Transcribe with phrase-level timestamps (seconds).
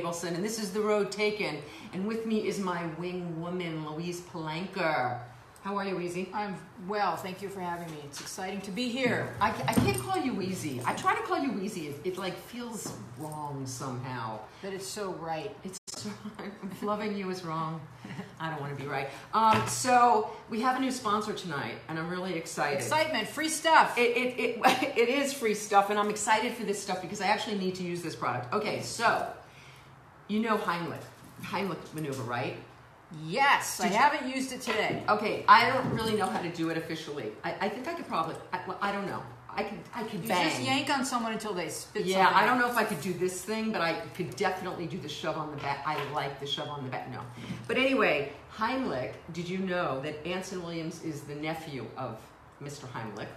[0.00, 1.58] Abelson, and this is The Road Taken.
[1.92, 5.20] And with me is my wing woman, Louise Palanker.
[5.62, 6.28] How are you, Weezy?
[6.34, 6.56] I'm
[6.88, 8.00] well, thank you for having me.
[8.04, 9.32] It's exciting to be here.
[9.40, 10.84] I, I can't call you Weezy.
[10.84, 11.90] I try to call you Weezy.
[11.90, 14.40] It, it like feels wrong somehow.
[14.62, 15.56] But it's so right.
[15.64, 16.10] It's so,
[16.82, 17.80] loving you is wrong.
[18.40, 19.08] I don't want to be right.
[19.32, 22.76] Um, so we have a new sponsor tonight, and I'm really excited.
[22.76, 23.96] Excitement, free stuff.
[23.96, 27.28] It, it, it, it is free stuff, and I'm excited for this stuff because I
[27.28, 28.52] actually need to use this product.
[28.52, 29.26] Okay, so
[30.28, 31.02] you know Heimlich,
[31.42, 32.56] Heimlich maneuver, right?
[33.26, 35.02] yes, I you- haven't used it today.
[35.08, 37.30] Okay, I don't really know how to do it officially.
[37.44, 38.34] I, I think I could probably.
[38.52, 39.22] I, well, I don't know.
[39.56, 39.78] I could.
[39.94, 40.48] I could You bang.
[40.48, 42.66] just yank on someone until they spit Yeah, something I don't out.
[42.66, 45.50] know if I could do this thing, but I could definitely do the shove on
[45.52, 45.84] the back.
[45.86, 47.08] I like the shove on the back.
[47.12, 47.20] No,
[47.68, 49.12] but anyway, Heimlich.
[49.32, 52.18] Did you know that Anson Williams is the nephew of
[52.62, 52.86] Mr.
[52.90, 53.28] Heimlich?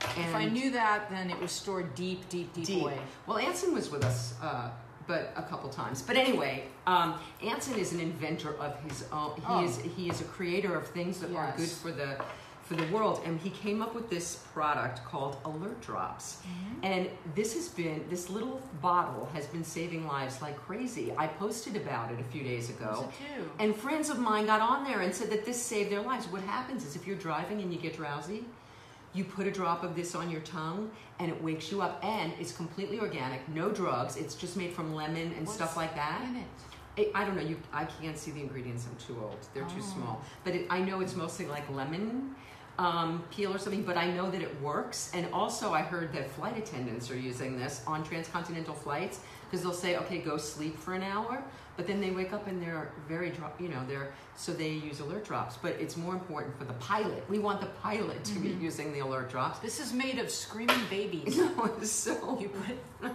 [0.00, 2.82] If I knew that, then it was stored deep, deep, deep, deep.
[2.82, 2.98] away.
[3.26, 4.68] Well, Anson was with us, uh,
[5.06, 6.02] but a couple times.
[6.02, 9.36] But anyway, um, Anson is an inventor of his own.
[9.36, 9.64] He Oh.
[9.64, 12.16] is he is a creator of things that are good for the
[12.64, 16.38] for the world, and he came up with this product called Alert Drops.
[16.42, 16.84] Mm-hmm.
[16.84, 21.12] And this has been this little bottle has been saving lives like crazy.
[21.16, 23.08] I posted about it a few days ago.
[23.18, 23.48] Too?
[23.60, 26.26] And friends of mine got on there and said that this saved their lives.
[26.26, 28.44] What happens is if you're driving and you get drowsy,
[29.16, 31.98] you put a drop of this on your tongue and it wakes you up.
[32.04, 34.16] And it's completely organic, no drugs.
[34.16, 36.22] It's just made from lemon and stuff like that.
[36.28, 36.44] In it.
[36.98, 37.42] It, I don't know.
[37.42, 38.86] You, I can't see the ingredients.
[38.90, 39.38] I'm too old.
[39.54, 39.92] They're too Oh.
[39.94, 40.22] small.
[40.44, 42.34] But it, I know it's mostly like lemon
[42.78, 43.82] um, peel or something.
[43.82, 45.10] But I know that it works.
[45.14, 49.72] And also, I heard that flight attendants are using this on transcontinental flights because they'll
[49.74, 51.42] say, "Okay, go sleep for an hour,"
[51.76, 55.24] but then they wake up and they're very, you know, they're so they use alert
[55.24, 55.56] drops.
[55.56, 57.24] But it's more important for the pilot.
[57.28, 59.58] We want the pilot to be using the alert drops.
[59.60, 61.38] This is made of screaming babies.
[61.56, 63.12] No, so You put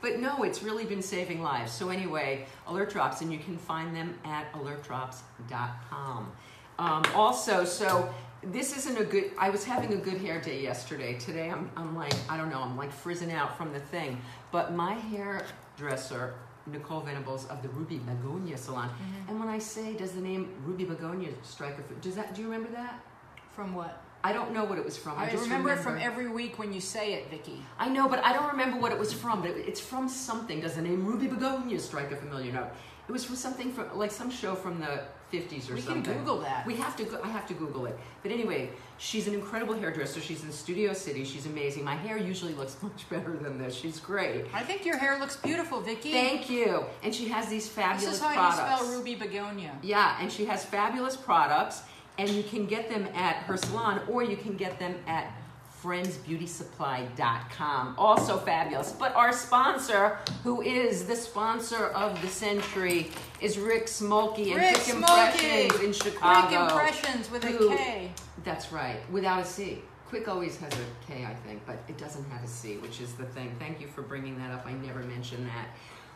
[0.00, 1.72] but no, it's really been saving lives.
[1.72, 6.32] So anyway, Alert Drops, and you can find them at alertdrops.com.
[6.78, 8.12] Um, also, so
[8.42, 9.30] this isn't a good.
[9.38, 11.18] I was having a good hair day yesterday.
[11.18, 14.20] Today, I'm, I'm like, I don't know, I'm like frizzing out from the thing.
[14.50, 16.34] But my hairdresser,
[16.66, 19.30] Nicole Venables of the Ruby Begonia Salon, mm-hmm.
[19.30, 22.00] and when I say, does the name Ruby Begonia strike a?
[22.00, 22.34] Does that?
[22.34, 23.00] Do you remember that?
[23.52, 24.02] from what?
[24.24, 25.18] I don't know what it was from.
[25.18, 27.60] I, I, just remember, it from every week when you say it, Vicky.
[27.78, 29.42] I know, but I don't remember what it was from.
[29.42, 30.60] But it, it's from something.
[30.60, 32.68] Does the name Ruby Begonia strike a familiar note?
[33.08, 36.02] It was from something from like some show from the fifties or We can.
[36.02, 36.64] Google that.
[36.66, 37.04] We have to.
[37.04, 37.98] Go, I have to Google it.
[38.22, 40.20] But anyway, she's an incredible hairdresser.
[40.20, 41.24] She's in Studio City.
[41.24, 41.82] She's amazing.
[41.84, 43.74] My hair usually looks much better than this.
[43.74, 44.44] She's great.
[44.52, 46.12] I think your hair looks beautiful, Vicky.
[46.12, 46.84] Thank you.
[47.02, 48.80] And she has these fabulous This is how products.
[48.80, 49.76] you spell Ruby Begonia.
[49.82, 51.82] Yeah, and she has fabulous products,
[52.18, 55.32] and you can get them at her salon or you can get them at
[55.82, 57.94] friendsbeautysupply.com.
[57.98, 58.92] Also fabulous.
[58.92, 63.10] But our sponsor, who is the sponsor of the century,
[63.40, 64.94] is Rick Smolky and Rick Quick.
[64.96, 66.48] Impressions in Chicago.
[66.48, 68.12] Quick impressions with Who- a K.
[68.44, 69.82] That's right, without a C.
[70.08, 73.14] Quick always has a K, I think, but it doesn't have a C, which is
[73.14, 73.54] the thing.
[73.58, 74.66] Thank you for bringing that up.
[74.66, 75.68] I never mentioned that.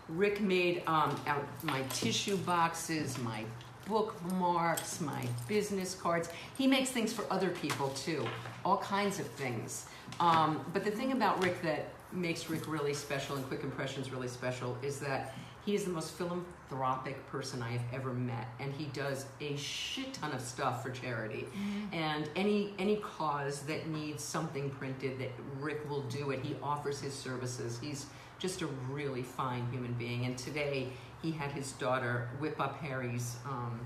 [0.09, 3.45] Rick made um, out my tissue boxes, my
[3.87, 6.29] bookmarks, my business cards.
[6.59, 8.27] He makes things for other people too,
[8.65, 9.87] all kinds of things.
[10.21, 14.29] Um, but the thing about Rick that makes Rick really special and Quick Impressions really
[14.29, 18.85] special is that he is the most philanthropic person I have ever met, and he
[18.93, 21.45] does a shit ton of stuff for charity.
[21.93, 26.39] And any any cause that needs something printed, that Rick will do it.
[26.45, 27.81] He offers his services.
[27.83, 28.07] He's
[28.39, 30.27] just a really fine human being.
[30.27, 30.89] And today
[31.23, 33.81] he had his daughter whip up Harry's um,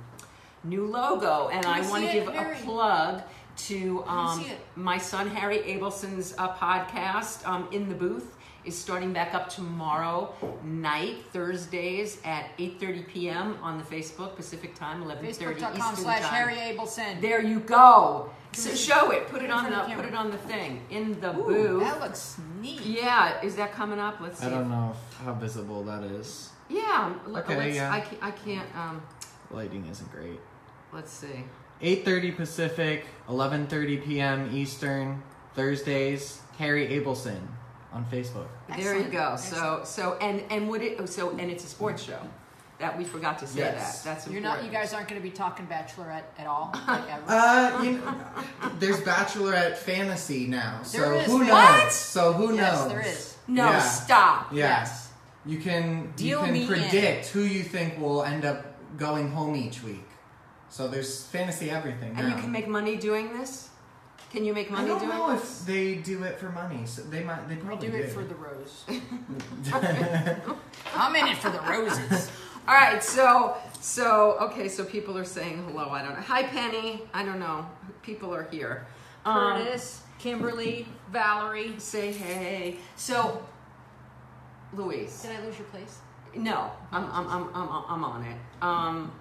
[0.64, 2.56] new logo, and Can I I want to give Harry?
[2.58, 3.22] a plug
[3.56, 4.44] to um,
[4.76, 10.34] my son Harry Abelson's uh, podcast, um, In the Booth, is starting back up tomorrow
[10.64, 13.56] night, Thursdays at 8.30 p.m.
[13.62, 16.30] on the Facebook, Pacific Time, 11.30 Eastern Facebook.com slash Time.
[16.34, 17.20] Harry Abelson.
[17.20, 18.30] There you go.
[18.52, 19.28] So show it.
[19.28, 20.82] Put it on the the put it on the thing.
[20.90, 21.82] In the Ooh, booth.
[21.84, 22.80] that looks neat.
[22.82, 24.20] Yeah, is that coming up?
[24.20, 24.46] Let's see.
[24.46, 26.50] I don't know if, how visible that is.
[26.70, 27.92] Yeah, look, Okay, let's, yeah.
[27.92, 29.02] I can't, I can't um
[29.50, 30.38] Lighting isn't great.
[30.92, 31.44] let's see.
[31.82, 34.50] 8:30 Pacific, 11:30 p.m.
[34.54, 35.22] Eastern,
[35.54, 36.40] Thursdays.
[36.58, 37.40] Harry Abelson
[37.92, 38.46] on Facebook.
[38.76, 39.34] There you go.
[39.36, 39.86] So excellent.
[39.86, 42.18] so and and would it so and it's a sports show.
[42.78, 44.02] That we forgot to say Yes.
[44.02, 44.14] that.
[44.22, 44.64] That's You're not.
[44.64, 46.70] You guys aren't going to be talking Bachelorette at all.
[46.88, 47.22] Like ever.
[47.28, 48.14] Uh, you know,
[48.78, 51.50] there's Bachelorette fantasy now, so There is who knows?
[51.50, 51.92] What?
[51.92, 52.88] So who yes, knows?
[52.90, 53.36] there is.
[53.48, 53.80] No, Yeah.
[53.82, 54.52] stop.
[54.52, 54.66] Yeah.
[54.80, 55.09] Yes.
[55.46, 56.80] You can Deal you me can in.
[56.82, 58.66] predict who you think will end up
[58.98, 60.04] going home each week.
[60.68, 63.68] So there's fantasy everything And you can make money doing this?
[64.30, 65.60] Can you make I money don't doing know this?
[65.62, 66.86] if they do it for money.
[66.86, 67.48] So they might.
[67.48, 68.84] They I probably do it for the rose.
[70.94, 72.30] I'm in it for the roses.
[72.68, 75.88] All right, so so okay, so people are saying hello.
[75.90, 76.20] I don't know.
[76.22, 77.02] Hi, Penny.
[77.12, 77.66] I don't know.
[78.02, 78.86] People are here.
[79.24, 81.74] Um, Curtis, Kimberly, Valerie.
[81.78, 82.76] say hey.
[82.96, 83.42] So,
[84.72, 85.22] Louise.
[85.22, 85.98] Did I lose your place?
[86.34, 88.36] No, I'm, I'm, I'm, I'm, I'm on it.
[88.62, 89.12] Um,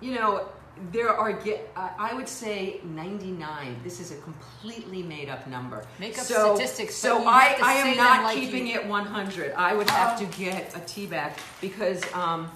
[0.00, 0.46] you know,
[0.92, 3.80] there are, I I would say 99.
[3.84, 5.84] This is a completely made up number.
[5.98, 9.52] Make up so, statistics, So I, I am not like keeping you- it 100.
[9.54, 12.50] I would have to get a tea bag because, um,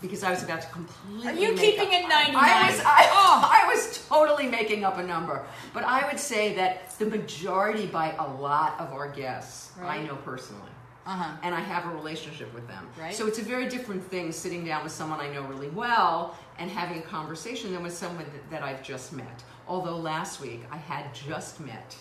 [0.00, 1.26] because I was about to completely.
[1.28, 2.34] Are you make keeping up- it 99?
[2.36, 3.50] I was, I, Oh.
[3.52, 5.44] I was totally making up a number,
[5.74, 10.14] but I would say that the majority, by a lot of our guests, I know
[10.16, 10.67] personally
[11.08, 11.36] Uh huh.
[11.42, 12.86] and I have a relationship with them.
[13.00, 13.14] Right.
[13.14, 16.70] So it's a very different thing sitting down with someone I know really well and
[16.70, 19.42] having a conversation than with someone that, that I've just met.
[19.66, 21.96] Although last week I had just met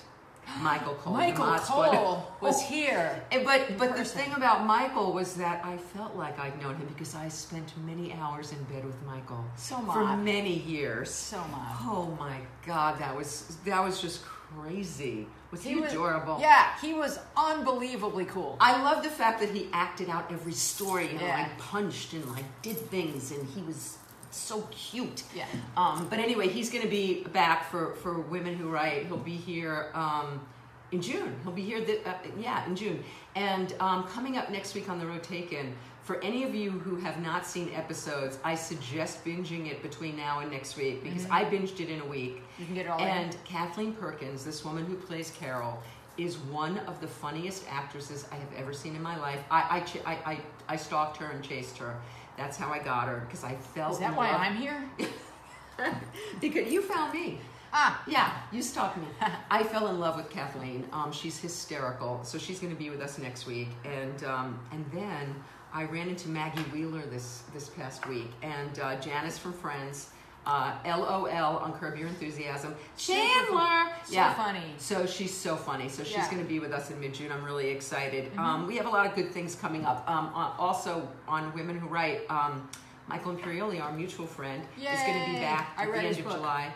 [0.61, 1.13] Michael Cole.
[1.13, 3.21] Michael Cole was Oh, here.
[3.31, 6.87] and- But but the thing about Michael was that I felt like I'd known him
[6.87, 11.09] because I spent many hours in bed with Michael So for many years.
[11.13, 11.77] So much.
[11.81, 14.33] Oh my God, that was that was just crazy.
[15.51, 16.37] Was he, was adorable?
[16.39, 18.57] Yeah, he was unbelievably cool.
[18.59, 21.37] I love the fact that he acted out every story and Yeah.
[21.39, 23.97] like punched and like did things and he was
[24.31, 25.23] so cute.
[25.35, 25.45] Yeah.
[25.75, 29.05] Um, but anyway, he's going to be back for for Women Who Write.
[29.07, 30.41] He'll be here um,
[30.91, 31.35] in June.
[31.43, 31.81] He'll be here.
[31.83, 33.03] The, uh, yeah, in June.
[33.35, 35.75] And um, coming up next week on the Road Taken.
[36.07, 40.39] For any of you who have not seen episodes, I suggest binging it between now
[40.39, 42.41] and next week because I binged it in a week.
[42.57, 43.05] You can get it all in.
[43.05, 45.83] And Kathleen Perkins, this woman who plays Carol,
[46.17, 49.41] is one of the funniest actresses I have ever seen in my life.
[49.51, 50.39] I I I, I,
[50.69, 51.99] I stalked her and chased her.
[52.37, 53.91] That's how I got her because I felt.
[53.91, 54.89] Is that why I'm here?
[56.39, 57.41] because you found me.
[57.73, 59.07] Ah, Yeah, you stalked me.
[59.51, 60.87] I fell in love with Kathleen.
[60.93, 63.67] Um, she's hysterical, so she's going to be with us next week.
[63.83, 65.35] And um, and then
[65.73, 70.09] I ran into Maggie Wheeler this this past week, and uh, Janice from Friends.
[70.45, 71.27] Uh, LOL
[71.57, 72.73] on Curb Your Enthusiasm.
[72.97, 73.91] Chandler!
[74.05, 74.33] so yeah.
[74.33, 74.61] funny.
[74.77, 75.89] So she's so funny.
[75.89, 76.21] So she's Yeah.
[76.21, 76.35] Mm-hmm.
[76.35, 77.33] going to be with us in mid June.
[77.33, 78.31] I'm really excited.
[78.37, 80.09] Um, we have a lot of good things coming up.
[80.09, 82.69] Um, uh, also on Women Who Write, um,
[83.09, 85.41] Michael Imperioli, our mutual friend, is going to be Yay.
[85.41, 86.33] back I at read the end of book.
[86.35, 86.73] July.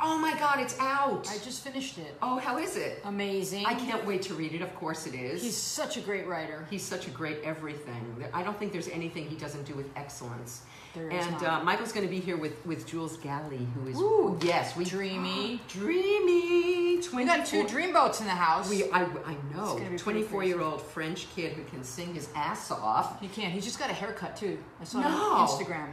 [0.00, 1.28] Oh my God, it's out!
[1.30, 2.14] I just finished it.
[2.22, 3.00] oh, how is it?
[3.04, 3.64] Amazing.
[3.66, 4.62] I can't wait to read it.
[4.62, 5.42] Of course, it is.
[5.42, 6.66] He's such a great writer.
[6.70, 8.24] He's such a great everything.
[8.32, 10.62] I don't think there's anything he doesn't do with excellence.
[10.94, 13.98] There is and uh, Michael's going to be here with, with Jules Galley, who is
[13.98, 15.60] Ooh, yes, we dreamy.
[15.68, 17.00] dreamy.
[17.14, 18.68] We got two dreamboats in the house.
[18.70, 19.76] We, I, I know.
[19.76, 23.20] pretty 24 year old French kid who can sing his ass off.
[23.20, 23.52] he can't.
[23.52, 24.58] He's just got a haircut too.
[24.80, 25.08] I saw No.
[25.08, 25.88] on Instagram.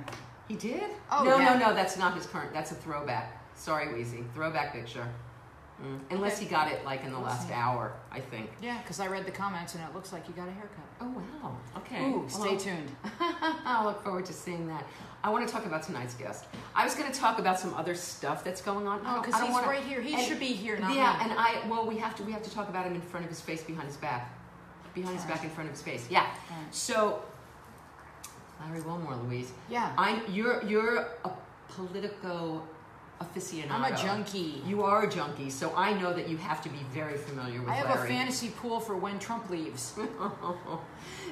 [0.47, 0.83] He did?
[1.11, 1.57] Oh, no, yeah.
[1.57, 1.73] no, no.
[1.73, 2.53] That's not his current.
[2.53, 3.42] That's a throwback.
[3.55, 4.23] Sorry, Weezy.
[4.33, 5.07] Throwback picture.
[5.81, 6.00] Mm.
[6.11, 8.50] Unless he got it like in the last hour, I think.
[8.61, 10.85] Yeah, because I read the comments and it looks like you got a haircut.
[11.01, 11.07] Oh,
[11.41, 11.57] wow.
[11.77, 12.05] Okay.
[12.05, 12.91] Ooh, stay Well, tuned.
[13.65, 14.85] I'll look forward to seeing that.
[15.23, 16.45] I want to talk about tonight's guest.
[16.75, 19.01] I was going to talk about some other stuff that's going on.
[19.05, 20.00] Oh, because he's wanna- right here.
[20.01, 21.23] He and- should be here, not yeah, me.
[21.23, 23.29] and I well, we have to we have to talk about him in front of
[23.29, 24.31] his face, behind his back,
[24.94, 26.07] behind his back, in front of his face.
[26.09, 26.19] Yeah.
[26.51, 26.73] Alright.
[26.75, 27.23] So,
[28.63, 29.51] Larry Wilmore, Louise.
[29.69, 29.91] Yeah.
[29.97, 31.31] I'm you're you're a
[31.69, 32.61] politico
[33.23, 33.71] aficionado.
[33.71, 34.61] I'm a junkie.
[34.67, 37.69] You are a junkie, so I know that you have to be very familiar with
[37.69, 38.09] I have Larry.
[38.09, 39.93] a fantasy pool for when Trump leaves.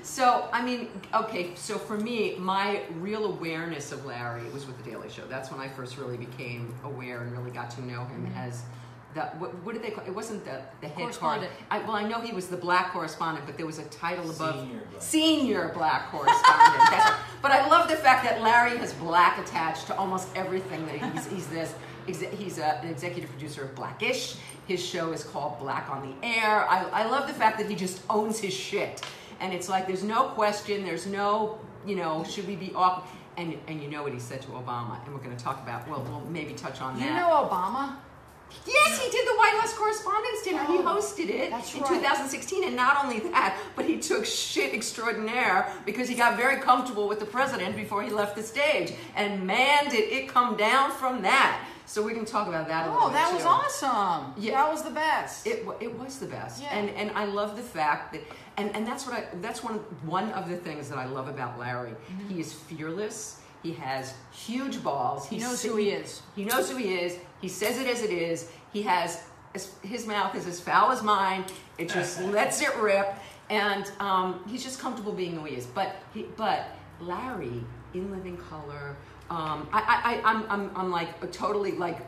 [0.04, 4.90] So, I mean, okay, so for me, my real awareness of Larry was with The
[4.90, 5.28] Daily Show.
[5.28, 8.38] That's when I first really became aware and really got to know him Mm-hmm.
[8.38, 8.64] as
[9.14, 10.14] the, what, what did they call it?
[10.14, 11.42] wasn't the, the head card.
[11.42, 11.52] Correspondent.
[11.70, 14.60] I, well, I know he was the black correspondent, but there was a title above
[14.60, 15.02] Senior black.
[15.02, 16.92] Senior black correspondent.
[16.92, 17.18] Right.
[17.42, 21.28] But I love the fact that Larry has black attached to almost everything that he's,
[21.28, 21.74] he's this.
[22.08, 24.36] He's a, an executive producer of Blackish.
[24.68, 26.68] His show is called Black on the Air.
[26.70, 29.02] I, I love the fact that he just owns his shit.
[29.40, 33.12] And it's like there's no question, there's no, you know, should we be off?
[33.38, 35.88] And, and you know what he said to Obama, and we're going to talk about,
[35.88, 37.06] well, we'll maybe touch on that.
[37.06, 37.96] You know Obama?
[38.68, 40.64] Yes, he did the White House Correspondents' Dinner.
[40.66, 41.64] he Oh, hosted it in right.
[41.66, 47.08] 2016, and not only that, but he took shit extraordinaire because he got very comfortable
[47.08, 48.94] with the president before he left the stage.
[49.16, 51.66] And man, did it come down from that.
[51.88, 53.50] So we can talk about that a little Oh, that was too.
[53.50, 54.34] awesome.
[54.38, 54.52] Yeah.
[54.64, 55.46] That was the best.
[55.46, 56.70] It, it was the best, Yeah.
[56.78, 58.22] and and I love the fact that,
[58.56, 61.60] and, and that's what I that's one one of the things that I love about
[61.60, 61.90] Larry.
[61.92, 62.30] Mm-hmm.
[62.30, 63.41] He is fearless.
[63.64, 65.28] He has huge balls.
[65.28, 66.22] he He's knows si- who he is.
[66.36, 67.18] He knows who he is.
[67.42, 68.50] He says it as it is.
[68.74, 69.24] He has
[69.84, 71.44] his mouth is as foul as mine.
[71.78, 73.14] It just lets it rip,
[73.50, 75.66] and um, he's just comfortable being who he is.
[75.66, 76.68] But he, but
[77.02, 77.64] Larry
[77.94, 78.96] in Living Color,
[79.30, 82.00] um, I, I, I, I'm, I'm, I'm like totally like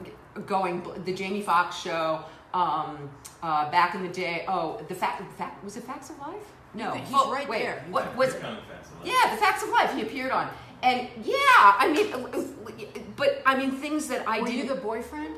[0.47, 2.23] going the Jamie Foxx show.
[2.53, 3.09] Um,
[3.41, 6.53] uh, back in the day, oh, the fact, fact was it Facts of Life?
[6.75, 7.83] No, He's Oh, right wait, there.
[7.89, 8.31] What was?
[8.33, 8.85] Here comes Life.
[9.05, 9.91] Yeah, the Facts of Life.
[9.95, 10.49] He appeared on,
[10.83, 14.55] and yeah, I mean, but I mean things that I Were did.
[14.55, 15.35] you the boyfriend?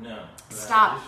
[0.00, 0.24] No.
[0.48, 0.98] Stop.
[0.98, 1.00] auditioned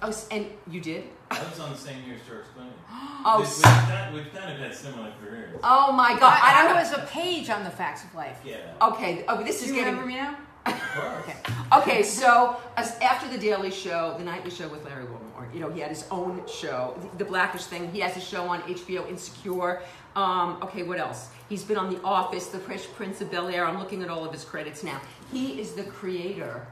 [0.00, 0.14] for it.
[0.14, 1.04] oh, and you did.
[1.30, 2.68] I was on the same year as George Clooney.
[3.24, 5.60] Oh, we've, we've, kind, we've kind of had similar careers.
[5.62, 6.36] oh my God!
[6.42, 8.40] I, I was a page on the Facts of Life.
[8.44, 8.56] Yeah.
[8.82, 9.24] Okay.
[9.28, 9.94] Oh, this Do is you getting.
[9.98, 10.36] remember me now?
[11.22, 11.36] Okay.
[11.72, 15.70] Okay, so as, after the Daily Show, the nightly show with Larry Wilmore, you know,
[15.70, 17.90] he had his own show, the Blackish thing.
[17.92, 19.80] He has a show on HBO, Insecure.
[20.14, 21.30] Um, okay, what else?
[21.48, 23.64] He's been on The Office, The Fresh Prince of Bel Air.
[23.64, 25.00] I'm looking at all of his credits now.
[25.30, 26.66] He is the creator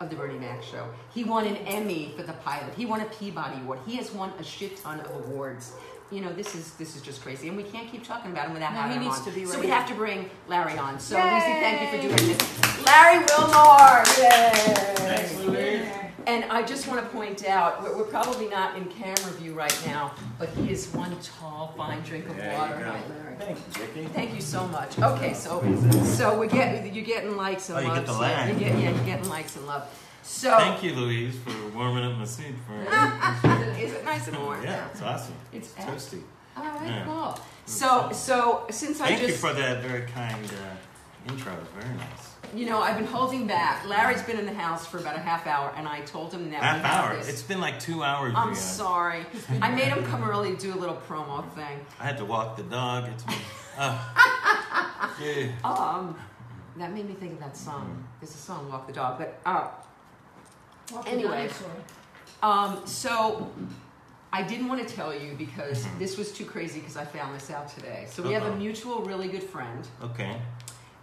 [0.00, 0.86] of the Bernie Mac show.
[1.14, 2.74] He won an Emmy for the pilot.
[2.74, 3.78] He won a Peabody Award.
[3.86, 5.72] He has won a shit ton of awards.
[6.10, 8.54] You know, this is this is just crazy, and we can't keep talking about him
[8.54, 9.24] without No, having he him needs on.
[9.26, 11.00] to be so we have to bring Larry on.
[11.00, 11.26] So Lucy,
[11.64, 12.84] thank you for doing this.
[12.86, 14.52] Larry Wilmore, yay!
[14.96, 15.88] Thanks, Louise.
[16.26, 19.76] And I just want to point out, we're, we're probably not in camera view right
[19.86, 22.78] now, but he is one tall, fine drink of There water.
[22.78, 22.84] go.
[22.84, 23.36] Hi, Larry.
[23.38, 24.06] Thank you, Vicky.
[24.06, 24.98] Thank you so much.
[24.98, 25.60] Okay, so
[26.04, 28.48] so we get you're getting likes and Oh, you get the so like.
[28.52, 29.82] You get, yeah, you're getting likes and love.
[30.26, 32.74] So Thank you, Louise, for warming up my seat for
[33.78, 34.62] is it nice and warm?
[34.64, 35.34] Yeah, it's awesome.
[35.52, 36.22] It's toasty.
[36.56, 37.04] All right, Yeah.
[37.04, 37.38] cool.
[37.66, 41.52] So so since I Thank you for that very kind uh, intro.
[41.78, 42.30] Very nice.
[42.54, 43.86] You know, I've been holding back.
[43.86, 46.62] Larry's been in the house for about a half hour, and I told him that
[46.62, 47.16] Half hour.
[47.16, 47.28] this.
[47.28, 48.32] It's been like two hours.
[48.36, 48.56] I'm Brianna.
[48.56, 49.26] sorry.
[49.60, 51.80] I made him come early to do a little promo thing.
[52.00, 53.08] I had to walk the dog.
[53.12, 53.34] It's been.
[53.76, 53.98] Uh,
[55.22, 55.48] yeah.
[55.64, 56.16] Um,
[56.76, 58.06] that made me think of that song.
[58.20, 59.68] There's a song, "Walk the Dog," but uh,
[61.06, 61.50] Anyway.
[62.42, 63.50] um, so
[64.32, 65.98] I didn't want to tell you because mm-hmm.
[65.98, 68.06] this was too crazy because I found this out today.
[68.08, 68.56] So we have a uh-huh.
[68.56, 70.36] mutual, really good friend, Okay.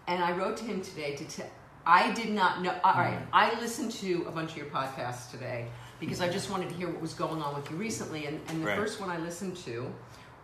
[0.08, 1.50] and I wrote to him today to tell.
[1.86, 2.76] I did not know.
[2.84, 3.30] All right, mm-hmm.
[3.34, 5.68] I listened to a bunch of your podcasts today
[6.00, 8.26] because I just wanted to hear what was going on with you recently.
[8.26, 8.78] And, and the Right.
[8.78, 9.92] first one I listened to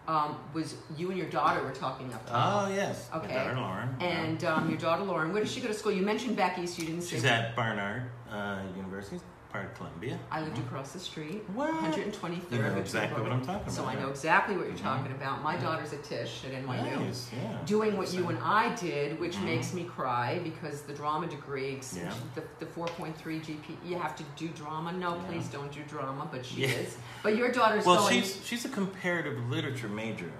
[0.07, 2.25] um, was you and your daughter were talking up.
[2.31, 3.09] Oh yes.
[3.13, 3.27] Okay.
[3.27, 3.95] My daughter Lauren.
[3.99, 5.91] And um, your daughter Lauren, where does she go to school?
[5.91, 6.79] You mentioned back east.
[6.79, 7.17] You didn't say.
[7.17, 9.19] she's at Barnard uh, University,
[9.57, 10.19] part of Columbia.
[10.31, 11.73] I lived across the street, What?
[11.73, 12.51] 123rd.
[12.51, 13.71] You know exactly what I'm talking about.
[13.71, 14.81] So I know exactly what you're Mhm.
[14.83, 15.41] talking about.
[15.43, 16.99] My daughter's at Tisch at NYU.
[16.99, 17.29] Nice.
[17.33, 17.57] Yeah.
[17.65, 19.45] Doing what you and I did, which Mhm.
[19.45, 22.13] makes me cry because the drama degree, Yeah.
[22.35, 24.91] the, the 4.3 GP, you have to do drama.
[24.91, 25.21] No, Yeah.
[25.27, 26.97] please don't do drama, but she is.
[27.23, 28.21] But your daughter's Well, going.
[28.21, 30.31] she's she's a comparative literature major,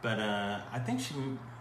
[0.00, 1.14] but uh, I think she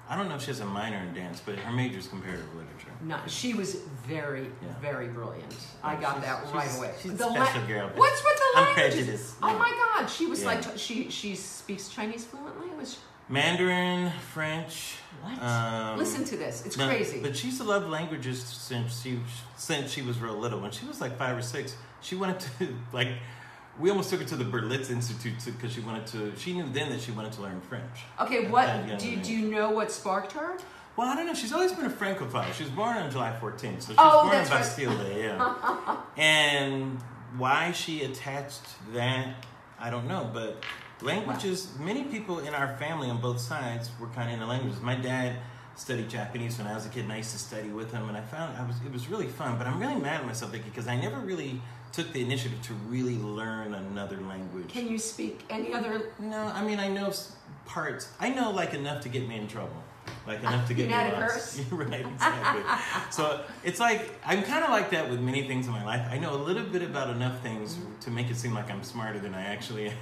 [0.10, 2.45] I don't know if she has a minor in dance, but her major is comparative
[2.53, 2.91] literature.
[3.01, 4.69] no, she was very, Yeah.
[4.81, 5.55] very brilliant.
[5.83, 6.93] I got that right away.
[7.01, 8.93] she's The special girl, What's with the I'm languages?
[8.95, 9.57] prejudiced, Oh yeah.
[9.57, 10.48] my God, she was Yeah.
[10.48, 12.67] like she she speaks Chinese fluently.
[12.77, 12.98] Was
[13.29, 14.95] Mandarin, French.
[15.22, 15.41] what?
[15.41, 16.65] Um, Listen to this.
[16.65, 17.22] It's crazy.
[17.22, 19.19] But she's loved languages since she
[19.55, 20.60] since she was real little.
[20.60, 23.07] When she was like five or six, she wanted to like.
[23.79, 26.33] We almost took her to the Berlitz Institute because she wanted to.
[26.37, 28.03] She knew then that she wanted to learn French.
[28.21, 30.57] Okay, what do you, do you know what sparked her?
[30.95, 31.33] Well, I don't know.
[31.33, 32.51] She's always been a francophile.
[32.53, 34.49] She was born on July 14th, so she Oh, born in right.
[34.49, 35.23] Bastille Day.
[35.23, 35.97] Yeah.
[36.17, 36.99] and
[37.37, 38.61] why she attached
[38.93, 39.43] that,
[39.79, 40.29] I don't know.
[40.31, 40.63] But
[41.01, 44.79] languages, many people in our family on both sides were kind of into languages.
[44.81, 45.37] My dad
[45.75, 48.07] studied Japanese when I was a kid, and I used to study with him.
[48.07, 49.57] And I found I was it was really fun.
[49.57, 51.59] But I'm really mad at myself Vicky, because I never really
[51.93, 54.67] took the initiative to really learn another language.
[54.67, 56.12] Can you speak any other?
[56.19, 57.13] No, I mean I know
[57.65, 58.09] parts.
[58.19, 59.77] I know like enough to get me in trouble,
[60.27, 61.62] like enough to get me lost.
[61.71, 62.63] right, exactly.
[63.12, 66.05] so it's like I'm kind of like that with many things in my life.
[66.12, 69.19] I know a little bit about enough things to make it seem like I'm smarter
[69.19, 69.95] than I actually am.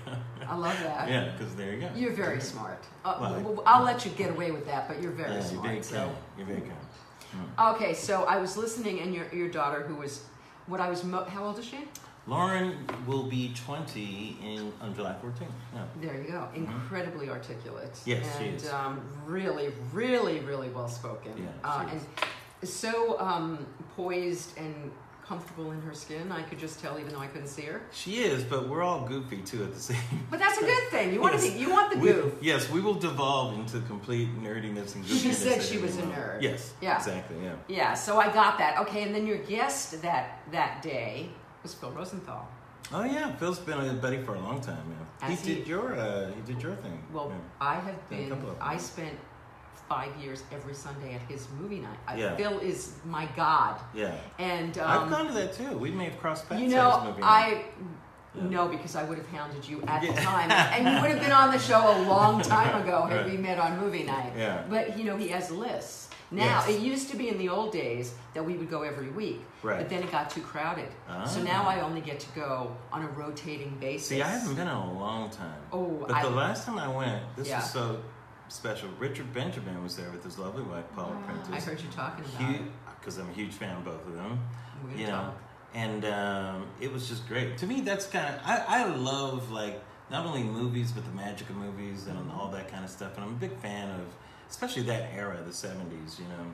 [0.47, 1.09] I love that.
[1.09, 1.89] yeah, because there you go.
[1.95, 2.83] You're very smart.
[3.03, 5.67] Uh, Well, I'll let you get away with that, but you're very Yeah, you're smart.
[5.67, 5.95] very so.
[5.97, 6.15] kind.
[6.37, 7.75] You're very kind.
[7.75, 10.23] Okay, so I was listening, and your your daughter, who was,
[10.67, 11.79] what I was, mo- how old is she?
[12.27, 12.77] Lauren
[13.07, 15.47] will be 20 in on July 14th.
[15.73, 15.83] Yeah.
[16.01, 16.47] There you go.
[16.53, 17.93] Incredibly articulate.
[17.93, 18.09] Mm-hmm.
[18.11, 18.69] Yes, she is.
[18.71, 21.31] um, really, really, really well spoken.
[21.35, 23.65] Yeah, uh, and so um,
[23.95, 24.91] poised and
[25.31, 26.29] comfortable in her skin.
[26.29, 27.81] I could just tell, even though I couldn't see her.
[27.93, 29.97] She is, but we're all goofy too at the same.
[30.29, 31.13] But that's a good thing.
[31.13, 31.45] You want Yes.
[31.45, 31.59] to be.
[31.59, 32.33] You want the We- goof.
[32.41, 35.21] yes, we will devolve into complete nerdiness and goofiness.
[35.23, 36.19] She said she was a moment.
[36.19, 36.41] nerd.
[36.41, 36.73] Yes.
[36.81, 36.97] Yeah.
[36.97, 37.37] Exactly.
[37.41, 37.53] Yeah.
[37.69, 37.93] Yeah.
[37.93, 38.77] So I got that.
[38.81, 41.29] Okay, and then your guest that that day
[41.63, 42.45] was Phil Rosenthal.
[42.93, 44.83] Oh yeah, Phil's been a buddy for a long time.
[45.21, 45.29] Yeah.
[45.29, 46.97] He he- did your uh, he did your thing.
[47.13, 47.37] Well, yeah.
[47.73, 48.27] I have been.
[48.27, 48.57] couple of.
[48.59, 49.15] I spent
[49.93, 51.99] five years every Sunday at his movie night.
[52.07, 52.35] I- Yeah.
[52.39, 52.79] Phil is
[53.17, 54.15] my god, yeah.
[54.39, 55.71] and um, I've gone to that too.
[55.85, 56.61] We may have crossed paths.
[56.61, 57.29] You at his know, movie night.
[57.41, 57.47] I
[58.35, 58.47] Yeah.
[58.57, 61.37] no because I would have hounded you at the time, and you would have been
[61.43, 63.31] on the show a long time ago had Right.
[63.31, 64.31] we met on movie night.
[64.37, 64.63] Yeah.
[64.73, 66.69] But you know, he has lists, Now Yes.
[66.73, 68.05] it used to be in the old days
[68.35, 69.77] that we would go every week, Right.
[69.79, 70.89] but then it got too crowded.
[71.33, 71.43] So Ah.
[71.53, 72.51] now I only get to go
[72.93, 74.07] on a rotating basis.
[74.11, 75.61] See, I haven't been in a long time.
[75.73, 77.57] Oh, but I- the last time I went, this Yeah.
[77.59, 77.83] was so
[78.51, 78.89] special.
[78.99, 81.51] Richard Benjamin was there with his lovely wife, Paula Prentiss.
[81.53, 82.61] I heard you talking about it.
[82.99, 84.39] because I'm a huge fan of both of them.
[84.95, 85.37] You know, talk.
[85.75, 87.57] and um, it was just great.
[87.59, 91.49] To me, that's kind of I, I love like not only movies but the magic
[91.49, 93.15] of movies and all that kind of stuff.
[93.15, 94.05] And I'm a big fan of
[94.49, 96.19] especially that era, the '70s.
[96.19, 96.45] You know.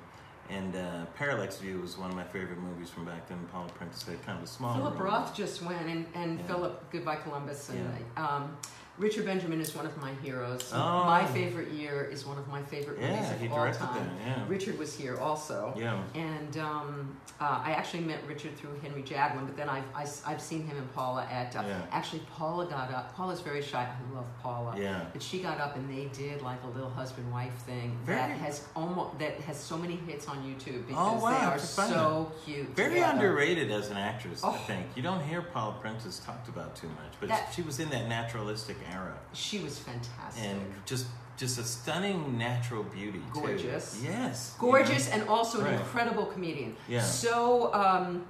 [0.49, 3.37] And uh, Parallax View was one of my favorite movies from back then.
[3.51, 5.03] Paula Prentiss had kind of a small Philip role.
[5.11, 6.45] Roth just went, and, and Yeah.
[6.47, 8.55] Philip, Goodbye Columbus, and um,
[8.97, 10.71] Richard Benjamin is one of my heroes.
[10.73, 11.03] Oh.
[11.05, 13.95] My favorite year is one of my favorite movies Yeah, of he all directed time.
[14.25, 14.37] that.
[14.37, 14.43] Yeah.
[14.47, 15.71] Richard was here also.
[15.77, 16.01] Yeah.
[16.15, 20.41] And um, uh, I actually met Richard through Henry Jadwin, but then I've, I, have
[20.41, 21.55] seen him and Paula at.
[21.55, 21.81] Uh, Yeah.
[21.91, 23.15] Actually, Paula got up.
[23.15, 23.83] Paula's very shy.
[23.87, 24.73] I love Paula.
[24.79, 25.05] Yeah.
[25.13, 28.31] But she got up and they did like a little husband wife thing Very- that
[28.31, 32.31] has almost that has so many hits on YouTube Oh, because wow, they are so
[32.45, 32.75] cute.
[32.75, 33.13] Very together.
[33.13, 34.51] underrated as an actress, I Oh.
[34.53, 34.87] think.
[34.95, 38.07] You don't hear Paula Prentiss talked about too much, but That- she was in that
[38.07, 40.43] naturalistic era She was fantastic.
[40.43, 41.05] and just
[41.37, 43.19] just a stunning natural beauty.
[43.33, 43.41] too.
[43.41, 44.01] Gorgeous.
[44.03, 44.55] Yes.
[44.57, 46.75] Gorgeous and also an incredible comedian.
[46.87, 47.01] Yeah.
[47.01, 48.25] So um,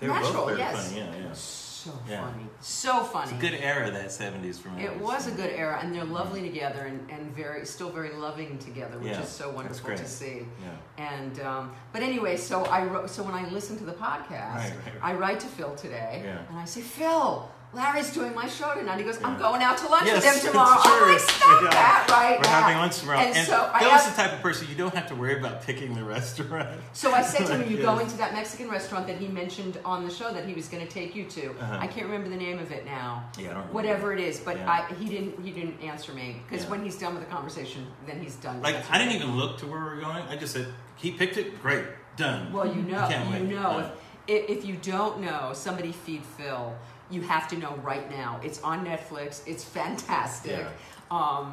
[0.00, 0.88] They were natural, both very yes.
[0.88, 1.00] funny.
[1.00, 1.32] Yeah, yeah.
[1.32, 2.24] So Yeah.
[2.24, 2.46] funny.
[2.60, 3.30] So funny.
[3.32, 4.82] It's a good era that '70s for me.
[4.84, 8.58] It was a good era, and they're lovely together, and, and very still very loving
[8.58, 10.46] together, which Yeah, is so wonderful to see.
[10.60, 11.04] Yeah.
[11.12, 14.72] And um, but anyway, so I wrote, so when I listen to the podcast, Right,
[14.86, 16.38] right, I write to Phil today, Yeah.
[16.48, 18.98] and I say, Phil, Larry's doing my show tonight.
[18.98, 20.78] He goes, I'm going out to lunch Yes, with him tomorrow.
[20.84, 21.12] I'm true.
[21.12, 21.70] like, stop Yeah.
[21.70, 22.60] that right We're now.
[22.60, 24.92] having lunch tomorrow, And, and, so I Phil's asked, the type of person you don't
[24.94, 26.68] have to worry about picking the restaurant.
[26.92, 27.84] So I said to him, "Are you Yes.
[27.86, 30.86] going to that Mexican restaurant that he mentioned on the show that he was going
[30.86, 31.78] to take you to?" Uh-huh.
[31.80, 33.24] I can't remember the name of it now.
[33.38, 33.72] Yeah, I don't remember.
[33.72, 34.70] Whatever it is, but Yeah.
[34.90, 35.42] I, he didn't.
[35.42, 36.72] He didn't answer me because Yeah.
[36.72, 38.60] when he's done with the conversation, then he's done.
[38.60, 40.22] Like I didn't even look to where we were going.
[40.28, 41.62] I just said he picked it.
[41.62, 41.86] Great,
[42.18, 42.52] done.
[42.52, 43.42] Well, you know, you wait.
[43.44, 43.90] know.
[44.28, 46.76] If, if you don't know, somebody feed Phil.
[47.12, 48.40] You have to know right now.
[48.42, 49.42] It's on Netflix.
[49.46, 50.52] It's fantastic.
[50.60, 50.68] Yeah.
[51.10, 51.52] Um,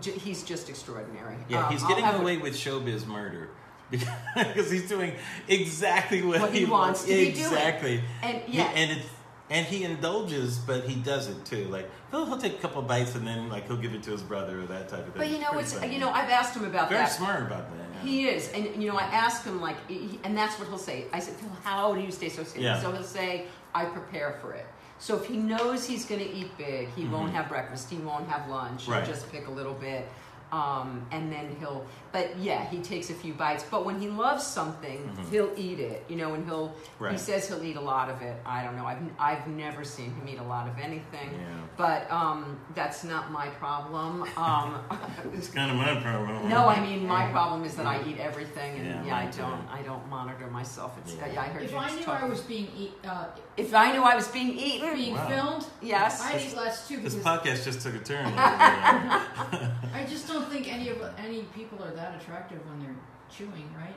[0.00, 1.36] j- he's just extraordinary.
[1.48, 3.50] Yeah, Um, he's getting have a- away with showbiz murder
[3.90, 5.12] because he's doing
[5.46, 7.44] exactly what, What he wants to be doing.
[7.44, 8.02] exactly.
[8.22, 9.08] And He- yeah, and it's
[9.50, 11.64] and he indulges, but he does it too.
[11.68, 14.20] Like he'll, he'll take a couple bites and then like he'll give it to his
[14.22, 15.14] brother or that type of thing.
[15.16, 15.92] but you know, Pretty it's funny.
[15.94, 17.08] you know, I've asked him about very that.
[17.16, 17.86] Very smart about that.
[17.94, 18.00] yeah.
[18.02, 21.06] He is, and you know, I ask him like, he, and that's what he'll say.
[21.14, 21.34] I said,
[21.64, 22.60] how do you stay so safe?
[22.62, 22.78] Yeah.
[22.80, 24.66] So he'll say, I prepare for it.
[24.98, 27.88] So if he knows he's going to eat big, he won't have breakfast.
[27.88, 28.82] He won't have lunch.
[28.82, 28.92] Mm-hmm.
[28.92, 29.04] Right.
[29.04, 30.08] He'll just pick a little bit,
[30.52, 31.84] um, and then he'll.
[32.12, 33.64] But yeah, he takes a few bites.
[33.70, 36.04] But when he loves something, he'll eat it.
[36.08, 36.68] You know, and he'll.
[36.98, 37.16] He Mm-hmm.
[37.16, 38.36] Says he'll eat a lot of it.
[38.46, 38.86] I don't know.
[38.86, 41.30] I've I've never seen him eat a lot of anything.
[41.32, 41.46] Yeah.
[41.76, 44.24] But um, that's not my problem.
[44.36, 44.80] Um,
[45.34, 46.48] It's kind of my problem.
[46.48, 49.62] no, I mean my problem is that I eat everything, and Yeah, yeah, I don't,
[49.78, 50.96] I don't monitor myself.
[50.98, 51.26] It's, Yeah.
[51.32, 51.42] yeah.
[51.42, 54.02] I heard If you I knew talk- I was being eat, uh, if I knew
[54.02, 55.28] I was being eaten, being Wow.
[55.28, 58.26] filmed, yes, I'd eat less too This podcast just took a turn.
[58.36, 62.96] I just don't think any of any people are that attractive when they're
[63.30, 63.94] chewing, right?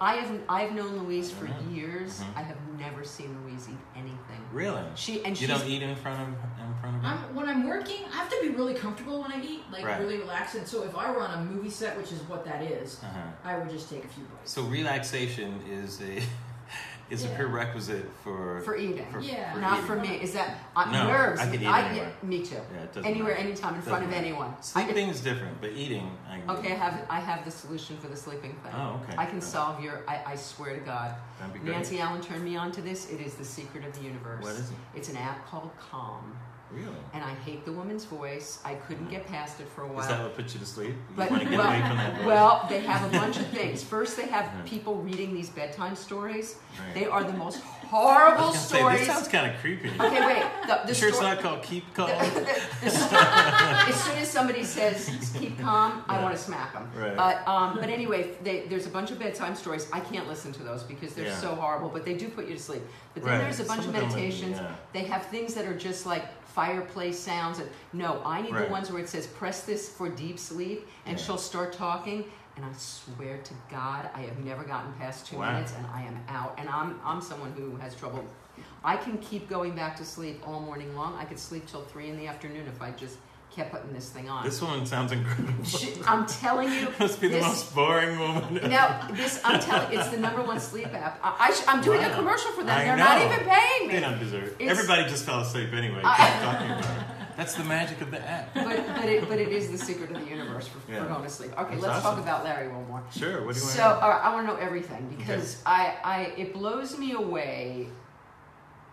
[0.00, 1.74] I have, I've known Louise for Mhm.
[1.74, 2.20] years.
[2.20, 2.36] Mhm.
[2.36, 4.18] I have never seen Louise eat anything.
[4.52, 4.84] really?
[4.94, 7.04] She and you don't eat in front of in front of him?
[7.04, 9.98] I'm, when I'm working, I have to be really comfortable when I eat, like Right.
[9.98, 10.54] really relaxed.
[10.54, 13.18] And so if I were on a movie set, which is what that is, Uh-huh.
[13.44, 14.52] I would just take a few bites.
[14.52, 16.22] So relaxation is a
[17.12, 19.04] is a prerequisite for for eating.
[19.12, 19.52] for- Yeah.
[19.52, 19.86] for Not eating.
[19.86, 20.08] for me.
[20.22, 21.40] Is that uh, No, nerves?
[21.40, 22.12] I could eat I, anywhere.
[22.22, 22.54] me too.
[22.54, 23.46] Yeah, it doesn't Anywhere, matter.
[23.46, 24.48] anytime, in Doesn't front of anyone.
[24.48, 26.10] I can- Sleeping is different, but eating.
[26.30, 26.52] I can do.
[26.54, 28.72] Okay, I have I have the solution for the sleeping thing.
[28.74, 29.14] Oh, okay.
[29.18, 29.48] I can Good.
[29.48, 30.02] solve your.
[30.08, 31.14] I, I swear to God.
[31.38, 31.72] That'd be great.
[31.74, 33.10] Nancy Allen turned me on to this.
[33.10, 34.42] It is the secret of the universe.
[34.42, 34.76] What is it?
[34.94, 36.34] It's an app called Calm,
[36.74, 36.88] Really?
[37.14, 38.58] and I hate the woman's voice.
[38.64, 40.08] I couldn't get past it for a Is while.
[40.08, 40.88] that what puts you to sleep?
[40.90, 42.26] You But- want to get well- away from that voice?
[42.26, 43.82] Well, they have a bunch of things.
[43.94, 44.62] First, they have Yeah.
[44.64, 46.56] people reading these bedtime stories.
[46.78, 46.94] Right.
[46.94, 48.98] They are the most horrible gonna say, stories.
[49.00, 49.90] this sounds kind of creepy.
[50.00, 50.44] okay, wait.
[50.66, 52.08] The, the sure it's not called Keep Calm?
[52.08, 56.90] the sto- as soon as somebody says keep calm, I want to smack them.
[56.96, 57.14] Right.
[57.14, 59.86] But um, but anyway, they, there's a bunch of bedtime stories.
[59.92, 61.36] I can't listen to those because they're Yeah.
[61.36, 61.90] so horrible.
[61.90, 62.82] But they do put you to sleep.
[63.12, 63.40] But then Right.
[63.42, 64.56] there's a bunch Some of meditations.
[64.56, 64.74] yeah.
[64.94, 66.24] They have things that are just like
[66.54, 67.58] fireplace sounds.
[67.58, 68.66] And no, I need Right.
[68.66, 71.24] the ones where it says press this for deep sleep, and Yeah.
[71.24, 72.24] she'll start talking.
[72.56, 75.52] And I swear to God, I have never gotten past two Wow.
[75.52, 76.54] minutes, and I am out.
[76.58, 78.24] And I'm I'm someone who has trouble.
[78.84, 81.16] I can keep going back to sleep all morning long.
[81.16, 83.16] I could sleep till three in the afternoon if I just
[83.54, 84.44] kept putting this thing on.
[84.44, 85.64] This woman sounds incredible.
[85.64, 88.58] Sh- I'm telling you, Must be the this- most boring woman.
[88.58, 88.68] ever.
[88.68, 91.20] now this I'm telling it's the number one sleep app.
[91.22, 92.76] I, I sh- I'm doing a commercial for them.
[92.78, 93.94] I They're not even paying me.
[93.94, 94.54] They don't deserve it.
[94.60, 96.00] It's- Everybody just fell asleep anyway.
[96.04, 97.06] I- Keep talking about it.
[97.36, 98.52] That's the magic of the app.
[98.54, 101.02] but but it but it is the secret of the universe for, Yeah.
[101.02, 101.52] for going to sleep.
[101.58, 103.02] Okay, That's let's talk about Larry one more.
[103.10, 103.44] Sure.
[103.46, 103.76] What do you want?
[103.76, 107.88] So all right, I want to know everything because I, I it blows me away.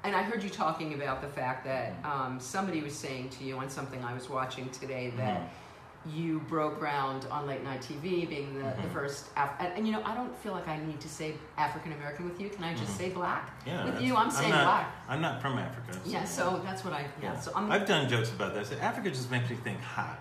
[0.03, 3.57] And I heard you talking about the fact that um, somebody was saying to you
[3.57, 6.15] on something I was watching today that Mm-hmm.
[6.17, 8.93] you broke ground on late night TV, being the, the Mhm.
[8.93, 9.25] first.
[9.35, 12.23] Af- and, and you know, I don't feel like I need to say African American
[12.29, 12.47] with you.
[12.49, 12.97] Can I just Mhm.
[12.97, 14.15] say black Yeah, with you?
[14.15, 14.95] I'm saying not, black.
[15.09, 15.91] I'm not from Africa.
[15.93, 17.05] so- Yeah, so that's what I.
[17.21, 17.69] Yeah, so I'm.
[17.69, 18.71] I've done jokes about this.
[18.79, 20.17] Africa just makes me think hot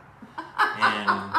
[0.59, 1.35] and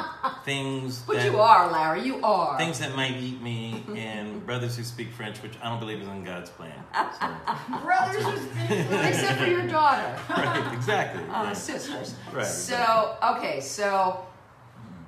[0.45, 2.01] things but that you are, Larry.
[2.03, 2.57] You are.
[2.57, 6.07] things that might eat me and brothers who speak French, which I don't believe is
[6.07, 6.73] in God's plan.
[6.93, 8.71] So, Brothers with
[9.05, 10.17] Except for your daughter.
[10.29, 11.23] right, exactly.
[11.23, 11.57] uh, right.
[11.57, 12.15] sisters.
[12.33, 14.25] Right, So okay, so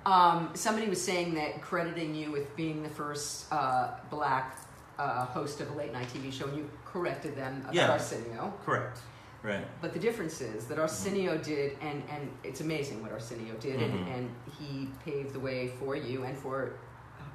[0.06, 4.58] um, somebody was saying that crediting you with being the first uh, black
[5.00, 7.92] uh, host of a late night TV show, and you corrected them about Yeah.
[7.92, 8.54] Arsenio.
[8.66, 9.00] Correct.
[9.44, 9.66] Right.
[9.82, 13.86] But the difference is that Arsenio did, and, and it's amazing what Arsenio did, Mhm.
[13.86, 16.74] and, and he paved the way for you and for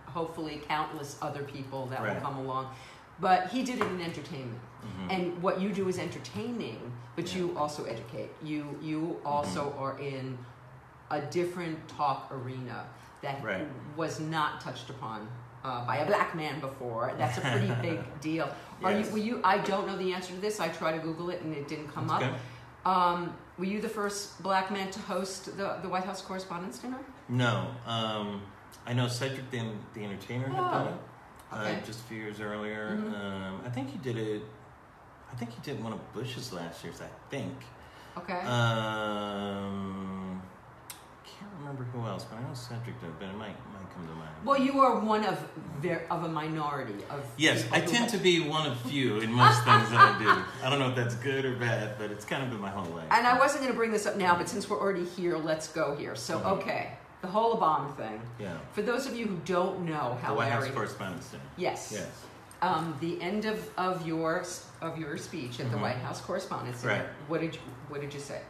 [0.06, 2.68] hopefully countless other people that will come along.
[3.18, 4.60] But he did it in entertainment.
[4.84, 5.12] Mhm.
[5.12, 7.38] And what you do is entertaining, but Yeah.
[7.40, 8.30] you also educate.
[8.42, 10.38] You you also are in
[11.10, 12.84] a different talk arena
[13.22, 13.66] that Right.
[13.96, 15.26] was not touched upon
[15.66, 17.12] uh, by a black man before.
[17.18, 18.48] That's a pretty big deal.
[18.84, 19.06] Are Yes.
[19.06, 19.12] you?
[19.12, 19.40] Were you?
[19.42, 20.60] I don't know the answer to this.
[20.60, 22.30] I tried to Google it and it didn't come That's up.
[22.32, 22.40] okay.
[22.84, 26.98] Um, were you the first black man to host the, the White House Correspondents' Dinner?
[27.28, 27.68] No.
[27.84, 28.42] Um,
[28.86, 29.62] I know Cedric the,
[29.94, 30.94] the Entertainer had done it
[31.52, 31.74] Oh, okay.
[31.76, 32.96] uh, just a few years earlier.
[32.96, 33.14] Mhm.
[33.20, 34.42] Um, I think he did it.
[35.32, 37.00] I think he did one of Bush's last year's.
[37.00, 37.54] I think.
[38.18, 38.40] Okay.
[38.40, 40.25] Um, can't remember who
[42.72, 44.30] else, but I know But it might might come to mind.
[44.44, 45.38] well, you are one of
[45.80, 47.24] ver- of a minority of.
[47.36, 50.42] Yes, I tend to be one of few in most things that I do.
[50.64, 52.90] I don't know if that's good or bad, but it's kind of been my whole
[52.94, 53.06] life.
[53.10, 55.68] And I wasn't going to bring this up now, but since we're already here, let's
[55.68, 56.14] go here.
[56.16, 56.46] So, Mhm.
[56.58, 58.20] okay, the whole Obama thing.
[58.38, 58.52] yeah.
[58.72, 61.42] For those of you who don't know how The White House Larry, Correspondence Dinner.
[61.56, 62.06] yes, Yes.
[62.62, 64.44] um, the end of, of your
[64.82, 65.82] of your speech at the Mhm.
[65.82, 66.94] White House Correspondents Dinner.
[66.94, 67.06] Right.
[67.28, 68.40] What did you What did you say?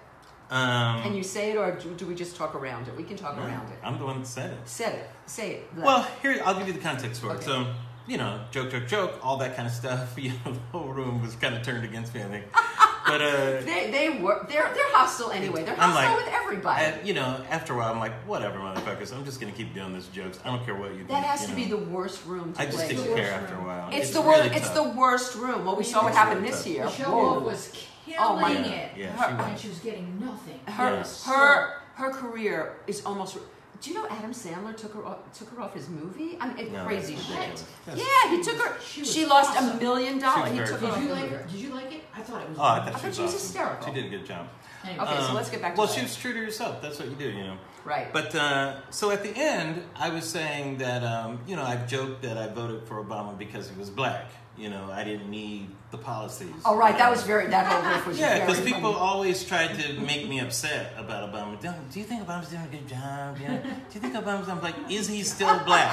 [0.51, 2.97] Um, Can you say it, or do, do we just talk around it?
[2.97, 3.79] We can talk no, around it.
[3.83, 4.59] I'm the one that said it.
[4.65, 5.11] Said it.
[5.27, 5.71] Say it.
[5.77, 7.43] Well, here I'll give you the context for it.
[7.43, 7.67] So,
[8.07, 10.15] you know, joke, joke, joke, all that kind of stuff.
[10.23, 12.23] You know, the whole room was kind of turned against me.
[12.23, 12.45] I think,
[13.07, 15.65] but uh, they they were they're they're hostile anyway.
[15.65, 16.85] They're hostile like- with everybody.
[16.85, 19.13] and, you know, after a while, I'm like, whatever, motherfuckers.
[19.13, 20.39] I'm just gonna keep doing this jokes.
[20.45, 21.09] I don't care what you think.
[21.09, 21.57] that has you to know.
[21.59, 22.89] be the worst room to I just play.
[22.89, 23.89] didn't the worst care after a while.
[23.93, 24.55] It's, the really worst.
[24.61, 24.75] It's tough.
[24.95, 25.65] the worst room.
[25.65, 26.73] Well, we saw what It's happened really this tough.
[26.73, 26.85] year.
[26.85, 27.41] The show Whoa.
[27.41, 27.73] was
[28.07, 28.97] killing Oh my Yeah, it.
[28.97, 29.61] yeah, Her- she And was.
[29.61, 30.61] she was getting nothing.
[30.67, 31.25] her Yes.
[31.27, 33.39] her her career is almost.
[33.83, 36.39] Do you know Adam Sandler took her off, took her off his movie?
[36.41, 37.29] I mean, it's No, crazy shit.
[37.29, 37.65] ridiculous.
[37.85, 38.81] That's- Yeah, he took her.
[38.81, 39.79] She She lost a awesome.
[39.79, 40.51] million dollars.
[40.53, 41.35] He took her Did you like movie.
[41.35, 41.49] it?
[41.49, 42.05] Did you like it?
[42.17, 42.59] I thought it was.
[42.59, 43.41] Oh, I thought, I she thought was she was awesome.
[43.49, 43.87] hysterical.
[43.87, 44.47] She did a good job.
[44.85, 45.05] Anyway.
[45.05, 45.97] Okay, so Um, let's get back to Well, that.
[45.97, 46.81] she was true to herself.
[46.81, 47.57] That's what you do, you know.
[47.85, 48.13] Right.
[48.13, 52.23] But uh, so at the end, I was saying that um, you know I've joked
[52.23, 54.27] that I voted for Obama because he was black.
[54.57, 56.51] You know, I didn't need the policies.
[56.65, 57.47] oh right, that was very.
[57.47, 58.73] That whole riff was Yeah, very because funny.
[58.73, 61.61] people always try to make me upset about Obama.
[61.61, 63.39] Do do you think Obama's doing a good job?
[63.41, 64.49] You know, do you think Obama's?
[64.49, 65.93] I'm like, is he still black?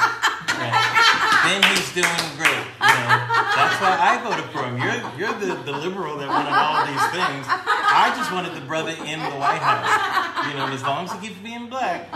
[0.50, 1.20] Right.
[1.44, 2.64] Then he's doing great.
[2.80, 3.20] You know,
[3.60, 4.78] that's why I voted for him.
[4.80, 7.44] You're you're the, the liberal that wanted all these things.
[7.50, 10.48] I just wanted the brother in the White House.
[10.48, 12.08] You know, as long as he keeps being black,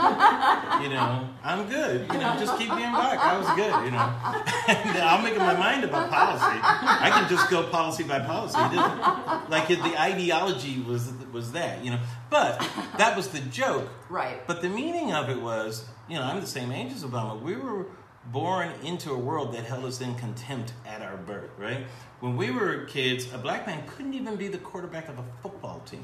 [0.81, 2.07] you know, I'm good.
[2.11, 3.19] You know, just keep being black.
[3.19, 3.75] I was good.
[3.83, 4.07] You know,
[4.95, 6.59] and I'll make up my mind about policy.
[6.63, 8.57] I can just go policy by policy.
[8.59, 11.83] It doesn't- Like the ideology was was that.
[11.83, 11.99] You know,
[12.29, 12.59] but
[12.97, 13.89] that was the joke.
[14.09, 14.45] right.
[14.47, 17.39] But the meaning of it was, you know, I'm the same age as Obama.
[17.41, 17.85] We were
[18.25, 21.85] born into a world that held us in contempt at our birth, right?
[22.19, 25.79] When we were kids, a black man couldn't even be the quarterback of a football
[25.85, 26.03] team.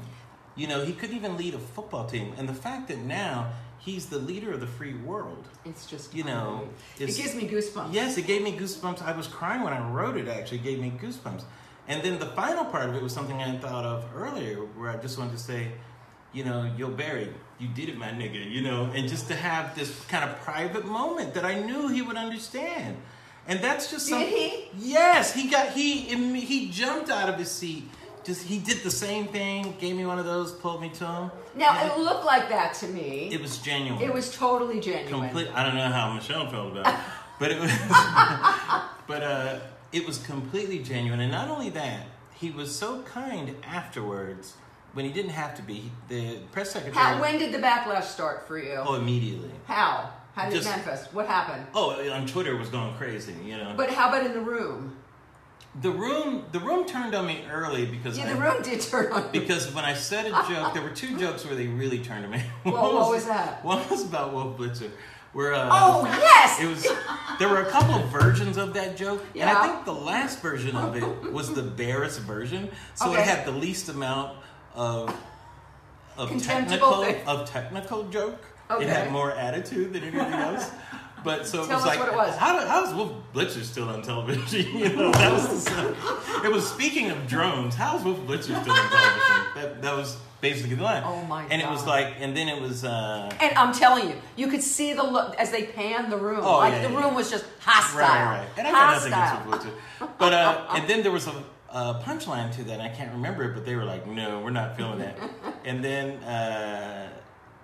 [0.56, 2.32] You know, he couldn't even lead a football team.
[2.38, 3.52] And the fact that now
[3.84, 6.68] he's the leader of the free world, It's just you know,
[6.98, 7.92] it gives me goosebumps.
[7.92, 9.02] Yes, it gave me goosebumps.
[9.02, 10.58] I was crying when I wrote it, actually.
[10.58, 11.42] It gave me goosebumps.
[11.86, 14.96] And then the final part of it was something I thought of earlier, where I
[14.96, 15.72] just wanted to say,
[16.32, 19.74] you know, yo, Barry, you did it, my nigga, you know, and just to have
[19.74, 22.96] this kind of private moment that I knew he would understand.
[23.46, 24.32] And that's just Did something.
[24.34, 24.68] he?
[24.78, 26.00] Yes, he got, he,
[26.40, 27.84] he jumped out of his seat.
[28.24, 31.30] Just, he did the same thing, gave me one of those, pulled me to him.
[31.54, 33.28] Now And it looked like that to me.
[33.32, 34.02] it was genuine.
[34.02, 35.08] It was totally genuine.
[35.28, 35.48] Complete.
[35.54, 37.00] I don't know how Michelle felt about it,
[37.38, 37.70] but it was.
[39.06, 39.58] but uh,
[39.92, 44.54] it was completely genuine, and not only that, he was so kind afterwards
[44.94, 45.90] when he didn't have to be.
[46.08, 46.96] The press secretary.
[47.04, 48.74] How, when did the backlash start for you?
[48.84, 49.50] Oh, immediately.
[49.66, 50.10] How?
[50.34, 51.12] How did Just- it manifest?
[51.14, 51.66] What happened?
[51.74, 53.34] Oh, on Twitter it was going crazy.
[53.44, 53.74] You know.
[53.76, 54.96] But how about in the room?
[55.82, 59.12] The room the room turned on me early because Yeah, I, the room did turn
[59.12, 59.22] on.
[59.32, 59.40] you.
[59.40, 62.30] because when I said a joke, there were two jokes where they really turned on
[62.30, 62.42] me.
[62.62, 63.64] What, One what was that?
[63.64, 64.90] One was about Wolf Blitzer,
[65.32, 66.60] where uh, Oh yes.
[66.60, 66.86] it was.
[67.40, 70.76] There were a couple of versions of that joke, and I think the last version
[70.76, 72.70] of it was the barest version.
[72.94, 73.20] So Okay.
[73.22, 74.36] it had the least amount
[74.74, 75.12] of
[76.16, 77.26] of technical thing.
[77.26, 78.38] of technical joke.
[78.70, 80.70] It had more attitude than anything else.
[81.24, 82.36] But so it Tell was us like, what it was.
[82.36, 84.76] how how is Wolf Blitzer still on television?
[84.78, 85.96] you know, that was the.
[86.44, 87.74] It was speaking of drones.
[87.74, 89.40] How is Wolf Blitzer still on television?
[89.54, 91.02] That that was basically the line.
[91.06, 92.84] Oh my And it was like, and then it was.
[92.84, 96.40] uh And I'm telling you, you could see the look as they panned the room.
[96.42, 97.14] Oh, like yeah, the yeah, room yeah.
[97.20, 98.00] was just hostile.
[98.00, 98.48] Right, right.
[98.58, 100.08] And I got nothing against Wolf Blitzer.
[100.18, 101.36] But uh, and then there was a,
[101.70, 102.74] a punchline to that.
[102.74, 105.16] And I can't remember it, but they were like, "No, we're not feeling that."
[105.64, 107.08] and then uh,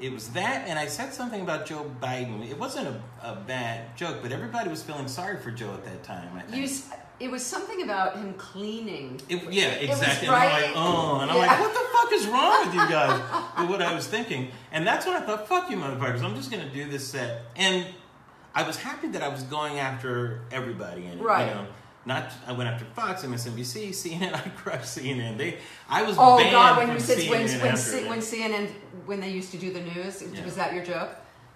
[0.01, 2.49] it was that, and I said something about Joe Biden.
[2.49, 6.03] It wasn't a, a bad joke, but everybody was feeling sorry for Joe at that
[6.03, 6.29] time.
[6.37, 6.57] I think.
[6.57, 9.21] You, s- it was something about him cleaning.
[9.29, 10.29] It, yeah, It was exactly.
[10.29, 11.47] And I'm like, oh, and I'm Yeah.
[11.47, 13.21] like, what the fuck is wrong with you guys?
[13.57, 16.23] But what I was thinking, and that's when I thought, fuck you, motherfuckers.
[16.23, 17.87] I'm just gonna do this set, and
[18.55, 21.23] I was happy that I was going after everybody in it.
[21.23, 21.47] Right.
[21.49, 21.67] You know,
[22.11, 24.35] not I went after Fox, MSNBC, CNN.
[24.47, 25.39] I crushed CNN.
[25.39, 26.77] They, I was Oh banned God!
[26.79, 28.67] When from you said CNN when when, after C, when CNN
[29.07, 30.45] when they used to do the news, Yeah.
[30.45, 31.11] was that your joke?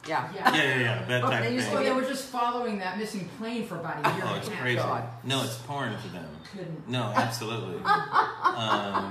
[0.07, 0.29] Yeah.
[0.35, 0.55] Yeah.
[0.55, 1.85] yeah, yeah, yeah, that Oh, type they used So thing.
[1.85, 4.61] they were just following that missing plane for about a year Oh, it's a half.
[4.61, 4.77] crazy.
[4.77, 5.05] God.
[5.25, 6.29] No, it's porn to them.
[6.53, 6.89] Couldn't.
[6.89, 7.77] No, absolutely.
[7.85, 9.07] um,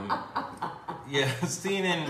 [1.10, 2.08] yeah, CNN.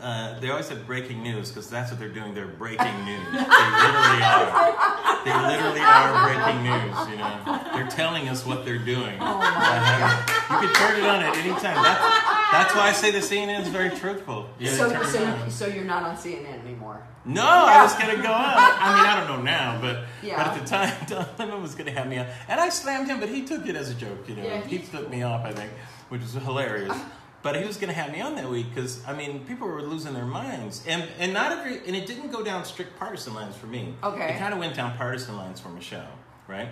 [0.00, 2.34] Uh, they always have breaking news because that's what they're doing.
[2.34, 3.24] They're breaking news.
[3.32, 5.24] They literally are.
[5.24, 7.08] They literally are breaking news.
[7.10, 9.18] You know, they're telling us what they're doing.
[9.20, 11.76] Oh my You can turn it on at any time.
[11.82, 14.48] That's, that's why I say the CNN is very truthful.
[14.58, 17.06] You So so so you're not on CNN anymore.
[17.26, 18.54] No, I was gonna go on.
[18.56, 20.36] I mean, I don't know now, but Yeah.
[20.38, 23.20] but at the time, Don Lemon was gonna have me on, and I slammed him,
[23.20, 24.26] but he took it as a joke.
[24.26, 25.70] You know, Yeah, he, he- flipped me off, I think,
[26.08, 26.96] which was hilarious.
[27.42, 30.12] But he was gonna have me on that week because I mean, people were losing
[30.12, 33.66] their minds, and and not every, and it didn't go down strict partisan lines for
[33.66, 33.94] me.
[34.02, 34.34] Okay.
[34.34, 36.12] it kind of went down partisan lines for Michelle,
[36.48, 36.68] right?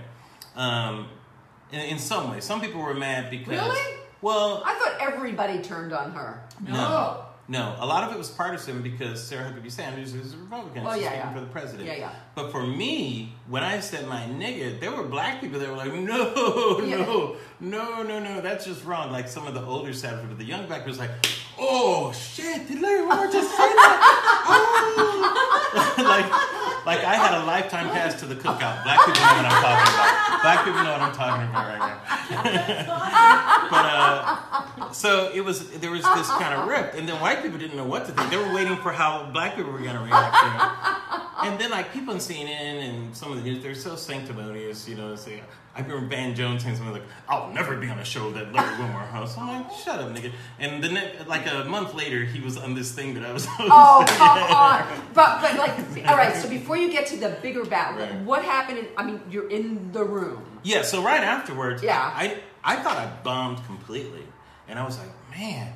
[0.57, 1.09] Um,
[1.73, 3.97] in, in some way, some people were mad because Really?
[4.21, 6.43] well, I thought everybody turned on her.
[6.67, 7.25] No.
[7.51, 10.85] No, a lot of it was partisan because Sarah Huckabee Sanders is a Republican.
[10.87, 11.33] Oh, She's yeah, speaking yeah.
[11.35, 11.87] for the president.
[11.89, 12.13] Yeah, yeah.
[12.35, 15.95] But for me, when I said my nigga, there were black people that were like,
[15.95, 16.97] no, Yeah.
[16.99, 19.11] no, no, no, no, that's just wrong.
[19.11, 21.11] Like some of the older Southerners, but the young black was like,
[21.59, 24.25] oh shit, did Larry Wilmore just say that?
[24.51, 25.95] Oh.
[25.99, 28.83] like, like I had a lifetime pass to the cookout.
[28.85, 30.43] Black people know what I'm talking about.
[30.43, 31.99] Black people know what I'm talking about right now.
[33.71, 35.69] but uh, so it was.
[35.71, 38.31] There was this kind of rip, and then white people didn't know what to think.
[38.31, 40.37] They were waiting for how black people were going to react.
[40.43, 41.51] You know?
[41.51, 44.89] And then like people in CNN and some of the news, they're so sanctimonious.
[44.89, 45.43] You know, say.
[45.77, 48.79] I remember Van Jones saying something like, "I'll never be on a show that Larry
[48.79, 52.57] Wilmore hosts." I'm like, "Shut up, nigga!" And then, like a month later, he was
[52.57, 53.69] on this thing that I was hosting.
[53.73, 54.85] Oh come on!
[55.15, 56.35] But but like, all right.
[56.35, 58.21] So before you get to the bigger battle, Right.
[58.23, 58.79] what happened?
[58.79, 60.45] In, I mean, you're in the room.
[60.63, 61.99] Yeah, so right afterwards, Yeah.
[62.15, 64.27] I I thought I bombed completely,
[64.69, 65.73] and I was like, man,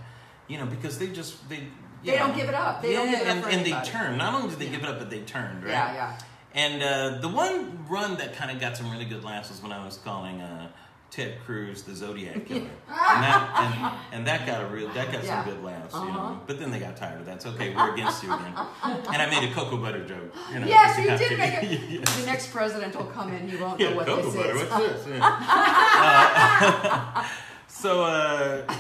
[0.49, 1.69] you know, because they just they
[2.05, 2.83] They don't give it up.
[2.83, 4.19] They yeah, don't give it up and, and they turned.
[4.19, 5.71] Not only did they give it up, but they turned, right?
[5.71, 6.19] Yeah, yeah.
[6.55, 9.73] And uh, the one run that kind of got some really good laughs was when
[9.73, 10.69] I was calling uh,
[11.13, 15.23] Ted Cruz the Zodiac killer, and that and, and that got a real that got
[15.23, 15.45] Yeah.
[15.45, 15.95] some good laughs.
[15.95, 16.31] You Uh-huh.
[16.31, 16.41] know?
[16.47, 17.37] But then they got tired of that.
[17.37, 18.55] It's okay, we're against you again.
[18.83, 20.35] And I made a cocoa butter joke.
[20.53, 21.81] You know, Yes, you did make it.
[21.91, 22.01] Yeah.
[22.21, 23.47] The next president will come in.
[23.47, 24.57] He won't Yeah, know what cocoa this butter.
[24.57, 24.71] is.
[24.71, 25.19] What's this?
[25.21, 27.19] Yeah.
[27.23, 27.25] Uh,
[27.69, 28.75] so, uh,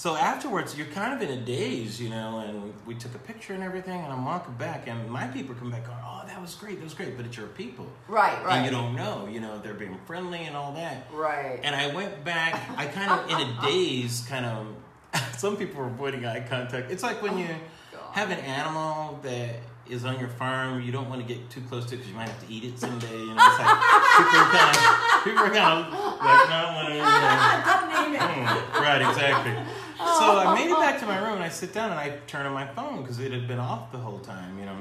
[0.00, 2.38] so afterwards, you're kind of in a daze, you know.
[2.38, 5.70] And we took a picture and everything, and I'm walking back, and my people come
[5.70, 6.78] back going, "Oh, that was great.
[6.78, 8.56] That was great." But it's your people, Right, Right.
[8.56, 11.06] and you don't know, you know, they're being friendly and all that.
[11.12, 11.60] right.
[11.62, 12.58] And I went back.
[12.78, 14.66] I kind of in a daze, kind of.
[15.38, 16.90] Some people were avoiding eye contact.
[16.90, 17.48] It's like when you
[17.92, 18.00] God.
[18.12, 21.84] have an animal that is on your farm, you don't want to get too close
[21.86, 23.18] to it because you might have to eat it someday.
[23.18, 23.78] You know, it's like
[24.16, 25.92] people are kind of people are kind of
[26.24, 26.94] like not want to.
[26.94, 28.20] You know, Don't name it.
[28.20, 29.52] mm, right, exactly.
[30.00, 30.54] So I oh.
[30.54, 32.66] made it back to my room and I sit down and I turn on my
[32.66, 34.58] phone because it had been off the whole time.
[34.58, 34.76] You know,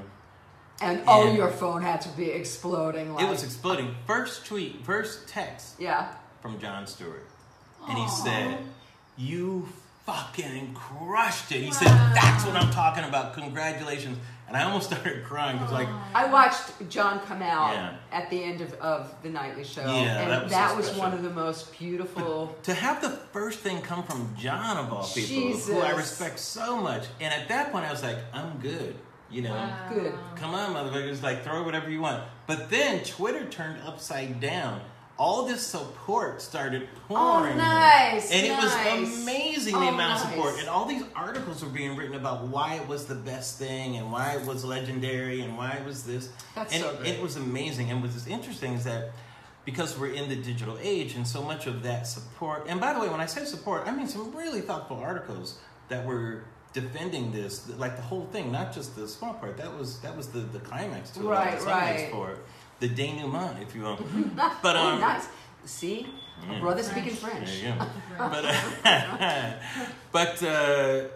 [0.82, 3.14] And oh, And- your phone had to be exploding.
[3.14, 3.96] Like, it was exploding.
[4.08, 6.14] First tweet, first text yeah.
[6.42, 7.28] from Jon Stewart,
[7.88, 8.60] and he said,
[9.18, 9.68] "You
[10.06, 13.34] fucking crushed it." He said, "That's what I'm talking about.
[13.34, 14.18] Congratulations!"
[14.50, 15.88] And I almost started crying because like.
[16.14, 17.94] I watched Jon come out Yeah.
[18.12, 20.92] at the end of, of the nightly show, Yeah, and that was that so was
[20.96, 22.58] one of the most beautiful.
[22.64, 26.78] To have the first thing come from Jon of all people, who I respect so
[26.78, 28.96] much, and at that point I was like, I'm good,
[29.30, 29.52] you know.
[29.54, 29.90] Wow.
[29.94, 30.14] Good.
[30.36, 32.24] Come on, motherfuckers, like throw whatever you want.
[32.48, 34.82] But then Twitter turned upside down.
[35.20, 37.52] All this support started Oh, pouring.
[37.52, 37.58] in.
[37.58, 38.32] nice.
[38.32, 39.22] And it was nice.
[39.22, 40.24] amazing Oh, the amount nice.
[40.24, 40.60] of support.
[40.60, 44.12] And all these articles were being written about why it was the best thing and
[44.14, 46.30] why it was legendary and why it was this.
[46.56, 47.10] That's and so it, great.
[47.16, 47.92] it was amazing.
[47.92, 49.12] And what's interesting is that
[49.66, 53.00] because we're in the digital age and so much of that support, and by the
[53.02, 57.68] way, when I say support, I mean some really thoughtful articles that were defending this,
[57.78, 59.58] like the whole thing, not just the small part.
[59.58, 62.10] That was that was the, the climax to it, Right, the right.
[62.12, 62.38] for it.
[62.80, 63.98] The denouement, if you will.
[64.62, 65.28] But oh, um, nice.
[65.66, 66.08] See,
[66.50, 67.50] a brother speaking French.
[67.50, 67.62] French.
[67.62, 67.86] there you go
[68.24, 68.32] Right.
[68.32, 69.54] but uh,
[70.12, 71.08] but uh,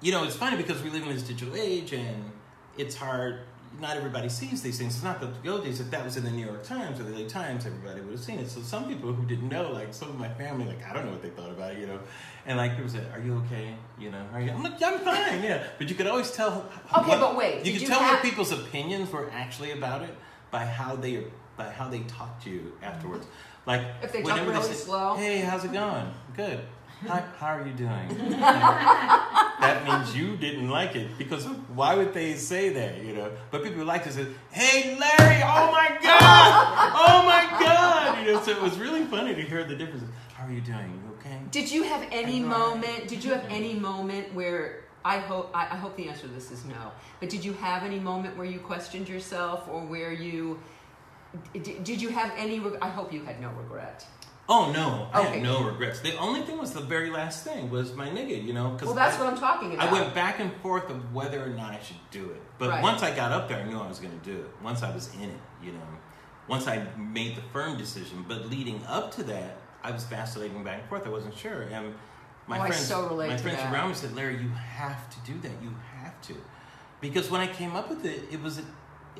[0.00, 2.30] you know it's funny because we live in this digital age and
[2.78, 3.40] it's hard
[3.80, 6.30] not everybody sees these things it's not the old days if that was in the
[6.30, 9.12] new york times or the la times everybody would have seen it so some people
[9.12, 11.50] who didn't know like some of my family like i don't know what they thought
[11.50, 11.98] about it you know
[12.46, 15.42] and like people said are you okay you know are you i'm like i'm fine
[15.42, 18.14] yeah but you could always tell Okay, what- but wait, you could you tell have-
[18.14, 20.14] what people's opinions were actually about it
[20.56, 21.22] by how they
[21.58, 23.26] by how they talk to you afterwards
[23.66, 25.14] like If they talk really say, slow.
[25.16, 26.08] Hey, how's it going?
[26.34, 26.60] Good.
[27.06, 28.08] How, how are you doing?
[28.40, 33.04] that means you didn't like it because why would they say that?
[33.04, 35.42] You know, but people like to say, "Hey, Larry!
[35.44, 36.92] Oh my God!
[37.04, 40.08] Oh my God!" You know, so it was really funny to hear the differences.
[40.32, 40.88] How are you doing?
[41.04, 41.38] You okay?
[41.50, 43.08] Did you have any moment?
[43.08, 46.50] Did you have any moment where I hope I, I hope the answer to this
[46.50, 46.90] is no.
[47.20, 50.58] But did you have any moment where you questioned yourself or where you
[51.52, 52.60] did, did you have any?
[52.82, 54.04] I hope you had no regret.
[54.48, 55.28] Oh no, I Okay.
[55.34, 56.00] had no regrets.
[56.00, 58.44] The only thing was the very last thing was my nigga.
[58.44, 59.88] You know, because Well, that's what I'm talking about.
[59.88, 62.42] I went back and forth of whether or not I should do it.
[62.58, 62.82] But Right.
[62.82, 64.50] once I got up there, I knew I was going to do it.
[64.60, 65.88] Once I was in it, you know.
[66.48, 68.24] Once I made the firm decision.
[68.26, 71.06] But leading up to that, I was vacillating back and forth.
[71.06, 71.62] I wasn't sure.
[71.62, 71.94] And
[72.46, 73.72] my Oh, I friends, so relate my friends that.
[73.72, 75.52] around me said, "Larry, you have to do that.
[75.62, 76.34] You have to."
[77.00, 78.60] Because when I came up with it, it was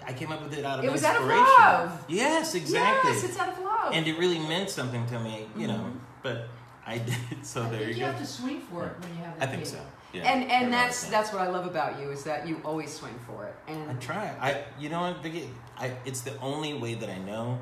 [0.06, 1.54] I came up with it out of It was out of inspiration.
[1.58, 2.04] love.
[2.08, 3.12] Yes, exactly.
[3.12, 3.92] Yes, it's out of love.
[3.94, 5.74] and it really meant something to me, you know.
[5.74, 5.98] Mhm.
[6.22, 6.48] But
[6.86, 7.16] I did.
[7.42, 8.06] So I there you you go.
[8.06, 9.78] have to swing for it when you have I think so.
[10.12, 10.22] Yeah.
[10.32, 11.12] and and that's think.
[11.12, 13.54] that's what I love about you is that you always swing for it.
[13.68, 14.24] And I try.
[14.40, 15.50] I you know what, Vicky?
[15.78, 17.58] I it's the only way that I know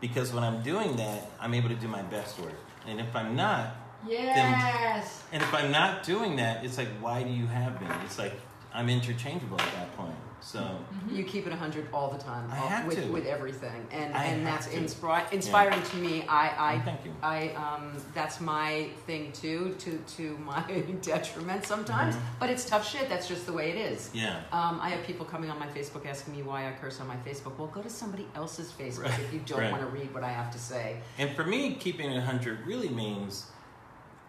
[0.00, 2.58] because when I'm doing that, I'm able to do my best work.
[2.86, 3.74] And if I'm not,
[4.08, 5.22] Yes.
[5.32, 7.86] and if I'm not doing that, it's like why do you have me?
[8.04, 8.34] It's like
[8.74, 10.14] I'm interchangeable at that point.
[10.42, 10.78] So
[11.10, 13.10] you keep it 100 all the time I all- have with, to.
[13.10, 14.76] with everything and I and that's to.
[14.78, 17.12] inspri- inspiring to me i oh, thank you.
[17.22, 20.62] I um that's my thing too to to my
[21.02, 22.20] detriment sometimes Mhm.
[22.38, 24.40] but it's tough shit that's just the way it is Yeah.
[24.52, 27.16] um, I have people coming on my Facebook asking me why I curse on my
[27.26, 27.56] Facebook.
[27.58, 29.72] Well, go to somebody else's Facebook Right, if you don't right.
[29.72, 30.98] want to read what I have to say.
[31.18, 33.46] And for me, keeping it 100 really means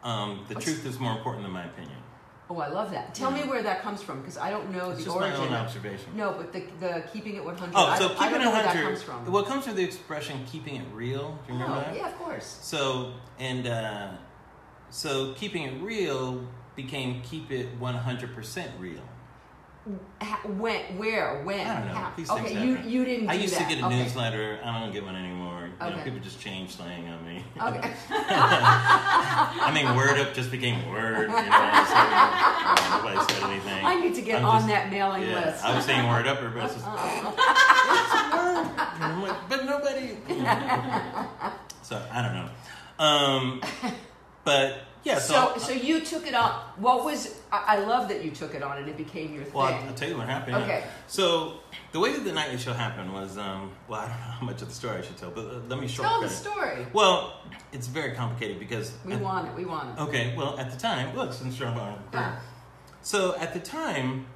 [0.08, 1.98] um, the truth is more important than my opinion.
[2.50, 3.14] Oh, I love that.
[3.14, 5.48] Tell me where that comes from because I don't know It's the just my origin.
[5.48, 6.16] own of- observation.
[6.16, 7.74] No, but the the keeping it 100.
[7.76, 8.84] Oh, so don't- I keeping don't it know where that 100.
[8.88, 9.32] comes from.
[9.32, 11.98] Well, it comes from the expression "keeping it real." Do you remember oh, that?
[11.98, 12.60] yeah, of course.
[12.62, 14.12] So and uh,
[14.90, 19.02] so keeping it real became keep it 100% real.
[20.22, 21.66] Ha- when, where, when?
[21.68, 21.94] I don't know.
[21.94, 22.12] How?
[22.16, 22.90] These okay, you happen.
[22.92, 23.30] you didn't.
[23.30, 23.70] I used that.
[23.70, 24.04] to get a okay.
[24.04, 24.60] newsletter.
[24.64, 25.70] I don't get one anymore.
[25.80, 26.04] You know, Okay.
[26.06, 27.44] people just change slang on me.
[27.62, 27.92] Okay.
[28.10, 31.30] I mean, word up just became word.
[31.30, 33.86] You know, uh, nobody said anything.
[33.86, 35.64] I need to get I'm on just- that mailing yeah, list.
[35.64, 39.24] I was saying word up, everybody else was, it's a word.
[39.24, 40.18] Like, but nobody.
[40.28, 41.52] you know.
[41.84, 42.50] So I don't know.
[43.00, 43.62] Um,
[44.44, 46.52] but yeah, so, so, so you took it on.
[46.76, 47.40] What was?
[47.52, 49.78] I, I love that you took it on and it became your well, thing.
[49.78, 50.58] I'll, I'll tell you what happened.
[50.58, 50.64] yeah.
[50.64, 50.84] Okay.
[51.08, 51.62] So
[51.94, 54.62] the way that the nightly show happened was, um, well, I don't know how much
[54.62, 56.10] of the story I should tell, but uh, let me short.
[56.10, 56.86] Tell the story.
[56.92, 57.40] Well,
[57.72, 59.56] it's very complicated because We at- want it.
[59.56, 60.02] We want it.
[60.04, 61.98] Okay, well, at the time, look, since you're on
[63.02, 64.28] So at the time,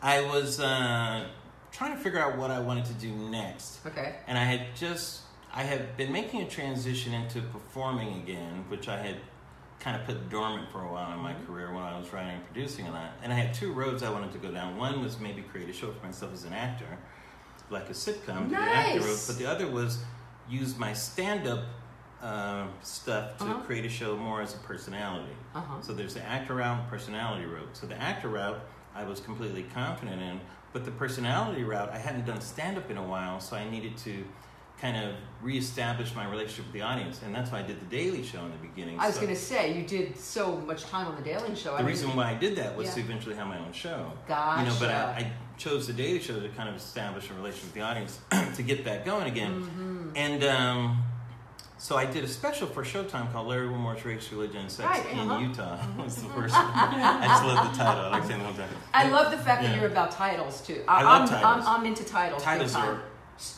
[0.00, 1.26] I was uh,
[1.72, 4.14] trying to figure out what I wanted to do next, Okay.
[4.26, 5.20] and I had just
[5.52, 9.16] I had been making a transition into performing again, which I had
[9.84, 11.46] kind of put dormant for a while in my Mhm.
[11.46, 13.10] career when I was writing and producing a lot.
[13.22, 14.78] And I had two roads I wanted to go down.
[14.78, 16.86] One was maybe create a show for myself as an actor,
[17.68, 19.08] like a sitcom, do the actor road.
[19.08, 19.26] Nice.
[19.26, 20.02] But the other was
[20.48, 21.64] use my stand-up
[22.22, 23.60] uh, stuff to Uh-huh.
[23.66, 25.36] create a show more as a personality.
[25.54, 25.82] Uh huh.
[25.82, 27.76] So there's the actor route and personality route.
[27.76, 28.60] So the actor route
[28.94, 30.40] I was completely confident in,
[30.72, 33.98] but the personality route I hadn't done stand up in a while, so I needed
[33.98, 34.24] to
[34.80, 38.22] kind of reestablish my relationship with the audience, and that's why I did the Daily
[38.22, 38.98] Show in the beginning.
[38.98, 41.74] I was So going to say you did so much time on the Daily Show.
[41.74, 42.94] I the reason why I did that was Yeah.
[42.94, 44.12] to eventually have my own show.
[44.26, 44.62] Gotcha.
[44.64, 47.66] You know, but I, I chose the Daily Show to kind of establish a relationship
[47.66, 48.18] with the audience
[48.56, 49.62] to get that going again.
[49.62, 50.18] Mhm.
[50.18, 51.04] And um,
[51.78, 55.12] so I did a special for Showtime called Larry Wilmore's Race, Religion, and Sex Right,
[55.12, 55.38] in uh-huh.
[55.38, 55.78] Utah.
[55.98, 56.64] That's the first one.
[56.74, 58.04] I just love the title.
[58.06, 58.68] I like saying the whole time.
[58.92, 60.82] I love the fact that you're about titles too.
[60.88, 61.64] I love I'm, titles.
[61.66, 62.42] I'm, I'm into titles.
[62.42, 63.00] Titles are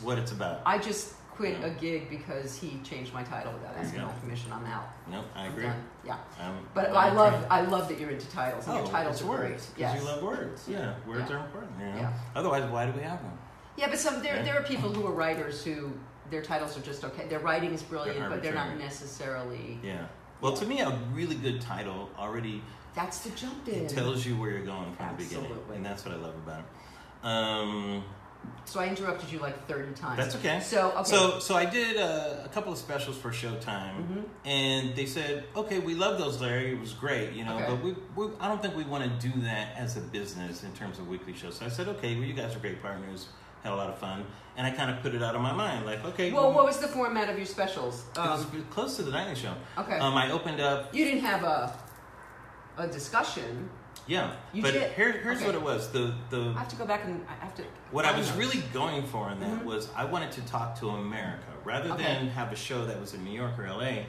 [0.03, 0.63] what it's about.
[0.65, 1.67] I just quit Yeah.
[1.67, 4.53] a gig because he changed my title without asking my permission.
[4.53, 4.89] I'm out.
[5.11, 5.69] No, I I'm agree.
[6.05, 6.17] Yeah.
[6.41, 7.47] Um, But I'm I love.
[7.51, 8.67] I love that you're into titles.
[8.67, 9.81] And Oh, your titles are words, great.
[9.81, 10.01] Yes.
[10.01, 10.65] you love words.
[10.69, 11.37] Yeah, words Yeah.
[11.37, 11.73] are important.
[11.79, 11.97] You know?
[11.97, 12.13] Yeah.
[12.35, 13.39] Otherwise, why do we have them?
[13.77, 15.93] Yeah, but some there there are people who are writers who
[16.31, 17.27] their titles are just okay.
[17.29, 19.79] Their writing is brilliant, They're but they're not necessarily.
[19.83, 20.07] Yeah.
[20.41, 22.63] Well, to me, a really good title already
[22.95, 23.85] That's the jump in.
[23.87, 26.61] it tells you where you're going from the beginning, and that's what I love about
[26.61, 26.67] it.
[27.27, 28.05] Um,
[28.65, 30.17] So I interrupted you like thirty times.
[30.19, 30.59] that's okay.
[30.61, 31.05] So okay.
[31.05, 34.25] So, so I did uh, a couple of specials for Showtime, Mhm.
[34.45, 36.73] and they said, "Okay, we love those, Larry.
[36.73, 37.67] It was great, you know, Okay.
[37.69, 40.73] but we, we, I don't think we want to do that as a business in
[40.73, 43.29] terms of weekly shows." So I said, "Okay, well, you guys are great partners.
[43.63, 44.27] Had a lot of fun,
[44.57, 46.79] and I kind of put it out of my mind, like, okay, Well, what was
[46.79, 48.05] the format of your specials?
[48.15, 49.55] it was Um, close to the dining Show.
[49.79, 49.99] okay.
[49.99, 51.73] Um, I opened up, you didn't have a
[52.79, 53.71] a discussion.
[54.07, 54.93] Yeah, You but did?
[54.93, 55.47] here, here's Okay.
[55.47, 55.91] what it was.
[55.91, 57.65] The the I have to go back and I have to.
[57.91, 58.39] What I find was those.
[58.39, 59.65] really going for in that Mhm.
[59.65, 62.03] was I wanted to talk to America rather Okay.
[62.03, 64.07] than have a show that was in New York or LA.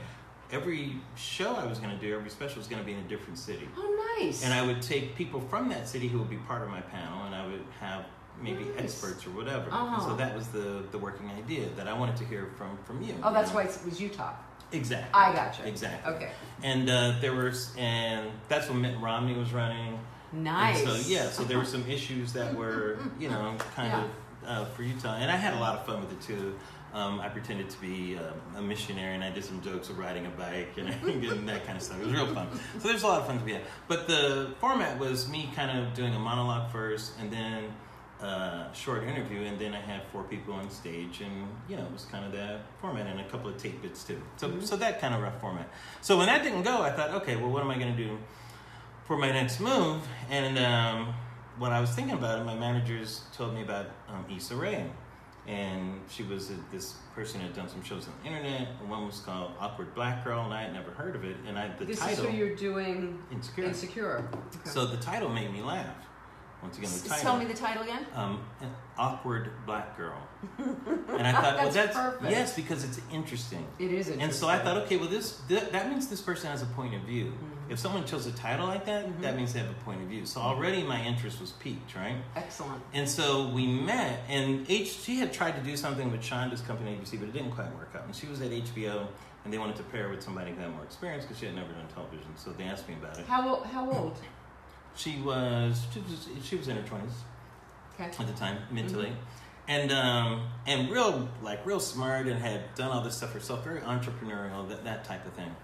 [0.52, 3.08] Every show I was going to do, every special was going to be in a
[3.10, 4.46] different city, Oh, nice.
[4.46, 7.24] and I would take people from that city who would be part of my panel,
[7.26, 8.06] and I would have
[8.42, 8.78] maybe Nice.
[9.04, 9.70] experts or whatever.
[9.72, 10.00] Uh-huh.
[10.08, 13.16] So that was the the working idea that I wanted to hear from from you.
[13.24, 13.64] oh, that's you know?
[13.66, 14.34] why it was Utah.
[14.72, 15.10] Exactly.
[15.14, 15.66] I gotcha.
[15.68, 16.14] Exactly.
[16.14, 16.32] Okay.
[16.64, 20.00] And uh, there was, and that's when Mitt Romney was running.
[20.34, 20.84] And Nice.
[20.84, 24.04] so yeah, so there were some issues that were, you know, kind Yeah.
[24.04, 24.10] of
[24.46, 26.56] uh, for Utah, and I had a lot of fun with it too.
[26.94, 30.26] Um, I pretended to be um, a missionary, and I did some jokes of riding
[30.26, 30.88] a bike and,
[31.30, 32.00] and that kind of stuff.
[32.00, 32.48] It was real fun.
[32.80, 33.62] So there's a lot of fun to be had.
[33.88, 37.66] But the format was me kind of doing a monologue first, and then
[38.22, 41.92] a short interview, and then I had four people on stage, and you know, it
[41.92, 44.20] was kind of that format, and a couple of tape bits too.
[44.38, 44.64] So Mhm.
[44.64, 45.70] so that kind of rough format.
[46.02, 48.18] So when that didn't go, I thought, okay, well, what am I going to do?
[49.06, 50.02] for my next move.
[50.30, 51.14] And um,
[51.58, 54.86] when I was thinking about it, my managers told me about um, Issa Rae.
[55.48, 58.68] And she was a, this person who had done some shows on the internet.
[58.86, 61.38] One was called Awkward Black Girl, and I had never heard of it.
[61.48, 63.64] And I the this title is who you're doing Insecure.
[63.64, 64.30] insecure.
[64.34, 64.70] Okay.
[64.72, 65.96] So the title made me laugh.
[66.64, 67.24] Once again, the title.
[67.24, 68.06] Tell me the title again.
[68.16, 70.18] um, an awkward black girl.
[70.58, 72.32] and I thought, well, That's that's perfect.
[72.32, 73.66] yes, because it's interesting.
[73.80, 74.22] It is interesting.
[74.22, 76.96] And so I thought, okay, well, this th- that means this person has a point
[76.96, 77.26] of view.
[77.26, 77.72] Mhm.
[77.72, 79.22] If someone chose a title like that, Mhm.
[79.22, 80.26] that means they have a point of view.
[80.26, 82.16] So already my interest was piqued, right?
[82.36, 82.82] Excellent.
[82.94, 84.88] And so we met, and H.
[85.04, 87.92] She had tried to do something with Shonda's company ABC, but it didn't quite work
[87.96, 88.06] out.
[88.06, 89.08] And she was at HBO,
[89.44, 91.56] and they wanted to pair her with somebody who had more experience because she had
[91.56, 92.36] never done television.
[92.36, 93.26] So they asked me about it.
[93.28, 94.18] How how old?
[94.98, 97.14] She was she was, she was in her twenties
[98.00, 98.06] Okay.
[98.20, 99.16] at the time, mentally, Mhm.
[99.68, 103.82] and um, and real like real smart and had done all this stuff herself, very
[103.82, 105.56] entrepreneurial, that that type of thing.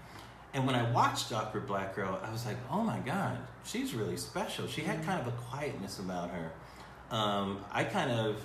[0.52, 4.16] And when I watched Awkward Black Girl, I was like, oh my god, she's really
[4.16, 4.68] special.
[4.68, 5.06] She had Mhm.
[5.06, 6.52] kind of a quietness about her.
[7.10, 8.40] Um, I kind of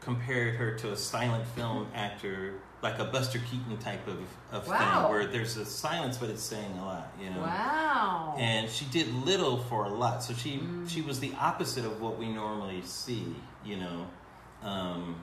[0.00, 2.54] compared her to a silent film actor,
[2.84, 4.18] like a Buster Keaton type of,
[4.52, 4.78] of Wow.
[5.02, 8.36] thing, where there's a silence but it's saying a lot, you know Wow.
[8.38, 10.22] and she did little for a lot.
[10.22, 10.88] So she Mm.
[10.88, 14.06] she was the opposite of what we normally see, you know.
[14.62, 15.16] Um,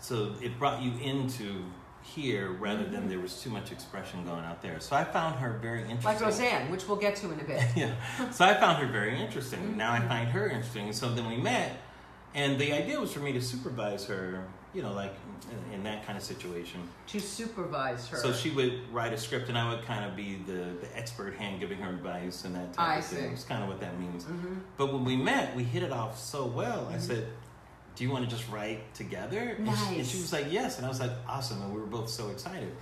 [0.00, 1.64] so it brought you into
[2.02, 3.08] here rather than Mhm.
[3.10, 4.80] there was too much expression going out there.
[4.80, 6.04] So I found her very interesting.
[6.04, 7.62] like Roseanne, which we'll get to in a bit.
[7.76, 7.92] yeah.
[8.30, 9.76] So I found her very interesting.
[9.76, 10.92] Now I find her interesting.
[10.92, 11.76] So then we met,
[12.34, 15.14] and the idea was for me to supervise her, you know, like
[15.50, 16.80] in, in that kind of situation.
[17.08, 18.16] To supervise her.
[18.16, 21.34] So she would write a script, and I would kind of be the, the expert
[21.36, 23.32] hand giving her advice and that type I of thing.
[23.32, 24.24] It's kind of what that means.
[24.24, 26.88] hmm But when we met, we hit it off so well.
[26.90, 27.00] I Mhm.
[27.00, 27.26] said,
[27.96, 30.86] "Do you want to just write together?" And she, and she was like, "Yes," and
[30.86, 32.74] I was like, "Awesome!" And we were both so excited.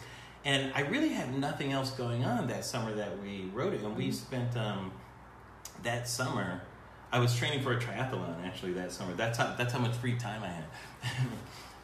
[0.45, 3.97] And I really had nothing else going on that summer that we wrote it, and
[3.97, 4.15] we Mhm.
[4.15, 4.93] spent um,
[5.83, 6.61] that summer.
[7.11, 9.15] I was training for a triathlon actually that summer.
[9.15, 10.65] That's how that's how much free time I had.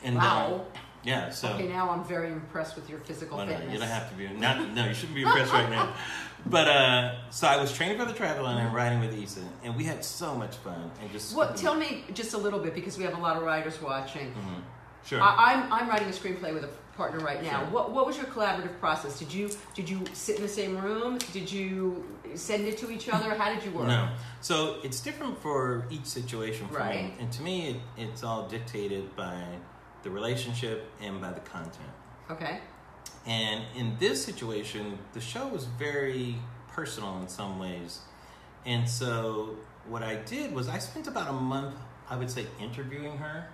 [0.05, 0.67] and uh, Wow.
[1.03, 3.73] yeah, so okay, now I'm very impressed with your physical well, no, fitness.
[3.73, 4.29] you don't have to be.
[4.29, 5.93] Not, no, you shouldn't be impressed right now.
[6.47, 9.85] But uh, so I was training for the triathlon and riding with Issa, and we
[9.85, 11.35] had so much fun and just.
[11.35, 11.57] What?
[11.57, 14.29] Tell me just a little bit because we have a lot of writers watching.
[14.33, 14.63] Mhm.
[15.07, 15.23] Sure.
[15.23, 17.61] I, I'm I'm writing a screenplay with a partner right now.
[17.61, 17.69] Sure.
[17.71, 19.19] What what was your collaborative process?
[19.19, 21.19] Did you did you sit in the same room?
[21.33, 23.35] Did you send it to each other?
[23.35, 23.89] How did you work?
[23.89, 24.09] No.
[24.43, 26.81] So it's different for each situation for me.
[26.81, 27.13] Right.
[27.21, 29.43] And to me, it, it's all dictated by
[30.05, 31.91] the relationship and by the content.
[32.31, 32.61] Okay.
[33.27, 36.37] And in this situation, the show was very
[36.69, 38.01] personal in some ways.
[38.67, 39.57] And so
[39.89, 41.75] what I did was I spent about a month,
[42.09, 43.47] I would say, interviewing her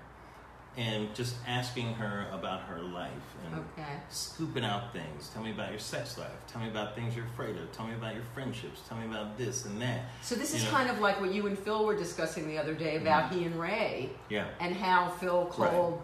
[0.76, 3.10] and just asking her about her life
[3.44, 3.92] and Okay.
[4.08, 5.28] scooping out things.
[5.34, 6.30] Tell me about your sex life.
[6.46, 7.70] Tell me about things you're afraid of.
[7.72, 8.80] Tell me about your friendships.
[8.88, 10.02] Tell me about this and that.
[10.22, 10.70] So this You is know.
[10.70, 13.34] kind of like what you and Phil were discussing the other day about Mhm.
[13.34, 14.46] he and Ray Yeah.
[14.60, 15.98] and how Phil Right.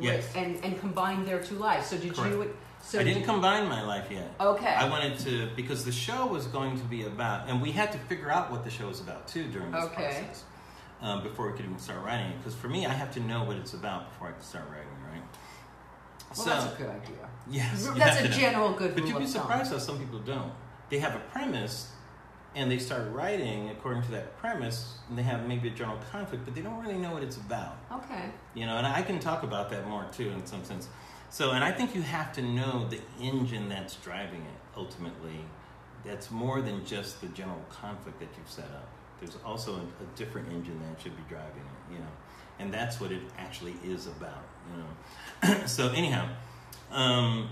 [0.00, 0.28] Yes.
[0.34, 1.86] and and combined their two lives.
[1.88, 2.54] So did you?
[2.80, 4.32] So I didn't did- combine my life yet.
[4.40, 4.66] Okay.
[4.72, 7.98] I wanted to because the show was going to be about, and we had to
[7.98, 9.94] figure out what the show was about too during this Okay.
[10.04, 10.44] process
[11.02, 12.38] um, before we could even start writing it.
[12.38, 14.86] Because for me, I have to know what it's about before I can start writing,
[15.12, 15.22] right?
[16.36, 17.28] well, that's a good idea.
[17.50, 18.30] yes, That's a know.
[18.30, 20.52] general good But you'd be surprised how some people don't.
[20.90, 21.90] They have a premise,
[22.58, 26.44] and they start writing according to that premise, and they have maybe a general conflict,
[26.44, 27.76] but they don't really know what it's about.
[27.90, 28.24] Okay.
[28.54, 30.88] You know, and I can talk about that more too in some sense.
[31.30, 35.44] So, and I think you have to know the engine that's driving it ultimately.
[36.04, 38.88] That's more than just the general conflict that you've set up.
[39.20, 42.10] There's also a, a different engine that should be driving it, you know,
[42.58, 44.86] and that's what it actually is about, you know.
[45.66, 46.28] so, anyhow,
[46.90, 47.50] um,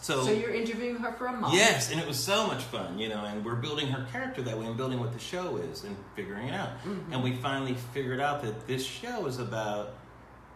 [0.00, 1.54] so, So you're interviewing her for a month.
[1.54, 4.58] Yes, and it was so much fun, you know, and we're building her character that
[4.58, 6.70] way and building what the show is and figuring it out.
[6.84, 7.12] Mhm.
[7.12, 9.94] And we finally figured out that this show is about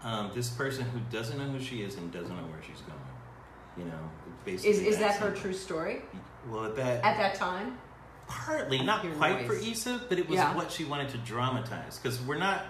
[0.03, 2.99] um, this person who doesn't know who she is and doesn't know where she's going.
[3.77, 4.11] You know,
[4.47, 4.71] basically.
[4.71, 6.03] Is is that her true story
[6.49, 7.77] Well, at that at that time?
[8.27, 9.69] partly, not quite for noise.
[9.69, 10.55] Issa, but it was Yeah.
[10.55, 12.63] what she wanted to dramatize because we're not.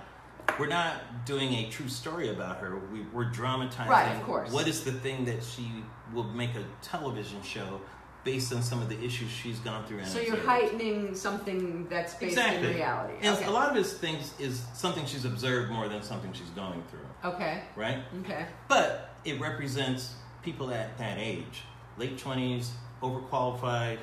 [0.58, 2.76] We're not doing a true story about her.
[2.92, 3.88] We, we're dramatizing.
[3.90, 4.50] Right, of course.
[4.50, 5.70] What is the thing that she
[6.14, 7.80] will make a television show
[8.22, 9.98] based on some of the issues she's gone through?
[9.98, 13.14] And So you're heightening something that's based exactly in reality.
[13.22, 13.46] And okay.
[13.46, 17.32] a lot of his things is something she's observed more than something she's going through,
[17.32, 17.62] okay.
[17.76, 17.98] right?
[18.20, 18.46] Okay.
[18.68, 21.62] But it represents people at that age,
[21.96, 23.98] late twenties, overqualified.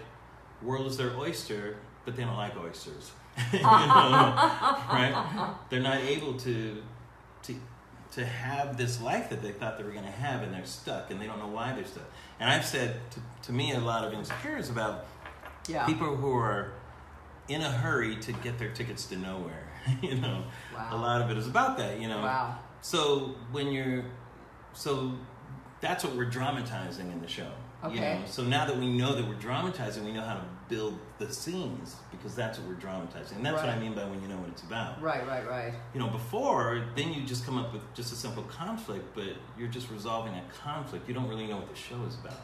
[0.64, 3.12] World is their oyster, but they don't like oysters.
[3.54, 5.56] you know, right?
[5.70, 6.82] They're not able to
[7.44, 7.56] to
[8.18, 11.12] to have this life that they thought they were going to have, and they're stuck,
[11.12, 12.04] and they don't know why they're stuck.
[12.40, 15.06] And I've said to, to me a lot of insecurities about
[15.68, 15.86] Yeah.
[15.86, 16.72] people who are
[17.48, 19.68] in a hurry to get their tickets to nowhere.
[20.02, 20.44] you know,
[20.74, 20.90] Wow.
[20.92, 22.00] a lot of it is about that.
[22.00, 22.58] You know, Wow.
[22.82, 24.04] so when you're,
[24.74, 25.14] so
[25.80, 27.52] that's what we're dramatizing in the show.
[27.84, 28.20] You Okay.
[28.20, 28.26] know?
[28.26, 31.96] So now that we know that we're dramatizing, we know how to build the scenes
[32.12, 33.38] because that's what we're dramatizing.
[33.38, 35.02] And that's what I mean by when you know what it's about.
[35.02, 35.26] Right.
[35.28, 35.48] Right.
[35.48, 35.74] Right.
[35.94, 39.68] You know, before then you just come up with just a simple conflict, but you're
[39.68, 41.08] just resolving a conflict.
[41.08, 42.40] You don't really know what the show is about.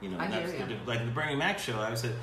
[0.00, 1.78] You know, I that's hear the, like the Bernie Mac show.
[1.78, 2.14] I said,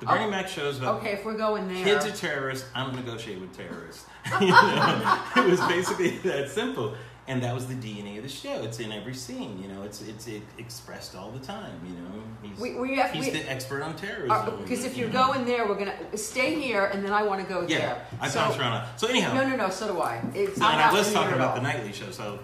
[0.00, 1.12] the Oh, Bernie Mac show is about Okay.
[1.12, 1.84] If we're going there.
[1.84, 2.68] Kids are terrorists.
[2.74, 4.04] I'm negotiate with terrorists.
[4.40, 5.22] you know?
[5.36, 6.94] It was basically that simple,
[7.28, 8.62] and that was the DNA of the show.
[8.62, 9.60] It's in every scene.
[9.62, 11.80] You know, it's it's it expressed all the time.
[11.86, 13.12] You know, he's we, we have.
[13.12, 14.60] he's we, the expert on terrorism.
[14.62, 15.26] because if you you're know?
[15.28, 18.06] going there, we're gonna stay here, and then I want to go yeah, there.
[18.20, 18.86] I so, bounced around.
[18.98, 19.70] So anyhow, No, no, no.
[19.70, 20.20] So do I.
[20.34, 22.10] It's, so, I'm and I not was linear talking about the nightly show.
[22.10, 22.38] So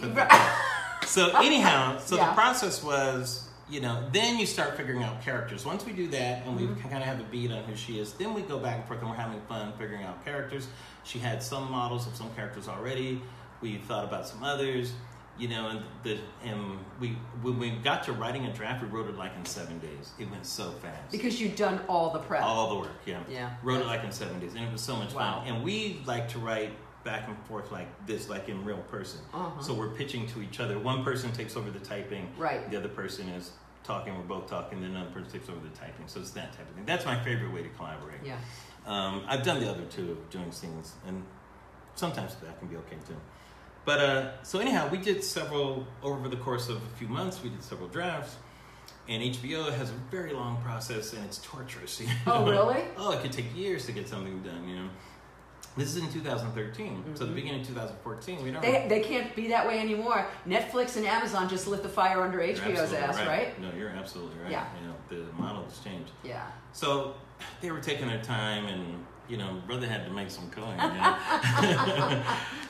[1.07, 2.29] so anyhow, so Yeah.
[2.29, 3.45] the process was.
[3.71, 5.67] You know, then you start figuring out characters.
[5.67, 6.81] Once we do that and we Mm-hmm.
[6.89, 9.01] kind of have a beat on who she is, then we go back and forth
[9.01, 10.69] and we're having fun figuring out characters.
[11.05, 13.21] She had some models of some characters already.
[13.61, 14.93] We thought about some others,
[15.39, 17.11] you know, and the and we
[17.43, 20.11] when we got to writing a draft, we wrote it like in seven days.
[20.19, 21.11] It went so fast.
[21.11, 22.43] Because you've done all the prep.
[22.43, 23.21] all the work, yeah.
[23.29, 23.51] Yeah.
[23.63, 25.41] Wrote it like in seven days, and it was so much Wow.
[25.45, 25.49] fun.
[25.55, 26.71] And we like to write
[27.05, 29.21] back and forth like this, like in real person.
[29.33, 29.61] Uh-huh.
[29.63, 30.79] So we're pitching to each other.
[30.79, 32.29] One person takes over the typing.
[32.37, 32.69] Right.
[32.71, 33.53] The other person is
[33.85, 34.15] talking.
[34.17, 34.81] We're both talking.
[34.81, 36.07] Then another person takes over the typing.
[36.07, 36.85] So it's that type of thing.
[36.85, 38.21] That's my favorite way to collaborate.
[38.25, 38.37] Yeah.
[38.87, 41.23] Um, I've done the other two of doing scenes, and
[41.99, 43.17] sometimes that can be okay too.
[43.85, 47.43] But uh, so anyhow, we did several over the course of a few months.
[47.43, 48.37] We did several drafts,
[49.09, 52.01] and HBO has a very long process, and it's torturous.
[52.01, 52.13] you know?
[52.27, 52.83] Oh, really?
[52.97, 54.69] Oh, it could take years to get something done.
[54.69, 54.89] You know,
[55.77, 57.35] this is in 2013, so the Mhm.
[57.35, 58.61] beginning of 2014, we don't.
[58.61, 60.27] They, they can't be that way anymore.
[60.47, 63.59] Netflix and Amazon just lit the fire under You're HBO's ass, right?
[63.61, 64.51] No, you're absolutely right.
[64.53, 64.67] Yeah.
[64.83, 66.11] You know, the model has changed.
[66.25, 66.45] Yeah.
[66.73, 67.15] So
[67.63, 70.73] they were taking their time, and you know, brother had to make some coin.
[70.73, 71.17] You know?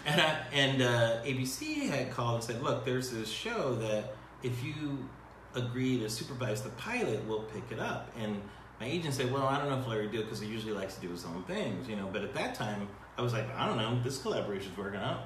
[0.06, 4.64] and I, and uh, ABC had called and said, "Look, there's this show that if
[4.64, 5.08] you
[5.54, 8.40] agree to supervise the pilot, we'll pick it up." And
[8.80, 10.96] my agent said, "Well, I don't know if Larry do it because he usually likes
[10.96, 13.66] to do his own things, you know." But at that time, I was like, "I
[13.66, 14.00] don't know.
[14.02, 15.20] This collaboration's working out.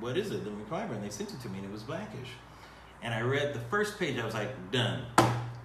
[0.00, 2.30] What is it?" We collaborated, and they sent it to me, and it was Blackish.
[3.02, 4.18] And I read the first page.
[4.18, 5.02] I was like, "Done."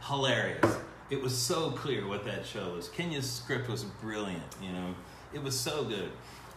[0.02, 0.78] Hilarious.
[1.10, 2.88] It was so clear what that show was.
[2.90, 4.44] Kenya's script was brilliant.
[4.62, 4.94] You know,
[5.34, 6.12] it was so good.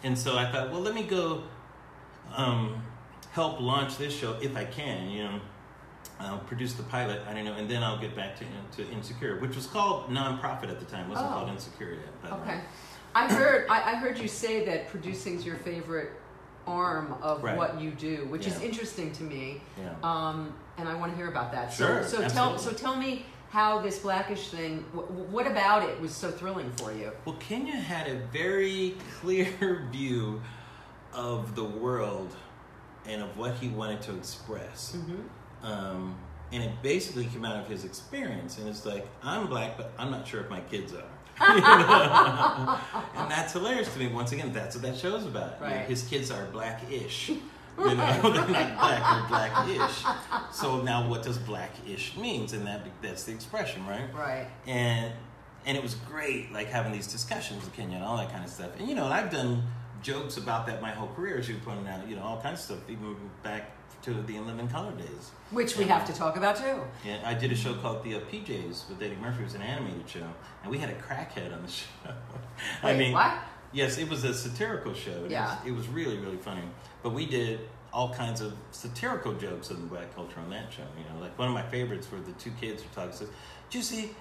[0.05, 1.43] And so I thought, well, let me go
[2.35, 2.83] um,
[3.33, 5.09] help launch this show if I can.
[5.11, 5.41] You know,
[6.21, 7.23] I'll produce the pilot.
[7.29, 8.45] I don't know, and then I'll get back to
[8.77, 11.07] to Insecure, which was called nonprofit at the time.
[11.07, 11.33] It wasn't Oh.
[11.35, 12.33] called Insecure yet.
[12.33, 12.61] Okay.
[13.15, 16.11] I heard I, I heard you say that producing's your favorite
[16.67, 17.57] arm of Right.
[17.57, 19.61] what you do, which is interesting to me.
[19.79, 19.95] Yeah.
[20.03, 21.73] Um, and I want to hear about that.
[21.73, 24.79] Sure, So, so tell so tell me how this blackish thing.
[24.95, 27.13] wh- What about it was so thrilling for you?
[27.27, 30.41] Well, Kenya had a very clear view
[31.13, 32.35] of the world
[33.05, 34.97] and of what he wanted to express.
[34.97, 35.67] Mm-hmm.
[35.67, 36.17] Um,
[36.51, 38.57] and it basically came out of his experience.
[38.59, 41.05] And it's like, I'm black, but I'm not sure if my kids are.
[43.17, 44.09] And that's hilarious to me.
[44.09, 45.59] Once again, that's what that show's about.
[45.61, 47.33] You know, his kids are black-ish.
[47.79, 48.49] You know, they're not
[48.79, 50.05] black, they're black-ish.
[50.53, 52.53] So now, what does black-ish means?
[52.53, 54.13] And that that's the expression, right?
[54.15, 54.47] Right.
[54.67, 55.13] and
[55.65, 58.51] and it was great like having these discussions with Kenya and all that kind of
[58.51, 58.71] stuff.
[58.79, 59.63] And you know, and I've done
[60.03, 62.07] jokes about that my whole career, as you pointed out.
[62.09, 63.71] You know, all kinds of stuff, even back
[64.03, 65.31] to the In Living Color days.
[65.53, 65.99] Which we Yeah.
[65.99, 66.81] have to talk about too.
[67.05, 69.43] Yeah, I did a show called The uh, PJs with Eddie Murphy.
[69.43, 70.27] It was an animated show,
[70.63, 71.85] and we had a crackhead on the show.
[72.83, 73.33] I mean, what?
[73.73, 75.25] yes, it was a satirical show.
[75.27, 75.57] It Yeah.
[75.61, 76.63] was, it was really really funny.
[77.03, 77.61] But we did
[77.93, 80.83] all kinds of satirical jokes of the black culture on that show.
[80.97, 83.29] You know, like one of my favorites were the two kids who talk says,
[83.71, 84.15] "Juicy."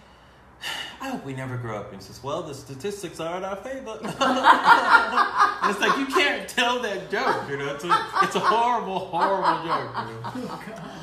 [1.02, 1.92] I hope we never grow up.
[1.92, 7.10] And says, "Well, the statistics are in our favor." it's like you can't tell that
[7.10, 7.50] joke.
[7.50, 9.92] You know, it's a it's a horrible, horrible joke.
[10.36, 10.52] You know?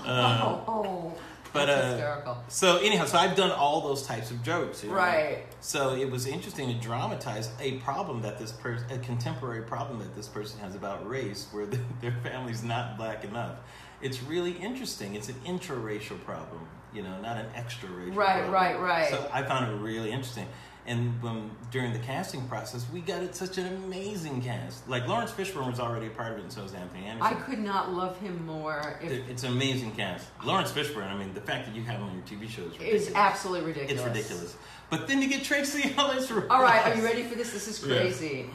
[0.04, 1.18] Uh, oh, oh.
[1.52, 2.44] But, uh, hysterical.
[2.48, 4.82] so anyhow, so I've done all those types of jokes.
[4.82, 4.96] you know?
[4.96, 5.44] Right.
[5.60, 10.14] So it was interesting to dramatize a problem that this person, a contemporary problem that
[10.14, 13.56] this person has about race, where the, their family's not black enough.
[14.00, 15.14] It's really interesting.
[15.16, 18.14] It's an intraracial problem, you know, not an extra racial.
[18.14, 18.52] Right, problem.
[18.52, 19.10] right, right.
[19.10, 20.46] So I found it really interesting.
[20.88, 24.88] And when during the casting process, we got it such an amazing cast.
[24.88, 27.36] Like Laurence Fishburne was already a part of it, and so was Anthony Anderson.
[27.36, 28.98] I could not love him more.
[29.02, 30.26] If It- It's an amazing cast.
[30.44, 31.06] Laurence Fishburne.
[31.12, 33.12] I mean, the fact that you have him on your TV show is is ridiculous.
[33.14, 34.04] absolutely ridiculous.
[34.06, 34.56] It's ridiculous.
[34.88, 36.46] But then you get Tracee Ellis Ross.
[36.48, 37.52] All right, are you ready for this?
[37.52, 37.98] This is Yeah.
[37.98, 38.50] crazy.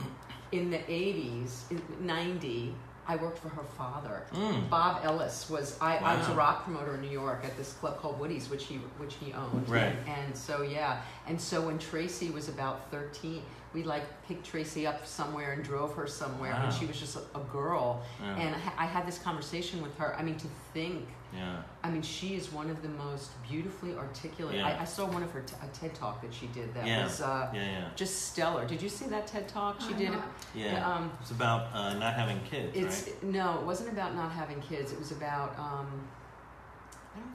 [0.51, 2.73] In the 80s, in 90,
[3.07, 4.23] I worked for her father.
[4.33, 4.69] Mm.
[4.69, 7.99] Bob Ellis was I, I was a rock promoter in New York at this club
[7.99, 9.67] called Woody's, which he which he owned.
[9.69, 9.95] Right.
[10.07, 13.41] And, and so yeah, and so when Tracee was about 13,
[13.73, 16.69] we like picked Tracee up somewhere and drove her somewhere when Wow.
[16.69, 18.03] she was just a, a girl.
[18.21, 18.35] Yeah.
[18.37, 20.15] And I, I had this conversation with her.
[20.17, 21.57] I mean, to think Yeah.
[21.83, 24.55] I mean, she is one of the most beautifully articulate.
[24.57, 24.67] Yeah.
[24.67, 27.03] I, I saw one of her t- a TED talk that she did that Yeah.
[27.05, 27.87] was uh, Yeah, yeah.
[27.95, 28.65] just stellar.
[28.67, 30.11] Did you see that TED talk she I'm did?
[30.11, 30.87] not- Yeah.
[30.87, 33.23] Um, it's about uh, not having kids, it's right?
[33.23, 34.91] no, it wasn't about not having kids.
[34.91, 35.57] It was about.
[35.57, 35.87] Um,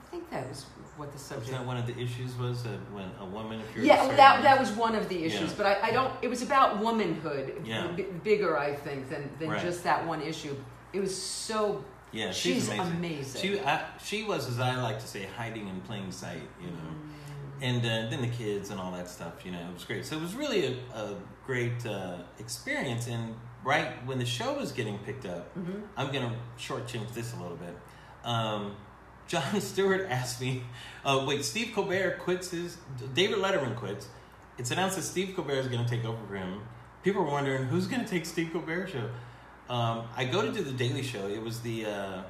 [0.09, 0.65] I think that was
[0.97, 1.51] what the subject.
[1.51, 4.07] Was that one of the issues was that when a woman, if you're a Yeah,
[4.15, 5.55] that that was one of the issues, Yeah.
[5.57, 6.11] but I, I don't.
[6.23, 7.87] It was about womanhood, Yeah.
[7.95, 9.61] b- bigger, I think, than than Right.
[9.61, 10.55] just that one issue.
[10.93, 11.83] It was so.
[12.11, 12.95] Yeah, she's, she's amazing.
[12.97, 13.41] amazing.
[13.41, 16.89] She, I, she was, as I like to say, hiding in plain sight, you know.
[16.89, 17.61] Mm.
[17.61, 20.03] And uh, then the kids and all that stuff, you know, it was great.
[20.07, 23.05] So it was really a, a great uh, experience.
[23.07, 25.83] And right when the show was getting picked up, Mhm.
[25.97, 27.77] I'm going to shortchange this a little bit.
[28.23, 28.75] Um,
[29.29, 30.63] John Stewart asked me,
[31.05, 32.77] uh, wait, Steve Colbert quits his,
[33.13, 34.07] David Letterman quits.
[34.57, 36.59] It's announced that Steve Colbert is going to take over for him.
[37.03, 39.09] People were wondering, who's going to take Steve Colbert's show?
[39.73, 41.27] Um, I go to do the Daily Show.
[41.27, 42.21] It was the uh,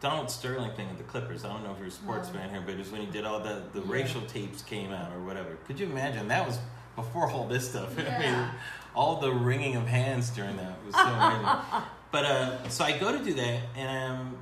[0.00, 1.44] Donald Sterling thing with the Clippers.
[1.44, 2.40] I don't know if you're a sports No.
[2.40, 3.92] fan here, but it was when he did all the, the Yeah.
[3.92, 5.56] racial tapes came out or whatever.
[5.66, 6.26] Could you imagine?
[6.28, 6.58] That was
[6.96, 7.96] before all this stuff.
[7.98, 8.48] I mean,
[8.96, 11.46] all the wringing of hands during that was so amazing.
[12.12, 14.36] But uh, so I go to do that, and I'm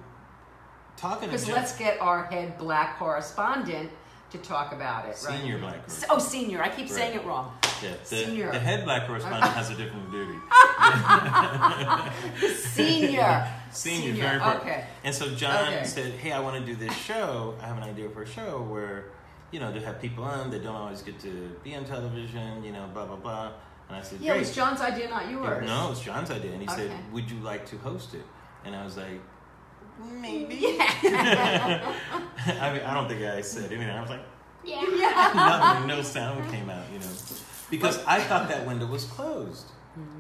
[0.99, 3.91] talking Because let's get our head black correspondent
[4.31, 5.39] to talk about it, right?
[5.39, 5.77] senior black.
[5.87, 6.63] S- Oh, senior.
[6.63, 6.91] I keep Right.
[6.91, 7.53] saying it wrong.
[7.83, 8.51] Yeah, the, Senior.
[8.53, 10.37] the head black correspondent has a different duty.
[12.55, 13.49] Senior.
[13.71, 14.63] Senior, very important.
[14.65, 14.85] Okay.
[15.05, 15.85] And so Jon Okay.
[15.85, 17.55] said, "Hey, I want to do this show.
[17.63, 19.05] I have an idea for a show where,
[19.53, 22.65] you know, to have people on that don't always get to be on television.
[22.65, 23.53] You know, blah blah blah."
[23.89, 25.65] And I said, Yeah, it was Jon's idea, not yours.
[25.67, 28.25] no, it was Jon's idea, and he said, "Would you like to host it?"
[28.65, 29.21] And I was like,
[29.99, 31.95] "Maybe." Yeah.
[32.61, 33.91] I mean, I don't think I said anything.
[33.91, 34.23] I was like,
[34.65, 34.83] yeah.
[35.35, 37.07] nothing, no sound came out, you know,
[37.71, 39.67] because I thought that window was closed.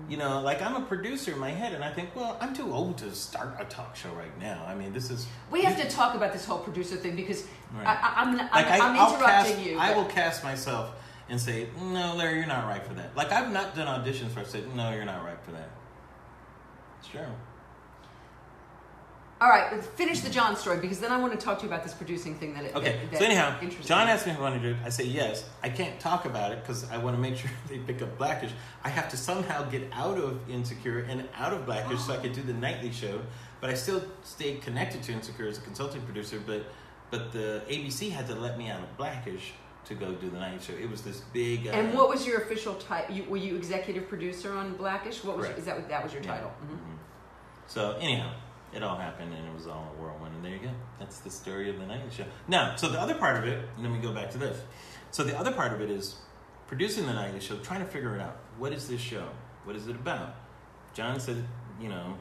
[0.09, 2.73] You know, like I'm a producer in my head, and I think, well, I'm too
[2.73, 4.65] old to start a talk show right now.
[4.67, 7.87] I mean, this is We have to talk about this whole producer thing because Right.
[7.87, 9.79] I, I, I'm, I'm, like I, I'm interrupting cast, you.
[9.79, 10.91] I will cast myself
[11.29, 13.15] and say, no, Larry, you're not right for that.
[13.17, 15.69] Like I've not done auditions where I said, no, you're not right for that.
[16.99, 17.21] It's true.
[19.41, 21.71] All right, let's finish the Jon story because then I want to talk to you
[21.71, 22.65] about this producing thing that.
[22.65, 24.85] it- Okay, that, that so anyhow, Jon asked me if I wanted to do it.
[24.85, 25.45] I say yes.
[25.63, 28.51] I can't talk about it because I want to make sure they pick up Blackish.
[28.83, 32.33] I have to somehow get out of Insecure and out of Blackish so I could
[32.33, 33.21] do the nightly show.
[33.61, 36.41] But I still stayed connected to Insecure as a consulting producer.
[36.45, 36.65] But
[37.11, 39.53] but the ABC had to let me out of Blackish
[39.85, 40.73] to go do the night show.
[40.75, 41.69] It was this big.
[41.69, 43.15] Uh, And what was your official title?
[43.15, 45.23] You, were you executive producer on Blackish?
[45.25, 45.61] What was Correct.
[45.61, 45.89] is that?
[45.89, 46.33] That was your Yeah.
[46.35, 46.53] title.
[46.65, 46.73] Mhm.
[46.75, 46.97] Mhm.
[47.69, 48.33] So anyhow,
[48.75, 50.35] it all happened and it was all a whirlwind.
[50.35, 50.71] And there you go.
[50.99, 52.25] That's the story of the nightly show.
[52.47, 53.67] Now, so the other part of it.
[53.77, 54.61] and then we go back to this.
[55.11, 56.17] So the other part of it is
[56.67, 58.37] producing the nightly show, trying to figure it out.
[58.59, 59.29] What is this show?
[59.65, 60.35] What is it about?
[60.95, 61.43] Jon said,
[61.81, 62.15] you know,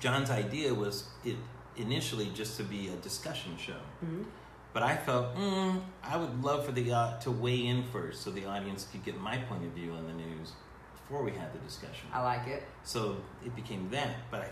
[0.00, 1.36] Jon's idea was it
[1.76, 3.80] initially just to be a discussion show.
[4.04, 4.24] Mhm.
[4.72, 8.30] But I felt, mm, I would love for the uh, to weigh in first, so
[8.30, 10.52] the audience could get my point of view on the news
[11.00, 12.08] before we had the discussion.
[12.12, 12.62] I like it.
[12.82, 14.48] So it became that, but I,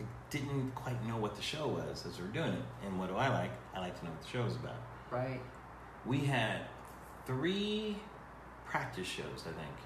[0.00, 2.62] I didn't quite know what the show was as we were doing it.
[2.84, 3.50] And what do I like?
[3.74, 4.76] I like to know what the show is about.
[5.10, 5.40] Right.
[6.04, 6.62] We had
[7.26, 7.96] three
[8.66, 9.76] practice shows, I think.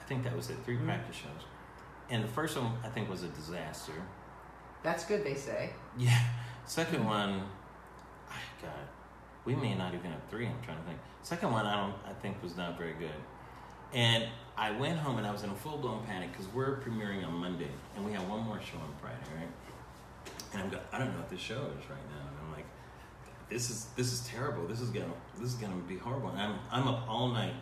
[0.00, 0.86] I think that was it, 3 Mhm.
[0.86, 1.44] practice shows.
[2.08, 3.92] And the first one, I think, was a disaster.
[4.82, 5.74] That's good, they say.
[5.98, 6.18] Yeah.
[6.64, 7.42] Second one,
[8.30, 8.88] I God,
[9.44, 10.46] we may not even have three.
[10.46, 10.98] I'm trying to think.
[11.22, 11.94] Second one, I don't.
[12.06, 13.14] I think was not very good.
[13.92, 14.24] And
[14.56, 17.32] I went home and I was in a full blown panic because we're premiering on
[17.34, 19.48] Monday and we have one more show on Friday, right?
[20.52, 22.28] And I'm go, I don't know what this show is right now.
[22.28, 22.64] And I'm like,
[23.48, 24.66] this is this is terrible.
[24.66, 25.06] This is gonna
[25.38, 26.30] this is gonna be horrible.
[26.30, 27.54] And I'm I'm up all night,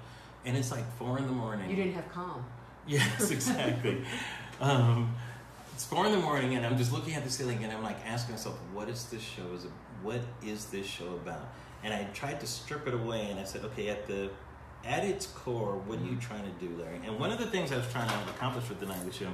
[0.45, 1.71] and it's like four in the morning.
[1.71, 2.45] You didn't have calm.
[2.89, 4.05] Yes, exactly.
[4.61, 5.13] um,
[5.75, 7.97] it's four in the morning, and I'm just looking at the ceiling, and I'm like
[8.07, 9.43] asking myself, "What is this show?
[9.55, 9.67] Is
[10.03, 11.49] what is this show about?"
[11.83, 14.31] And I tried to strip it away, and I said, "Okay, at the
[14.87, 17.73] at its core, what are you trying to do, Larry?" And one of the things
[17.73, 19.29] I was trying to accomplish with the nightly show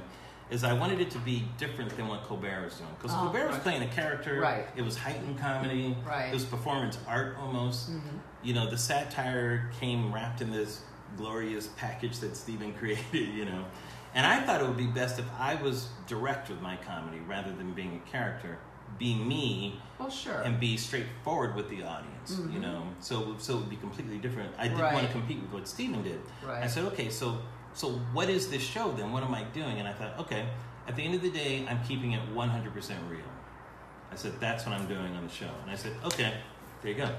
[0.49, 3.45] is I wanted it to be different than what Colbert was doing, because Oh, Colbert
[3.47, 3.63] was right.
[3.63, 4.39] playing a character.
[4.39, 4.67] Right.
[4.75, 5.95] It was heightened comedy.
[6.05, 6.27] Right.
[6.29, 7.99] It was performance art almost hmm
[8.45, 10.81] you know, the satire came wrapped in this
[11.15, 13.63] glorious package that Stephen created, you know.
[14.13, 17.53] And I thought it would be best if I was direct with my comedy rather
[17.53, 18.59] than being a character,
[18.97, 20.41] be me Well, sure.
[20.41, 22.61] and be straightforward with the audience, you Mhm.
[22.61, 22.87] know.
[22.99, 24.53] So so it would be completely different.
[24.57, 24.93] I didn't Right.
[24.93, 26.21] want to compete with what Stephen did.
[26.47, 27.39] I said, okay, so
[27.73, 29.11] so what is this show then?
[29.11, 29.79] What am I doing?
[29.79, 30.47] And I thought, okay,
[30.87, 33.21] at the end of the day, I'm keeping it 100% real.
[34.11, 35.49] I said, that's what I'm doing on the show.
[35.63, 36.35] And I said, okay,
[36.81, 37.09] there you go.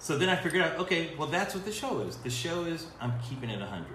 [0.00, 2.16] So then I figured out, okay, well, that's what the show is.
[2.16, 3.86] The show is I'm keeping it 100.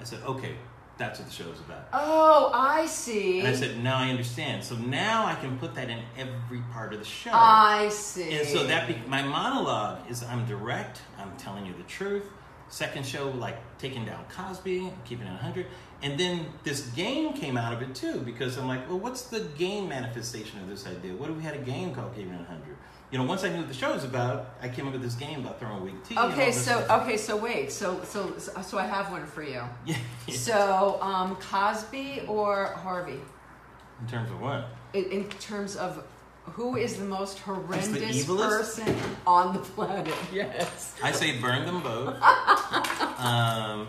[0.00, 0.56] I said, okay,
[1.00, 1.88] that's what the show is about.
[1.94, 3.40] oh, I see.
[3.40, 4.62] And I said, now I understand.
[4.62, 7.30] So now I can put that in every part of the show.
[7.32, 8.30] I see.
[8.38, 12.24] And so that be- my monologue is I'm direct, I'm telling you the truth.
[12.68, 15.66] Second show, like taking down Cosby, keeping it 100.
[16.02, 19.40] And then this game came out of it too, because I'm like, well, what's the
[19.58, 21.14] game manifestation of this idea?
[21.14, 22.76] What if we had a game called Keeping It 100?
[23.10, 25.14] You know, once I knew what the show was about, I came up with this
[25.14, 26.16] game about throwing weak tea.
[26.16, 27.02] Okay, so stuff.
[27.02, 29.62] okay, so wait, so so so I have one for you.
[29.86, 29.96] Yeah.
[30.32, 33.18] So, um, Cosby or Harvey,
[34.00, 34.68] In terms of what?
[34.94, 36.04] in, in terms of
[36.44, 38.48] who is the most horrendous evilest?
[38.48, 38.96] person
[39.26, 40.14] on the planet?
[40.32, 40.94] Yes.
[41.02, 42.14] I say burn them both.
[43.18, 43.88] um,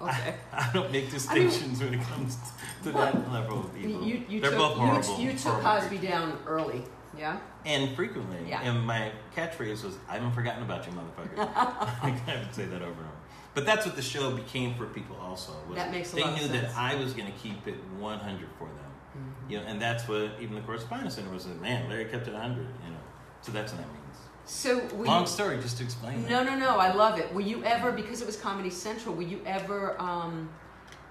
[0.00, 0.34] Okay.
[0.52, 2.36] I don't make distinctions when it comes
[2.82, 4.02] to that level of evil.
[4.04, 5.18] You, you They're took, both horrible.
[5.20, 6.10] You, you took horrible Cosby creatures.
[6.10, 6.82] down early,
[7.16, 7.38] yeah?
[7.64, 8.38] And frequently.
[8.48, 8.62] Yeah.
[8.62, 11.38] And my catchphrase was, I haven't forgotten about you, motherfucker.
[11.56, 13.08] I would say that over and over.
[13.54, 15.52] But that's what the show became for people also.
[15.74, 16.72] That makes a They lot of knew sense.
[16.72, 18.76] that I was going to keep it 100 for them.
[19.16, 19.50] Mm-hmm.
[19.50, 22.56] You know, and that's what even the correspondence center was, man, Larry kept it 100,
[22.56, 22.96] you know.
[23.42, 23.98] So that's what that means.
[24.44, 26.46] So, were Long you, story, just to explain no, that.
[26.46, 27.32] no, no, I love it.
[27.32, 30.48] Were you ever, because it was Comedy Central, were you ever um,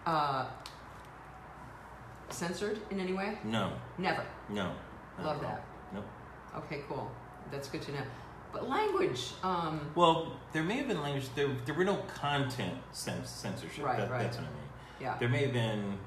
[0.06, 0.46] uh,
[2.30, 3.38] censored in any way?
[3.44, 4.26] No, Never.
[4.50, 4.72] no.
[5.18, 5.50] not Love at all.
[5.52, 5.66] that.
[6.58, 7.10] Okay, cool.
[7.52, 8.02] That's good to know.
[8.54, 13.26] But language, um, Well, there may have been language, there, there were no content cens-
[13.28, 13.86] censorship.
[13.86, 14.24] Right, that, right.
[14.24, 14.58] That's what I mean.
[15.00, 15.18] yeah.
[15.18, 15.98] There may have been,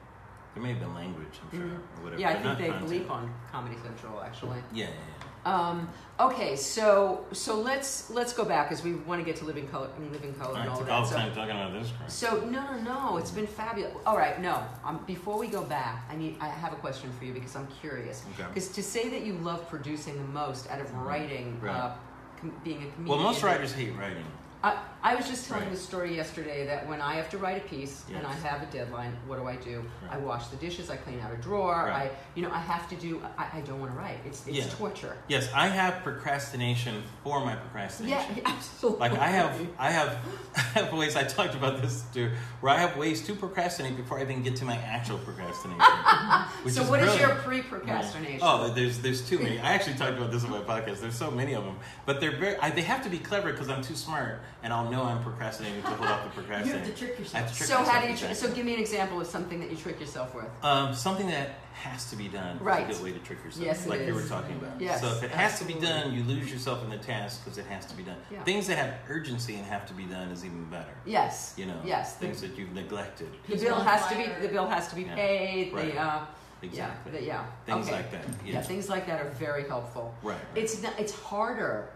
[0.55, 1.77] there may have been language, I'm sure, Mhm.
[1.99, 2.21] or whatever.
[2.21, 2.91] Yeah, I think they content.
[2.91, 4.59] bleep on Comedy Central actually.
[4.73, 5.89] Yeah, yeah, Um,
[6.19, 9.89] okay, so so let's let's go back because we want to get to living color,
[10.11, 11.11] living color and all all that.
[11.11, 12.11] the So, talking about this crap.
[12.11, 13.93] so no, no, no, it's been fabulous.
[14.07, 14.63] All right, no.
[14.85, 17.67] Um, before we go back, I need I have a question for you because I'm
[17.81, 18.25] curious.
[18.35, 18.49] Okay.
[18.49, 21.75] Because to say that you love producing the most out of writing, Right.
[21.75, 21.93] uh,
[22.41, 23.07] com- being a comedian.
[23.07, 24.25] Well, most writers hate writing.
[24.65, 25.73] I, I was just telling Right.
[25.73, 28.67] the story yesterday that when I have to write a piece and I have a
[28.73, 29.85] deadline, what do I do?
[30.11, 32.11] I wash the dishes, I clean out a drawer, Right.
[32.11, 33.21] I, you know, I have to do.
[33.37, 34.21] I, I don't want to write.
[34.25, 34.65] It's it's Yeah.
[34.79, 35.17] torture.
[35.29, 38.37] Yes, I have procrastination for my procrastination.
[38.37, 39.01] Yeah, absolutely.
[39.01, 40.17] Like I have, I have,
[40.57, 41.15] I have ways.
[41.15, 42.31] I talked about this too,
[42.63, 45.81] where I have ways to procrastinate before I even get to my actual procrastination.
[46.71, 47.21] so is what is brilliant.
[47.21, 48.41] your pre-procrastination?
[48.43, 49.59] Oh, there's there's too many.
[49.61, 51.01] I actually talked about this on my podcast.
[51.01, 52.57] There's so many of them, but they're very.
[52.57, 55.83] I, they have to be clever because I'm too smart, and I'll know I'm procrastinating
[55.83, 56.81] to hold off the procrastinating.
[56.85, 57.51] You have to trick yourself.
[57.51, 58.17] to trick so how do you?
[58.17, 60.47] Tr- so give me an example of something that you trick yourself with.
[60.63, 62.89] Um, something that has to be done Right.
[62.89, 63.67] is a good way to trick yourself.
[63.67, 64.81] Yes, it like you were talking about.
[64.81, 67.59] Yes, so if it has to be done, you lose yourself in the task because
[67.59, 68.17] it has to be done.
[68.31, 68.43] Yeah.
[68.45, 70.95] Things that have urgency and have to be done is even better.
[71.05, 71.55] Yes.
[71.57, 72.15] You know, Yes.
[72.15, 73.29] The, things that you've neglected.
[73.49, 74.47] the bill on has to be.
[74.47, 75.15] The bill has to be Yeah.
[75.15, 75.73] paid.
[75.73, 75.93] Right.
[75.95, 76.25] The uh,
[76.63, 77.13] Exactly.
[77.13, 77.19] yeah.
[77.19, 77.45] The, yeah.
[77.67, 77.97] Things okay.
[77.97, 78.25] like that.
[78.47, 78.53] Yeah.
[78.55, 78.63] Yeah.
[78.63, 80.15] Things like that are very helpful.
[80.23, 80.35] right.
[80.35, 80.41] right.
[80.55, 81.91] It's not, it's harder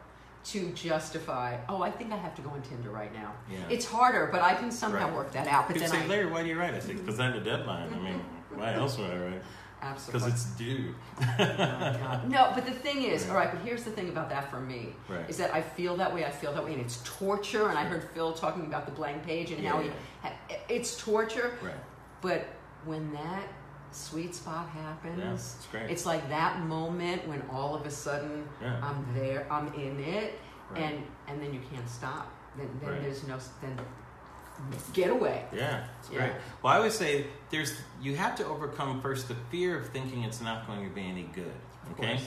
[0.53, 1.57] to justify.
[1.69, 3.33] Oh, I think I have to go on Tinder right now.
[3.51, 3.59] Yeah.
[3.69, 5.15] It's harder, but I can somehow Right.
[5.15, 5.69] work that out.
[5.69, 6.75] But then say, I, Larry, why do you write?
[6.75, 7.93] I say, because I have a deadline.
[7.93, 8.21] I mean,
[8.55, 9.43] why else would I write?
[9.81, 10.31] absolutely.
[10.31, 10.93] because it's due.
[12.29, 13.51] no, but the thing is, all right.
[13.53, 15.29] But here's the thing about that for me Right.
[15.29, 16.25] is that I feel that way.
[16.25, 17.69] I feel that way, and it's torture.
[17.69, 19.91] And I heard Phil talking about the blank page and how he,
[20.25, 20.33] Yeah.
[20.69, 21.53] it's torture.
[21.63, 21.75] Right.
[22.21, 22.47] But
[22.85, 23.45] when that
[23.93, 25.91] sweet spot happens, Yeah, it's great.
[25.91, 28.81] it's like that moment when all of a sudden Yeah.
[28.83, 30.39] I'm there, I'm in it,
[30.71, 30.83] Right.
[30.83, 32.31] and and then you can't stop.
[32.57, 33.03] Then, then Right.
[33.03, 33.79] there's no then
[34.93, 35.45] get away.
[35.53, 36.19] Yeah, it's Yeah.
[36.19, 36.33] great.
[36.63, 40.41] Well, I always say there's you have to overcome first the fear of thinking it's
[40.41, 41.55] not going to be any good.
[41.93, 42.21] Okay.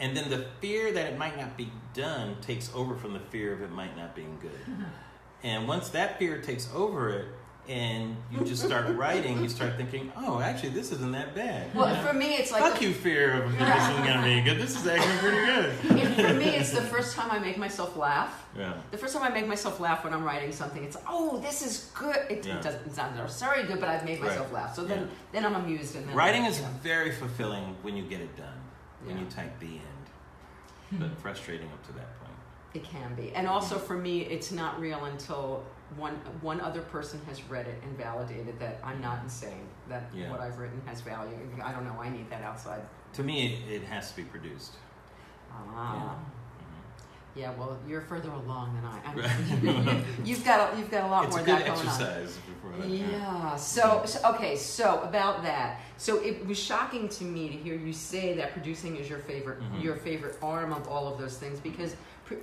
[0.00, 3.52] And then the fear that it might not be done takes over from the fear
[3.52, 4.58] of it might not being good.
[5.44, 7.26] and once that fear takes over it,
[7.68, 11.94] and you just start writing, you start thinking, "Oh, actually, this isn't that bad." Well,
[12.06, 14.58] for me, it's like Fuck you, fear of this isn't gonna be good.
[14.58, 15.98] This is actually pretty good.
[16.00, 18.44] it- for me, it's the first time I make myself laugh.
[18.56, 18.74] Yeah.
[18.90, 21.90] The first time I make myself laugh when I'm writing something, it's oh, this is
[21.94, 22.16] good.
[22.30, 22.56] It, Yeah.
[22.56, 24.64] it doesn't it's not necessarily good, but I've made myself Right.
[24.64, 24.74] laugh.
[24.76, 25.06] So then, Yeah.
[25.32, 25.96] then I'm amused.
[25.96, 26.70] And then Writing is you know.
[26.82, 28.60] very fulfilling when you get it done.
[29.04, 30.04] When you type the end,
[30.90, 30.98] hmm.
[30.98, 32.32] but frustrating up to that point.
[32.72, 35.62] It can be, and also for me, it's not real until
[35.96, 39.66] one one other person has read it and validated that I'm not insane.
[39.88, 40.30] That Yeah.
[40.30, 41.36] what I've written has value.
[41.62, 41.96] I don't know.
[42.00, 42.82] I need that outside.
[43.14, 44.72] To me, it, it has to be produced.
[45.52, 46.16] Ah.
[46.16, 46.24] Mhm.
[47.36, 47.52] Yeah.
[47.58, 49.00] Well, you're further along than I.
[49.04, 52.24] I'm, you've got a, you've got a lot It's more a good that going on.
[52.24, 52.88] before that.
[52.88, 53.56] Yeah.
[53.56, 54.56] So, so okay.
[54.56, 55.80] So about that.
[55.96, 59.60] So it was shocking to me to hear you say that producing is your favorite
[59.60, 59.82] Mhm.
[59.82, 61.98] your favorite arm of all of those things because pr-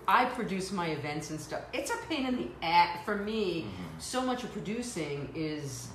[0.08, 1.62] I produce my events and stuff.
[1.74, 3.64] It's a pain in the ass for me.
[3.64, 4.02] Mhm.
[4.02, 5.90] So much of producing is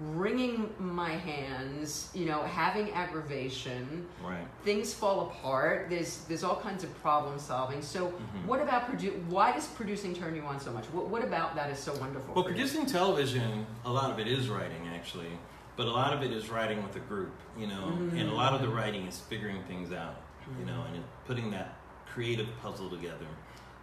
[0.00, 2.10] wringing my hands.
[2.14, 4.06] You know, having aggravation.
[4.22, 4.44] Right.
[4.64, 5.86] Things fall apart.
[5.88, 7.80] There's there's all kinds of problem solving.
[7.82, 8.46] So Mhm.
[8.46, 10.86] what about produ- Why does producing turn you on so much?
[10.86, 12.34] What, what about that is so wonderful?
[12.34, 12.56] Well, for you?
[12.56, 15.30] producing television, a lot of it is writing actually,
[15.76, 18.16] but a lot of it is writing with a group, you know, Mm-hmm.
[18.18, 20.16] and a lot of the writing is figuring things out,
[20.58, 21.74] you know, and putting that
[22.14, 23.26] creative puzzle together.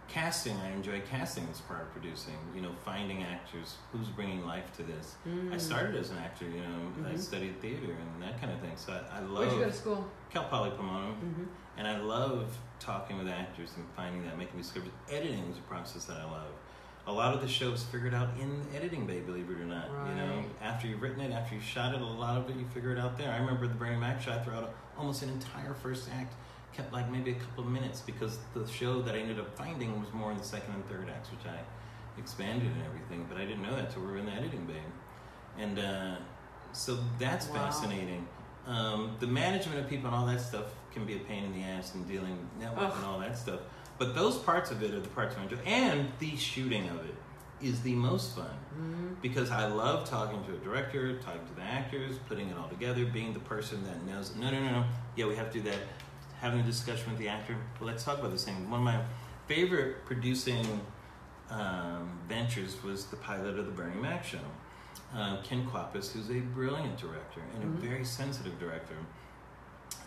[0.08, 4.74] Casting, I enjoy casting as part of producing, you know, finding actors, who's bringing life
[4.76, 5.14] to this.
[5.26, 5.54] Mm.
[5.54, 7.18] I started as an actor, you know, I Mhm.
[7.18, 9.72] studied theater and that kind of thing, so I, I love Where'd you go to
[9.72, 10.10] school?
[10.30, 11.12] Cal Poly Pomona.
[11.14, 11.44] hmm
[11.78, 14.92] And I love talking with actors and finding that, making discoveries.
[15.10, 16.50] Editing is a process that I love.
[17.06, 19.88] A lot of the shows figured out in the editing bay, believe it or not.
[20.08, 22.66] You know, after you've written it, after you've shot it, a lot of it you
[22.74, 23.32] figure it out there.
[23.32, 26.34] I remember the Bernie Mac shot throughout almost an entire first act,
[26.74, 30.00] kept like maybe a couple of minutes because the show that I ended up finding
[30.00, 31.58] was more in the second and third acts, which I
[32.18, 33.26] expanded and everything.
[33.28, 34.82] But I didn't know that till we were in the editing bay.
[35.58, 36.16] And uh,
[36.72, 37.54] so that's Wow.
[37.54, 38.26] fascinating.
[38.66, 41.62] Um, the management of people and all that stuff can be a pain in the
[41.62, 42.96] ass and dealing network Ugh.
[42.96, 43.60] and all that stuff.
[43.98, 47.14] But those parts of it are the parts I enjoy, and the shooting of it
[47.60, 51.62] is the most fun hmm because I love talking to a director, talking to the
[51.62, 54.34] actors, putting it all together, being the person that knows.
[54.34, 54.84] No, no, no, no.
[55.14, 55.78] Yeah, we have to do that.
[56.42, 57.56] Having a discussion with the actor.
[57.80, 58.68] Well, let's talk about this thing.
[58.68, 59.00] One of my
[59.46, 60.66] favorite producing
[61.50, 64.38] um, ventures was the pilot of the Bernie Mac show.
[65.14, 67.78] Uh, Ken Kwapis, who's a brilliant director and Mhm.
[67.78, 68.96] a very sensitive director,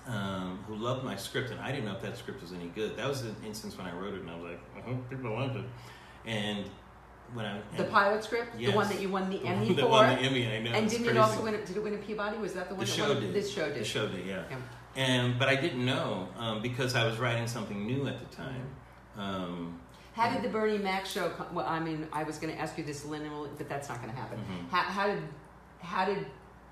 [0.08, 2.98] um, who loved my script, and I didn't know if that script was any good.
[2.98, 5.32] That was an instance when I wrote it, and I was like, I hope people
[5.40, 5.66] like it.
[6.26, 6.66] And
[7.34, 9.88] when I The pilot script, the one that you won the the Emmy that for,
[9.90, 10.72] won the Emmy, I know.
[10.72, 11.54] and didn't it also win?
[11.54, 12.38] Did it win a Peabody?
[12.40, 12.84] Was that the one?
[12.86, 13.22] The that show won?
[13.22, 13.34] did.
[13.34, 13.80] This show did.
[13.80, 14.44] The show did, yeah.
[14.50, 14.58] Yeah.
[14.96, 18.66] And but I didn't know um, because I was writing something new at the time.
[19.18, 19.80] Um,
[20.14, 21.30] How did the Bernie Mac show?
[21.30, 24.02] Come, well, I mean, I was going to ask you this, Lynn, but that's not
[24.02, 24.38] going to happen.
[24.40, 24.70] Mhm.
[24.70, 25.24] How, how did
[25.82, 26.26] how did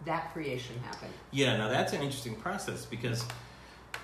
[0.05, 1.09] that creation happen?
[1.31, 3.25] yeah, now that's an interesting process because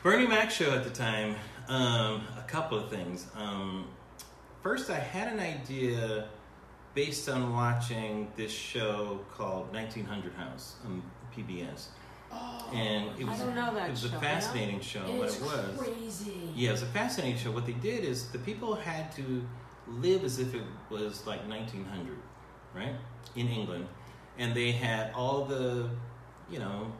[0.03, 1.35] Bernie Mac show at the time.
[1.67, 3.27] Um, a couple of things.
[3.37, 3.87] Um,
[4.63, 6.27] first, I had an idea
[6.95, 11.03] based on watching this show called 1900 House on
[11.35, 11.89] PBS,
[12.73, 14.99] and it I was don't know that it was a fascinating show.
[15.01, 15.77] What It's it was.
[15.77, 16.33] crazy.
[16.55, 17.51] Yeah, it was a fascinating show.
[17.51, 19.43] What they did is the people had to
[19.87, 22.15] live as if it was like 1900,
[22.75, 22.93] right?
[23.35, 23.87] In England.
[24.37, 25.89] And they had all the,
[26.49, 26.91] you know,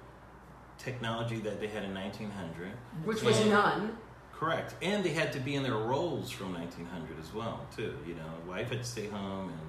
[0.78, 2.72] technology that they had in 1900.
[3.06, 3.98] Which was And- none.
[4.34, 4.74] Correct.
[4.82, 7.94] And they had to be in their roles from 1900 as well, too.
[8.08, 9.60] You know, wife had to stay home and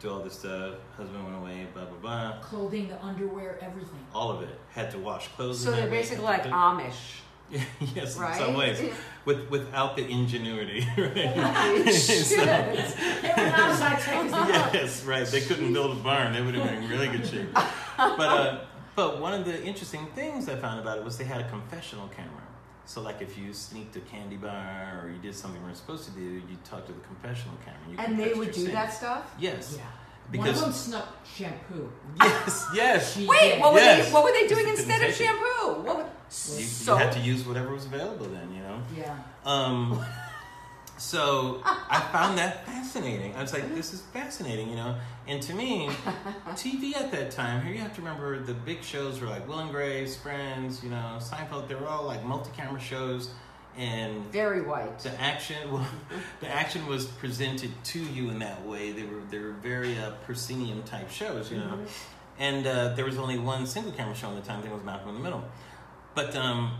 [0.00, 0.74] do all this stuff.
[0.96, 2.38] Husband went away, blah, blah, blah.
[2.40, 3.98] Clothing, the underwear, everything.
[4.14, 4.58] All of it.
[4.70, 5.60] Had to wash clothes.
[5.62, 7.20] So they're basically like Amish,
[7.94, 8.38] yes, right?
[8.40, 8.80] in some ways.
[9.24, 11.84] With, without the ingenuity, right?
[11.92, 12.38] So- shit.
[13.22, 14.70] They were not as high tech as that.
[14.74, 15.26] yes, right.
[15.26, 16.32] They couldn't build a barn.
[16.32, 17.52] They would have been in really good shape.
[17.52, 18.60] But uh,
[18.94, 22.08] but one of the interesting things I found about it was they had a confessional
[22.08, 22.42] camera.
[22.88, 26.04] So like if you sneaked a candy bar or you did something you weren't supposed
[26.06, 27.80] to do, you talk to the confessional camera.
[27.84, 28.72] And, you And they would do sins.
[28.72, 29.34] that stuff.
[29.38, 29.74] Yes.
[29.76, 29.84] Yeah.
[30.32, 31.92] because One of them snuck shampoo.
[32.22, 34.06] yes, yes, Wait, what were Yes.
[34.06, 34.12] they?
[34.14, 35.24] What were they doing instead of couldn't take it.
[35.26, 35.82] shampoo?
[35.82, 35.96] What?
[35.98, 38.80] Would, you, so you had to use whatever was available then, you know.
[38.96, 39.16] Yeah.
[39.44, 40.02] Um,
[40.98, 43.34] so I found that fascinating.
[43.36, 44.96] I was like, this is fascinating, you know.
[45.26, 45.88] And to me,
[46.50, 49.60] TV at that time, here you have to remember the big shows were like Will
[49.60, 51.68] and Grace, Friends, you know, Seinfeld.
[51.68, 53.30] They were all like multi-camera shows,
[53.76, 54.98] and very white.
[54.98, 55.86] the action, well,
[56.40, 58.92] the action was presented to you in that way.
[58.92, 61.78] They were they were very uh, proscenium type shows, you know.
[62.40, 64.58] And uh, there was only one single camera show at the time.
[64.58, 65.44] I think it was Malcolm in the Middle.
[66.14, 66.72] But um,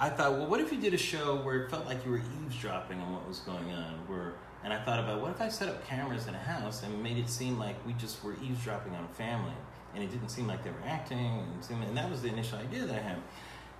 [0.00, 2.22] I thought, well, what if you did a show where it felt like you were
[2.42, 3.92] eavesdropping on what was going on?
[4.06, 4.32] Where,
[4.64, 7.18] and I thought about, what if I set up cameras in a house and made
[7.18, 9.52] it seem like we just were eavesdropping on a family,
[9.94, 12.58] and it didn't seem like they were acting, and, seem- and that was the initial
[12.58, 13.18] idea that I had,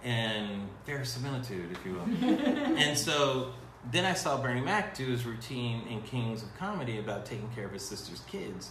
[0.04, 2.28] and verisimilitude, if you will.
[2.76, 3.52] and so
[3.90, 7.64] then I saw Bernie Mac do his routine in Kings of Comedy about taking care
[7.64, 8.70] of his sister's kids,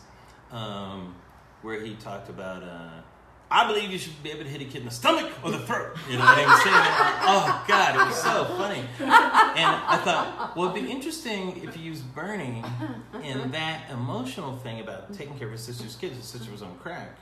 [0.52, 1.16] um,
[1.64, 2.62] where he talked about.
[2.62, 3.02] Uh,
[3.52, 5.60] I believe you should be able to hit a kid in the stomach or the
[5.60, 5.97] throat.
[6.10, 6.76] You know, he was saying.
[6.76, 8.84] Oh God, it was so funny.
[9.00, 12.64] And I thought, well, it'd be interesting if you use Bernie
[13.24, 16.16] in that emotional thing about taking care of his sister's kids.
[16.16, 17.18] His sister was on crack.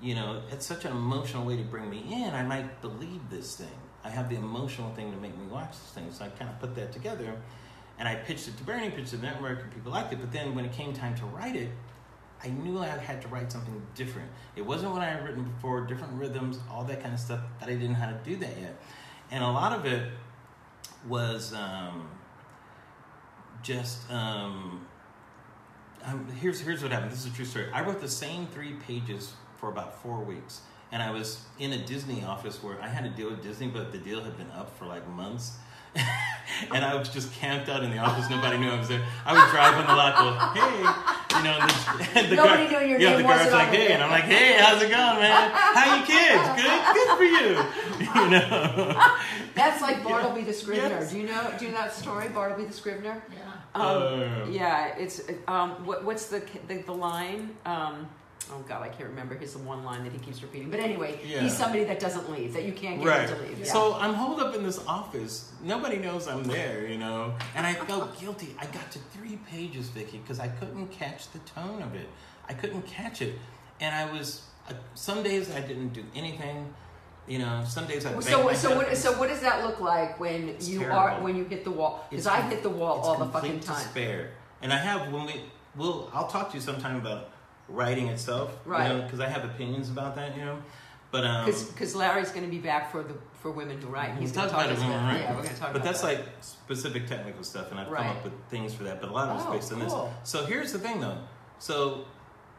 [0.00, 2.34] You know, it's such an emotional way to bring me in.
[2.34, 3.66] I might believe this thing.
[4.04, 6.10] I have the emotional thing to make me watch this thing.
[6.12, 7.32] So I kind of put that together,
[7.98, 10.20] and I pitched it to Bernie, pitched it to the network, and people liked it.
[10.20, 11.70] But then when it came time to write it,
[12.42, 14.30] I knew I had to write something different.
[14.54, 17.68] It wasn't what I had written before, different rhythms, all that kind of stuff, that
[17.68, 18.80] I didn't know how to do that yet.
[19.30, 20.10] And a lot of it
[21.06, 22.08] was um,
[23.62, 24.10] just.
[24.10, 24.86] Um,
[26.04, 27.10] um, here's here's what happened.
[27.10, 27.66] This is a true story.
[27.72, 30.62] I wrote the same three pages for about four weeks,
[30.92, 33.92] and I was in a Disney office where I had to deal with Disney, but
[33.92, 35.56] the deal had been up for like months.
[36.74, 38.28] and I was just camped out in the office.
[38.30, 39.02] Nobody knew I was there.
[39.26, 40.78] I would drive on the lot, go, hey,
[41.38, 43.68] you know, and the, and the Nobody guard- knew your yeah, name the guard's like,
[43.68, 45.50] hey, and I'm like, hey, how's it going, man?
[45.54, 46.62] How you kids?
[46.62, 47.64] Good, good for you.
[48.18, 49.14] You know.
[49.54, 50.88] That's like Bartleby the Scrivener.
[50.88, 51.10] Yes.
[51.12, 51.52] Do you know?
[51.58, 53.22] Do you know that story, Bartleby the Scrivener?
[53.30, 53.80] Yeah.
[53.80, 54.02] Um,
[54.44, 54.52] Um.
[54.52, 57.50] yeah, it's um, what, what's the, the the line?
[57.66, 58.08] Um,
[58.52, 60.70] oh God, I can't remember his one line that he keeps repeating.
[60.70, 61.40] But anyway, Yeah.
[61.40, 63.28] he's somebody that doesn't leave, that you can't get Right.
[63.28, 63.58] him to leave.
[63.60, 63.72] Yeah.
[63.72, 65.52] So I'm holed up in this office.
[65.62, 67.34] Nobody knows I'm there, you know.
[67.54, 68.54] And I felt guilty.
[68.58, 72.08] I got to three pages, Vicky, because I couldn't catch the tone of it.
[72.48, 73.34] I couldn't catch it,
[73.80, 74.42] and I was.
[74.68, 76.74] Uh, some days I didn't do anything.
[77.26, 78.12] You know, some days I.
[78.20, 78.96] so, so what?
[78.96, 80.98] So what does that look like when It's you terrible.
[80.98, 82.06] are when you hit the wall?
[82.08, 83.76] Because I hit the wall all the fucking time.
[83.82, 84.30] Despair.
[84.62, 85.34] And I have when we.
[85.76, 87.28] will I'll talk to you sometime about
[87.68, 89.02] writing itself, Right.
[89.02, 90.58] Because I have opinions about that, you know.
[91.10, 94.16] But um, Because Larry's going to be back for the for women who write.
[94.18, 96.18] He's going to talk about about we're Yeah, we're going to talk But that's that.
[96.18, 98.02] like specific technical stuff, and I've Right.
[98.06, 99.00] come up with things for that.
[99.00, 99.94] But a lot of it's Oh, based on this.
[100.30, 101.18] So here's the thing, though.
[101.58, 102.04] So,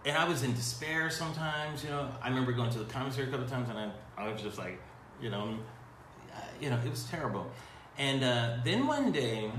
[0.05, 1.83] and I was in despair sometimes.
[1.83, 4.41] You know, I remember going to the commissary a couple times, and I, I was
[4.41, 4.79] just like,
[5.21, 5.57] you know,
[6.61, 7.51] you know, it was terrible.
[7.97, 9.51] And uh, then one day,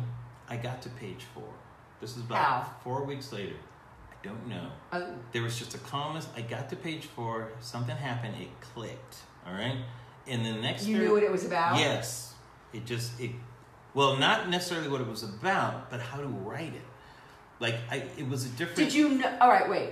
[0.48, 1.44] I got to page four.
[2.00, 3.56] This is about four weeks later.
[4.22, 4.68] Don't know.
[4.92, 5.02] Uh,
[5.32, 6.28] There was just a calmness.
[6.36, 7.48] I got to page four.
[7.60, 8.34] Something happened.
[8.40, 9.16] It clicked.
[9.46, 9.76] All right.
[10.26, 11.78] And the next you third- knew what it was about.
[11.78, 12.34] Yes.
[12.72, 13.30] It just it
[13.94, 16.82] well, not necessarily what it was about, but how to write it.
[17.58, 19.38] Like I it was a different Did you know?
[19.40, 19.90] All right, wait.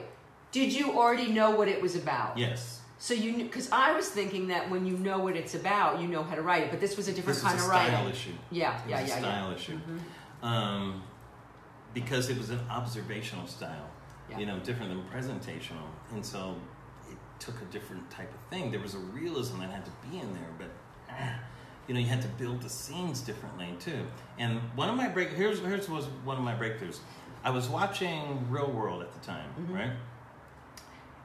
[0.52, 2.36] Did you already know what it was about?
[2.38, 2.80] Yes.
[3.00, 6.22] So you, because I was thinking that when you know what it's about, you know
[6.22, 6.70] how to write it.
[6.70, 8.10] But this was a different This kind a of style writing.
[8.10, 8.32] issue.
[8.50, 9.18] Yeah, It yeah, yeah, a yeah.
[9.18, 9.78] style issue.
[10.42, 10.46] Mhm.
[10.46, 11.02] Um
[11.94, 13.88] because it was an observational style.
[14.30, 14.38] Yeah.
[14.38, 15.86] You know, different than presentational.
[16.12, 16.56] And so
[17.10, 18.70] it took a different type of thing.
[18.70, 20.68] There was a realism that had to be in there, but
[21.10, 21.34] ah,
[21.88, 24.04] you know, you had to build the scenes differently too.
[24.38, 26.98] And one of my break here's here's was one of my breakthroughs.
[27.44, 29.74] I was watching Real World at the time, Mhm.
[29.74, 29.92] right?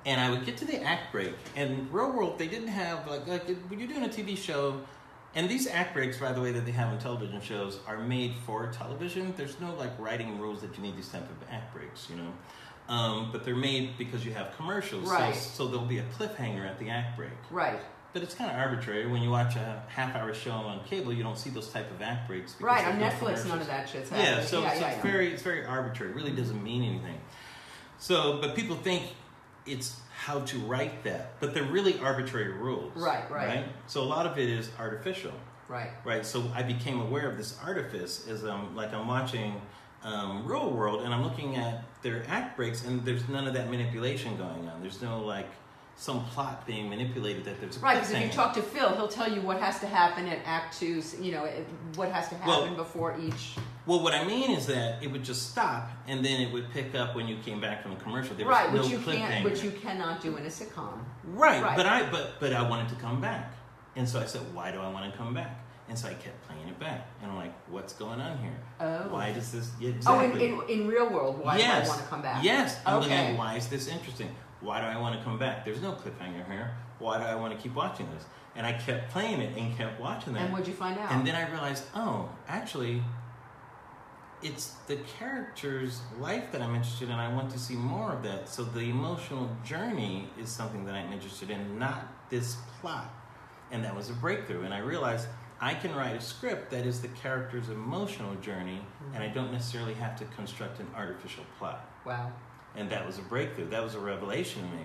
[0.06, 3.26] And I would get to the act break, and Real World they didn't have like
[3.28, 4.82] like when you're doing a TV show,
[5.34, 8.36] and these act breaks, by the way, that they have in television shows are made
[8.46, 9.34] for television.
[9.38, 12.34] There's no like writing rules that you need these type of act breaks, you know.
[12.90, 15.34] Um, but they're made because you have commercials, Right.
[15.34, 17.32] so, so there'll be a cliffhanger at the act break.
[17.50, 17.80] Right,
[18.12, 19.08] But it's kind of arbitrary.
[19.08, 22.28] When you watch a half-hour show on cable, you don't see those type of act
[22.28, 22.54] breaks.
[22.54, 22.86] because right.
[22.86, 24.34] On Netflix, none of that shit's happening.
[24.34, 25.02] Yeah, so, yeah, so yeah, it's yeah.
[25.02, 26.12] very it's very arbitrary.
[26.12, 27.20] It really doesn't mean anything.
[28.00, 29.04] So, but people think
[29.66, 32.92] it's how to write that, but they're really arbitrary rules.
[32.96, 33.48] Right, right.
[33.48, 33.66] Right.
[33.88, 35.34] So a lot of it is artificial,
[35.68, 35.92] right.
[36.06, 36.26] right?
[36.26, 39.62] So I became aware of this artifice as um like I'm watching
[40.04, 43.70] um, Real World and I'm looking at their act breaks and there's none of that
[43.70, 44.82] manipulation going on.
[44.82, 45.48] There's no like
[45.96, 49.08] some plot being manipulated that there's a Right, because if you talk to Phil, he'll
[49.08, 51.02] tell you what has to happen at Act Two.
[51.22, 51.48] You know,
[51.96, 53.56] what has to Well- happen before each.
[53.86, 56.96] Well, what I mean is that it would just stop, and then it would pick
[56.96, 58.34] up when you came back from a commercial.
[58.36, 61.00] There was Right, no which you can't, which you cannot do in a sitcom.
[61.26, 61.76] Right, Right.
[61.76, 63.54] but I but but I wanted to come back,
[63.96, 65.60] and so I said, why do I want to come back?
[65.90, 68.58] And so I kept playing it back, and I'm like, what's going on here?
[68.80, 69.10] Oh.
[69.10, 69.70] Why does this?
[69.80, 70.48] Yeah, Oh, exactly.
[70.48, 71.86] in, in, in real world, why yes.
[71.86, 72.44] do I want to come back?
[72.44, 72.80] Yes.
[72.86, 73.10] I'm Okay.
[73.22, 74.34] looking, why is this interesting?
[74.62, 75.66] Why do I want to come back?
[75.66, 76.72] There's no cliffhanger here.
[77.00, 78.24] Why do I want to keep watching this?
[78.56, 80.44] And I kept playing it and kept watching that.
[80.44, 81.12] And what'd you find out?
[81.12, 83.04] And then I realized, oh, actually,
[84.42, 87.16] it's the character's life that I'm interested in.
[87.16, 88.48] I want to see more of that.
[88.50, 93.12] So the emotional journey is something that I'm interested in, not this plot.
[93.72, 94.64] And that was a breakthrough.
[94.64, 95.28] And I realized
[95.64, 98.82] I can write a script that is the character's emotional journey,
[99.14, 101.90] and I don't necessarily have to construct an artificial plot.
[102.06, 102.32] wow.
[102.76, 103.70] And that was a breakthrough.
[103.70, 104.84] That was a revelation to me.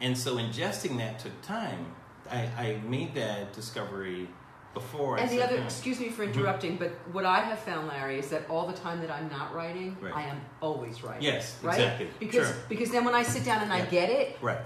[0.00, 1.86] And so ingesting that took time.
[2.28, 4.28] I, I made that discovery
[4.74, 5.66] before I And the other, down.
[5.66, 6.34] excuse me for Mhm.
[6.34, 9.54] interrupting, but what I have found, Larry, is that all the time that I'm not
[9.54, 10.14] writing, Right.
[10.14, 11.22] I am always writing.
[11.22, 11.78] Yes, right?
[11.78, 12.08] exactly.
[12.18, 12.56] Because Sure.
[12.68, 14.58] because then when I sit down and I get it, Right.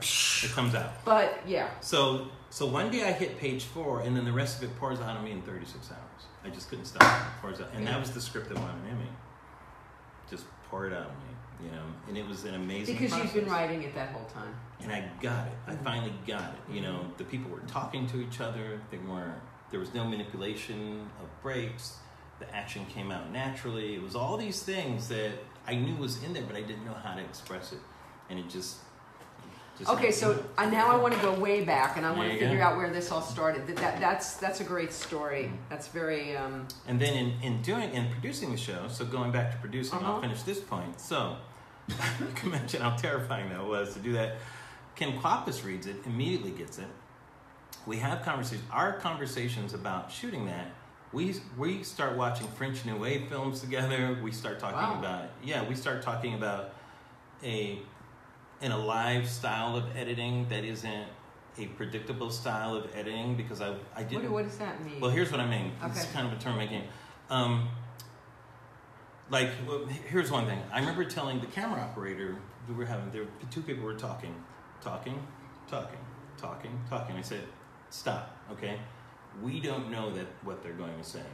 [0.42, 1.04] It comes out.
[1.04, 4.70] but yeah, So so one day I hit page four, and then the rest of
[4.70, 6.26] it pours out on me in 36 hours.
[6.44, 7.02] I just couldn't stop.
[7.02, 9.08] It pours out, and that was the script that an Emmy.
[10.30, 11.82] Just pour it out on me, you know.
[12.06, 12.96] And it was an amazing.
[12.96, 14.54] because you've been writing it that whole time.
[14.80, 15.52] and I got it.
[15.66, 15.82] I mm-hmm.
[15.82, 16.72] finally got it.
[16.72, 18.80] You know, the people were talking to each other.
[18.92, 19.34] They weren't.
[19.72, 21.96] There was no manipulation of breaks.
[22.38, 23.96] The action came out naturally.
[23.96, 25.32] It was all these things that
[25.66, 27.80] I knew was in there, but I didn't know how to express it,
[28.30, 28.76] and it just.
[29.78, 32.28] Just Okay, so I, now I want to go way back, and I want There
[32.28, 32.64] to you figure go.
[32.64, 33.66] out where this all started.
[33.66, 35.50] That, that that's that's a great story.
[35.68, 39.50] That's very um, And then in, in doing in producing the show, so going back
[39.50, 40.20] to producing, I'll Uh-huh.
[40.20, 41.00] finish this point.
[41.00, 41.36] So
[41.90, 44.36] I can mention how terrifying that was to do that.
[44.94, 46.86] Ken Kwapis reads it, immediately gets it.
[47.84, 48.64] We have conversations.
[48.70, 50.68] Our conversations about shooting that.
[51.12, 54.16] We we start watching French New Wave films together.
[54.22, 54.98] We start talking Wow.
[55.00, 55.68] about yeah.
[55.68, 56.70] We start talking about
[57.42, 57.80] a
[58.64, 61.06] in a live style of editing that isn't
[61.58, 64.98] a predictable style of editing because I I didn't do- what does that mean?
[65.00, 65.72] well, here's what I mean.
[65.84, 66.12] It's Okay.
[66.14, 66.82] kind of a term making.
[67.28, 67.68] Um,
[69.30, 70.60] like, well, here's one thing.
[70.72, 72.36] I remember telling the camera operator
[72.68, 73.10] we were having.
[73.10, 74.34] There, were two people were talking,
[74.80, 75.18] talking,
[75.68, 75.98] talking,
[76.38, 77.16] talking, talking.
[77.16, 77.44] I said,
[77.90, 78.80] "Stop, okay?
[79.42, 81.26] We don't know that what they're going to say.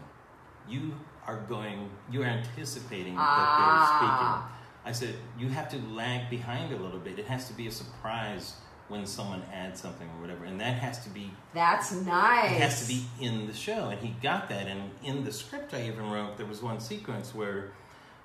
[0.69, 0.95] You
[1.27, 1.91] are going.
[2.11, 3.97] You are anticipating that they're Ah.
[3.97, 7.19] speaking." I said, "You have to lag behind a little bit.
[7.19, 8.55] It has to be a surprise."
[8.89, 12.51] When someone adds something or whatever, and that has to be that's nice.
[12.51, 14.67] it has to be in the show, and he got that.
[14.67, 17.71] And in the script I even wrote, there was one sequence where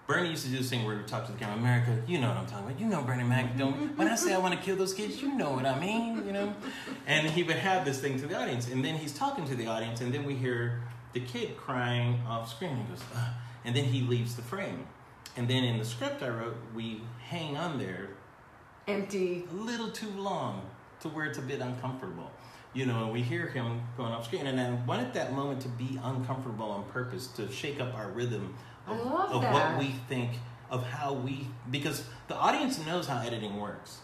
[0.08, 2.20] Bernie used to do this thing where he would talk to the camera, America, you
[2.20, 2.80] know what I'm talking about.
[2.80, 3.58] You know Bernie Mac.
[3.58, 3.98] Don't mm-hmm.
[3.98, 6.32] when I say I want to kill those kids, you know what I mean, you
[6.32, 6.54] know.
[7.08, 9.66] And he would have this thing to the audience, and then he's talking to the
[9.66, 10.82] audience, and then we hear
[11.14, 12.76] the kid crying off screen.
[12.76, 13.28] He goes, Ugh.
[13.64, 14.88] and then he leaves the frame.
[15.38, 18.10] And then in the script I wrote, we hang on there
[18.88, 19.46] empty.
[19.52, 20.62] a little too long
[21.02, 22.32] to where it's a bit uncomfortable.
[22.74, 25.70] You know, and we hear him going off screen, and I wanted that moment to
[25.70, 28.54] be uncomfortable on purpose to shake up our rhythm
[28.86, 30.32] of, of what we think
[30.70, 34.00] of how we because the audience knows how editing works.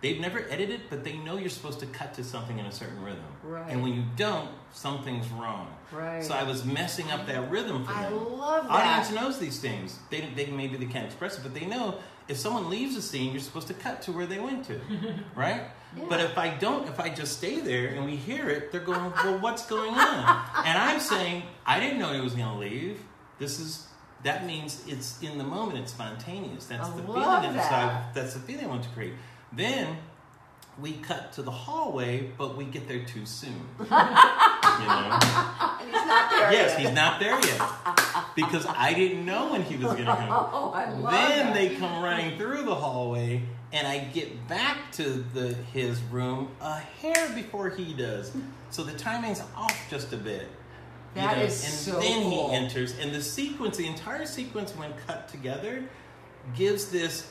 [0.00, 3.02] They've never edited, but they know you're supposed to cut to something in a certain
[3.02, 3.22] rhythm.
[3.44, 3.70] Right.
[3.70, 5.74] And when you don't, something's wrong.
[5.92, 6.24] Right.
[6.24, 8.38] So I was messing up that rhythm for I them.
[8.38, 8.70] love that.
[8.72, 9.98] Audience knows these things.
[10.08, 11.98] They, they maybe they can't express it, but they know
[12.28, 14.80] if someone leaves a scene, you're supposed to cut to where they went to,
[15.34, 15.62] right?
[15.96, 16.04] Yeah.
[16.08, 19.12] But if I don't, if I just stay there and we hear it, they're going,
[19.24, 20.44] well, what's going on?
[20.64, 23.00] And I'm saying, I didn't know he was going to leave.
[23.38, 23.86] This is
[24.22, 26.66] that means it's in the moment, it's spontaneous.
[26.66, 28.14] That's I the feeling that, that.
[28.14, 29.14] that's the feeling I want to create.
[29.52, 29.96] Then
[30.80, 33.60] we cut to the hallway, but we get there too soon.
[33.78, 35.18] you know?
[35.80, 36.80] And he's not there Yes, yet.
[36.80, 37.60] he's not there yet
[38.34, 40.28] because I didn't know when he was going to come.
[40.30, 41.54] Oh, I love Then that.
[41.54, 46.78] they come running through the hallway, and I get back to the his room a
[46.78, 48.32] hair before he does.
[48.70, 50.42] So the timing's off just a bit.
[50.42, 52.48] you That know, is and so then cool.
[52.50, 55.84] he enters, and the sequence, the entire sequence, when cut together,
[56.56, 57.30] gives this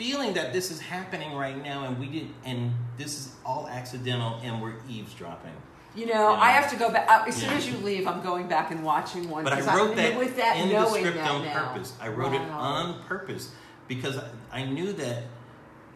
[0.00, 4.40] feeling that this is happening right now, and we did, and this is all accidental,
[4.42, 5.52] and we're eavesdropping.
[5.94, 6.32] You know.
[6.32, 7.28] I have to go back.
[7.28, 7.56] As soon Yeah.
[7.58, 9.44] as you leave, I'm going back and watching one.
[9.44, 11.68] But I wrote that with that in the knowing script on now.
[11.68, 11.92] purpose.
[12.00, 13.50] I wrote it on purpose
[13.88, 14.24] because I,
[14.60, 15.24] I knew that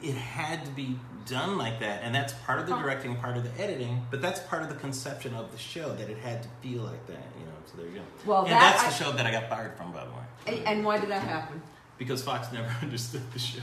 [0.03, 2.83] it had to be done like that, and that's part of the Huh.
[2.83, 6.11] directing, part of the editing, but that's part of the conception of the show that
[6.11, 7.25] it had to feel like that.
[7.39, 8.03] You know, so there you go.
[8.27, 10.19] Well, and that that's I- the show that I got fired from, by the way,
[10.59, 11.63] And, and why did that happen?
[11.97, 13.61] because Fox never understood the show.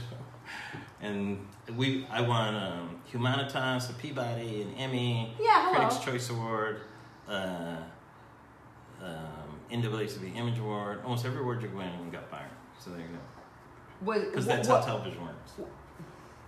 [1.02, 1.46] And
[1.76, 5.88] we I won um, Humanitas, a Peabody, an Emmy, Yeah, hello.
[5.88, 6.80] Critics Choice Award,
[7.28, 7.76] uh,
[9.02, 11.00] um, NAACP Image Award.
[11.04, 12.48] Almost every award you win, and got fired.
[12.78, 14.20] So there you go.
[14.30, 15.52] Because that's what, how television works.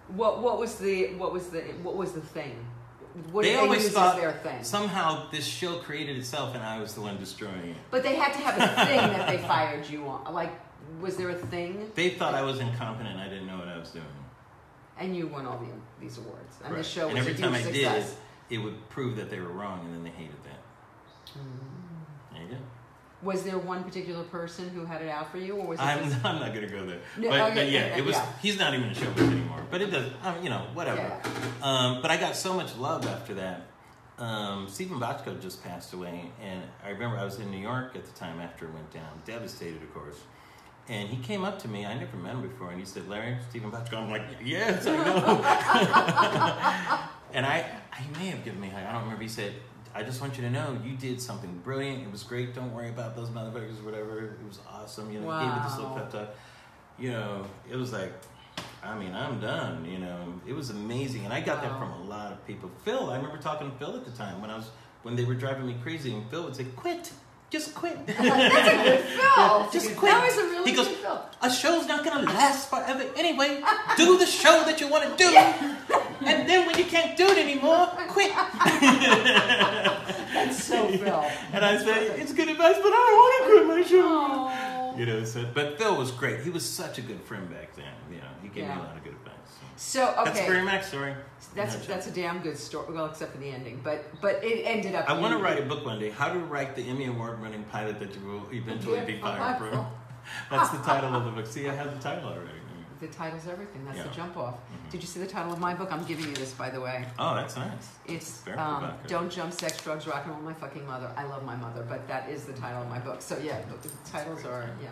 [0.09, 2.67] what, what was the what was the what was the thing?
[3.31, 4.65] What They they always thought their thing?
[4.65, 7.77] Somehow this show created itself, and I was the one destroying it.
[7.93, 10.35] But they had to have a thing that they fired you on.
[10.35, 10.51] Like,
[11.01, 11.93] was there a thing?
[11.95, 13.17] They thought I was incompetent.
[13.17, 14.05] I didn't know what I was doing.
[14.99, 15.67] And you won all the,
[16.01, 16.57] these awards.
[16.65, 16.87] And the Right.
[16.87, 18.17] show and was every a time I huge did, success.
[18.51, 20.61] it would prove that they were wrong, and then they hated that.
[22.33, 22.57] There you go.
[23.23, 26.05] Was there one particular person who had it out for you, or was it I'm,
[26.11, 26.25] just?
[26.25, 27.01] I'm not gonna go there.
[27.17, 28.15] No, but, oh, but yeah, yeah, it was.
[28.17, 28.33] yeah.
[28.43, 29.63] He's not even a showbiz anymore.
[29.71, 30.11] But it does.
[30.23, 31.01] Um, you know, whatever.
[31.01, 31.23] Yeah.
[31.63, 33.63] Um, but I got so much love after that.
[34.19, 38.05] Um, Steven Bochco just passed away, and I remember I was in New York at
[38.05, 40.19] the time after it went down, devastated, of course.
[40.89, 41.87] And he came up to me.
[41.87, 44.97] I never met him before, and he said, "Larry, Steven Bochco." I'm like, "Yes, I
[44.97, 45.41] know."
[47.33, 47.65] and I,
[47.99, 48.69] he may have given me.
[48.69, 48.85] a hug.
[48.87, 49.23] I don't remember.
[49.23, 49.55] He said,
[49.95, 52.03] "I just want you to know you did something brilliant.
[52.03, 52.55] It was great.
[52.55, 54.37] Don't worry about those motherfuckers or whatever.
[54.41, 55.11] It was awesome.
[55.11, 55.97] You know, he gave it this little Wow.
[55.99, 56.29] pep talk.
[56.99, 58.13] You know, it was like."
[58.85, 59.85] I mean, I'm done.
[59.87, 62.71] You know, it was amazing, and I got that from a lot of people.
[62.85, 64.69] Phil, I remember talking to Phil at the time when I was
[65.03, 67.11] when they were driving me crazy, and Phil would say, "Quit,
[67.57, 69.69] just quit." That's a good Phil.
[69.77, 70.11] just quit.
[70.13, 71.19] That was a really He goes, good Phil.
[71.49, 73.51] a show's not gonna last forever anyway.
[73.97, 75.29] Do the show that you want to do,
[76.31, 78.33] and then when you can't do it anymore, quit.
[80.35, 81.25] That's so Phil.
[81.53, 84.95] And I said, "It's good advice, but I don't want to quit my show." Oh.
[84.99, 86.41] You know, so but Phil was great.
[86.41, 87.93] He was such a good friend back then.
[88.11, 89.34] You know, he gave me a lot of good advice.
[89.77, 90.01] So.
[90.15, 91.15] So That's okay, Bernie Mac's story.
[91.55, 91.95] that's Nutshell.
[91.95, 92.93] that's a damn good story.
[92.95, 95.09] Well, except for the ending, but but it ended up.
[95.09, 96.11] I want to write a book one day.
[96.11, 99.87] How to write the Emmy Award-winning pilot that you will eventually be fired from.
[100.51, 101.47] That's the title of the book.
[101.47, 102.49] See, I have the title already.
[103.01, 103.85] The title's everything.
[103.85, 104.55] That's the jump off.
[104.55, 104.91] Mhm.
[104.93, 105.93] Did you see the title of my book?
[105.93, 107.05] I'm giving you this, by the way.
[107.19, 107.89] Oh, that's nice.
[108.07, 111.57] It's um, "Don't Jump, Sex, Drugs, Rock and Roll, My Fucking Mother." I love my
[111.57, 113.21] mother, but that is the title of my book.
[113.21, 114.89] So yeah, the, the titles are yeah.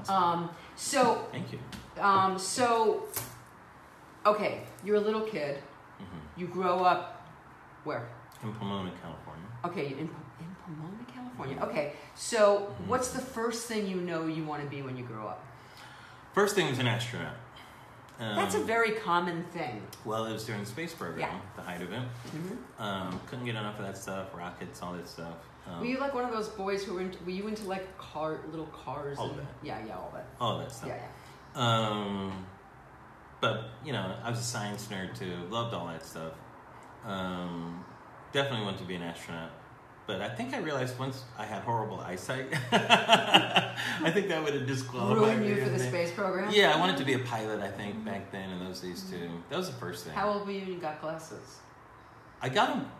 [0.00, 0.14] Awesome.
[0.14, 1.58] Um, so Thank you.
[2.00, 3.04] um, so
[4.26, 5.58] okay, you're a little kid.
[5.98, 7.26] hmm You grow up
[7.84, 8.08] where?
[8.42, 9.46] In Pomona, California.
[9.64, 11.58] Okay, in, in Pomona, California.
[11.62, 12.86] Okay, so Mhm.
[12.88, 15.44] what's the first thing you know you want to be when you grow up?
[16.34, 17.34] First thing was an astronaut.
[18.20, 19.82] Um, That's a very common thing.
[20.04, 21.40] well, it was during the space program, Yeah.
[21.56, 22.00] the height of it.
[22.30, 25.34] hmm Um, couldn't get enough of that stuff, rockets, all that stuff.
[25.66, 27.96] Um, Were you like one of those boys who were into, were you into like
[27.98, 29.18] car little cars?
[29.18, 29.46] All and, that.
[29.62, 30.26] Yeah, yeah, all that.
[30.40, 30.88] all that stuff.
[30.88, 30.98] Yeah,
[31.56, 31.88] yeah.
[31.88, 32.46] Um,
[33.42, 35.36] but you know, I was a science nerd too.
[35.50, 36.32] Loved all that stuff.
[37.04, 37.84] Um,
[38.32, 39.50] definitely wanted to be an astronaut.
[40.06, 44.66] But I think I realized once I had horrible eyesight, I think that would have
[44.66, 45.48] disqualified Ruin me.
[45.48, 46.50] you for the space program?
[46.52, 47.60] Yeah, I wanted to be a pilot.
[47.60, 49.28] I think back then in those days too.
[49.50, 50.14] That was the first thing.
[50.14, 51.58] How old were you when you got glasses?
[52.40, 52.90] I got them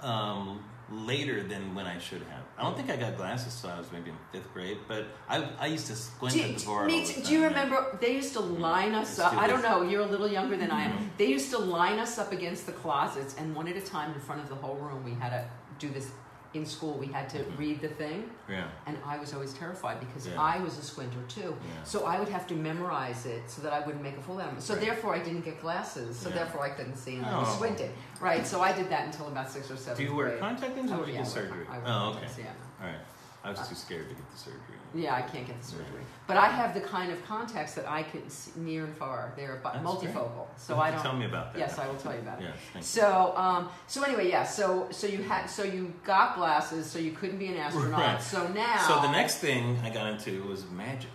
[0.00, 2.42] um, later than when I should have.
[2.58, 4.78] I don't think I got glasses till I was maybe in fifth grade.
[4.86, 6.86] But I, I used to squint Do, at the board.
[6.86, 9.36] me the do you remember they used to line us up?
[9.36, 9.82] I don't know.
[9.82, 10.92] You're a little younger than I am.
[10.92, 11.08] Mhm.
[11.18, 14.20] They used to line us up against the closets, and one at a time in
[14.20, 15.04] front of the whole room.
[15.04, 15.44] We had to
[15.78, 16.10] do this
[16.56, 16.94] in school.
[16.98, 17.58] We had to Mhm.
[17.58, 18.68] read the thing, Yeah.
[18.86, 20.40] and I was always terrified because Yeah.
[20.40, 21.54] I was a squinter too.
[21.62, 21.84] Yeah.
[21.84, 24.48] So I would have to memorize it so that I wouldn't make a fool out
[24.48, 24.64] of myself.
[24.64, 24.84] So Right.
[24.86, 26.18] therefore, I didn't get glasses.
[26.18, 27.54] So therefore, I couldn't see, and I was Oh.
[27.56, 27.92] squinting.
[28.20, 28.46] Right.
[28.46, 29.98] So I did that until about six or seven.
[29.98, 31.66] Do you wear contact lenses Oh, or you get I surgery?
[31.70, 32.28] I wear oh, okay.
[32.38, 32.46] Yeah.
[32.80, 33.00] All right.
[33.44, 34.75] I was too scared to get the surgery.
[34.94, 36.02] Yeah, I can't get the surgery.
[36.26, 39.32] But I have the kind of contacts that I can see near and far.
[39.36, 40.46] They're That's multifocal.
[40.56, 41.12] So You I have to don't.
[41.12, 41.58] tell me about that.
[41.58, 42.44] Yes, I will tell you about it.
[42.44, 42.88] Yes, thank you.
[42.88, 44.44] So, um, so anyway, yeah.
[44.44, 47.92] So, so you had, so you got glasses, so you couldn't be an astronaut.
[48.00, 48.22] Right.
[48.22, 48.78] So now.
[48.88, 51.10] So the next thing I got into was magic.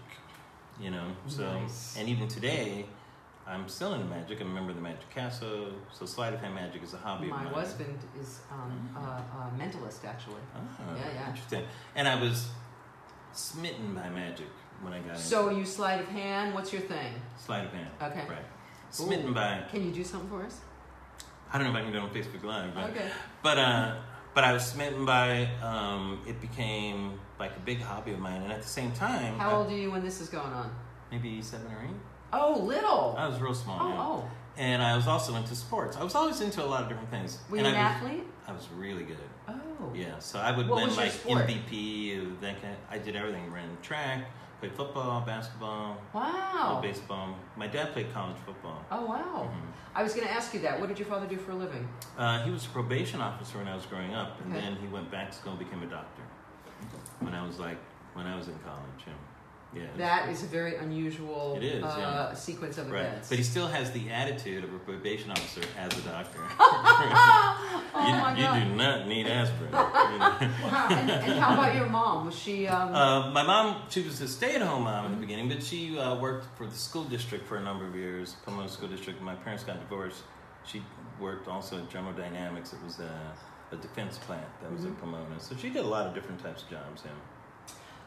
[0.80, 1.96] You know, so Nice.
[2.00, 2.86] and even today,
[3.46, 4.40] I'm still into magic.
[4.42, 5.68] I'm a member of the Magic Castle.
[5.92, 7.54] So sleight of hand magic is a hobby My of mine.
[7.54, 10.42] husband is um, a, a mentalist, actually.
[10.56, 10.60] Ah,
[10.96, 11.30] Yeah, yeah.
[11.30, 11.64] Interesting.
[11.96, 12.50] And I was
[13.34, 14.48] smitten by magic
[14.82, 16.54] when I got So into you sleight of hand.
[16.54, 17.14] What's your thing?
[17.38, 17.90] sleight of hand.
[18.02, 18.24] Okay.
[18.30, 18.46] Right.
[18.90, 19.34] Smitten Ooh.
[19.34, 20.60] by Can you do something for us?
[21.54, 23.10] I don't know if I can do it on Facebook Live, but Okay.
[23.44, 23.96] But uh,
[24.34, 28.52] but I was smitten by um, it became like a big hobby of mine, and
[28.52, 30.74] at the same time, How I- old are you when this is going on?
[31.12, 31.96] maybe seven or eight.
[32.32, 33.16] Oh, little.
[33.18, 34.00] I was real small, oh, yeah.
[34.00, 34.32] oh.
[34.56, 35.98] and I was also into sports.
[35.98, 37.38] I was always into a lot of different things.
[37.50, 38.24] Were and you an I was, athlete?
[38.48, 39.18] I was really good.
[39.82, 39.92] Oh.
[39.94, 41.12] Yeah, so I would What win like?
[41.12, 42.18] MVP.
[42.22, 43.52] of That kind I did everything.
[43.52, 44.26] Ran track,
[44.60, 46.80] played football, basketball, Wow.
[46.82, 47.36] baseball.
[47.56, 48.84] My dad played college football.
[48.92, 49.50] Oh, wow.
[49.52, 49.72] Mhm.
[49.96, 50.80] I was going to ask you that.
[50.80, 51.88] What did your father do for a living?
[52.18, 54.62] Uh, he was a probation officer when I was growing up, and Okay.
[54.62, 56.22] then he went back to school and became a doctor.
[57.20, 57.78] When I was like,
[58.14, 59.06] when I was in college.
[59.74, 59.84] Yeah.
[59.98, 62.34] That is a very unusual is, uh, yeah.
[62.34, 63.30] sequence of Right, events.
[63.30, 66.40] but he still has the attitude of a probation officer as a doctor.
[66.60, 68.64] oh you, my you god!
[68.64, 69.74] do not need aspirin.
[69.74, 72.26] and, and how about your mom?
[72.26, 72.68] Was she?
[72.68, 76.16] Um, Uh, my mom, she was a stay-at-home mom in the beginning, but she uh,
[76.20, 79.22] worked for the school district for a number of years, Pomona School District.
[79.22, 80.24] My parents got divorced.
[80.66, 80.84] She
[81.20, 82.74] worked also at General Dynamics.
[82.74, 83.34] It was a,
[83.72, 85.40] a defense plant that was in Pomona.
[85.40, 87.04] So she did a lot of different types of jobs.
[87.06, 87.12] Yeah.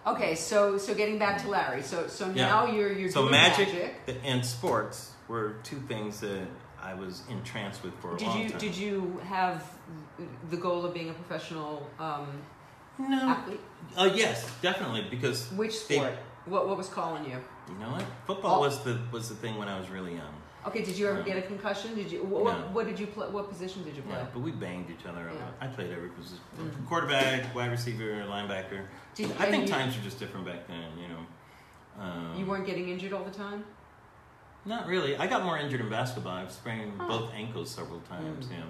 [0.07, 1.83] Okay, so so getting back to Larry.
[1.83, 2.47] So so Yeah.
[2.47, 4.21] now you're you're So doing magic, magic.
[4.25, 6.47] and sports were two things that
[6.83, 8.59] I was entranced with for a Did long you time.
[8.59, 9.65] did you have
[10.51, 12.27] the goal of being a professional um,
[12.99, 13.17] No.
[13.29, 13.61] athlete?
[13.97, 16.15] Uh, yes, definitely, because Which They- sport?
[16.47, 17.39] what what was calling you?
[17.69, 18.05] you know what?
[18.27, 18.61] Football Oh.
[18.61, 20.35] was the was the thing when I was really young.
[20.66, 21.95] Okay, did you ever get a concussion?
[21.95, 22.53] Did you what, No.
[22.73, 23.28] what did you play?
[23.28, 24.15] What position did you play?
[24.16, 25.28] Yeah, but we banged each other.
[25.28, 25.35] up.
[25.35, 25.66] Yeah.
[25.66, 26.86] I played every position: Mhm.
[26.89, 28.86] quarterback, wide receiver, linebacker.
[29.15, 30.91] Did, I think you, times were just different back then.
[30.99, 33.65] You know, um, you weren't getting injured all the time.
[34.66, 35.15] not really.
[35.19, 36.32] I got more injured in basketball.
[36.32, 37.09] I've sprained Huh.
[37.09, 38.47] both ankles several times.
[38.47, 38.53] Mm.
[38.53, 38.62] Yeah.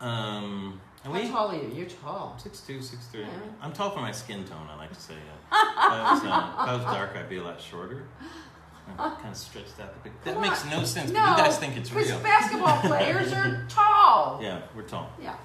[0.00, 1.70] Um, and How we tall are you?
[1.72, 2.34] You're tall.
[2.36, 3.20] six two, six three.
[3.20, 3.28] Yeah.
[3.60, 4.66] I'm tall for my skin tone.
[4.68, 5.14] I like to say.
[5.14, 5.60] Yeah.
[5.60, 8.02] if, I was, uh, if I was dark, I'd be a lot shorter.
[8.96, 10.12] Kind of stretched out the big.
[10.24, 10.70] That Come makes on.
[10.70, 11.10] no sense.
[11.10, 12.20] No, but you guys think it's Because real.
[12.20, 14.38] basketball players are tall.
[14.42, 15.10] Yeah, we're tall.
[15.20, 15.36] Yeah.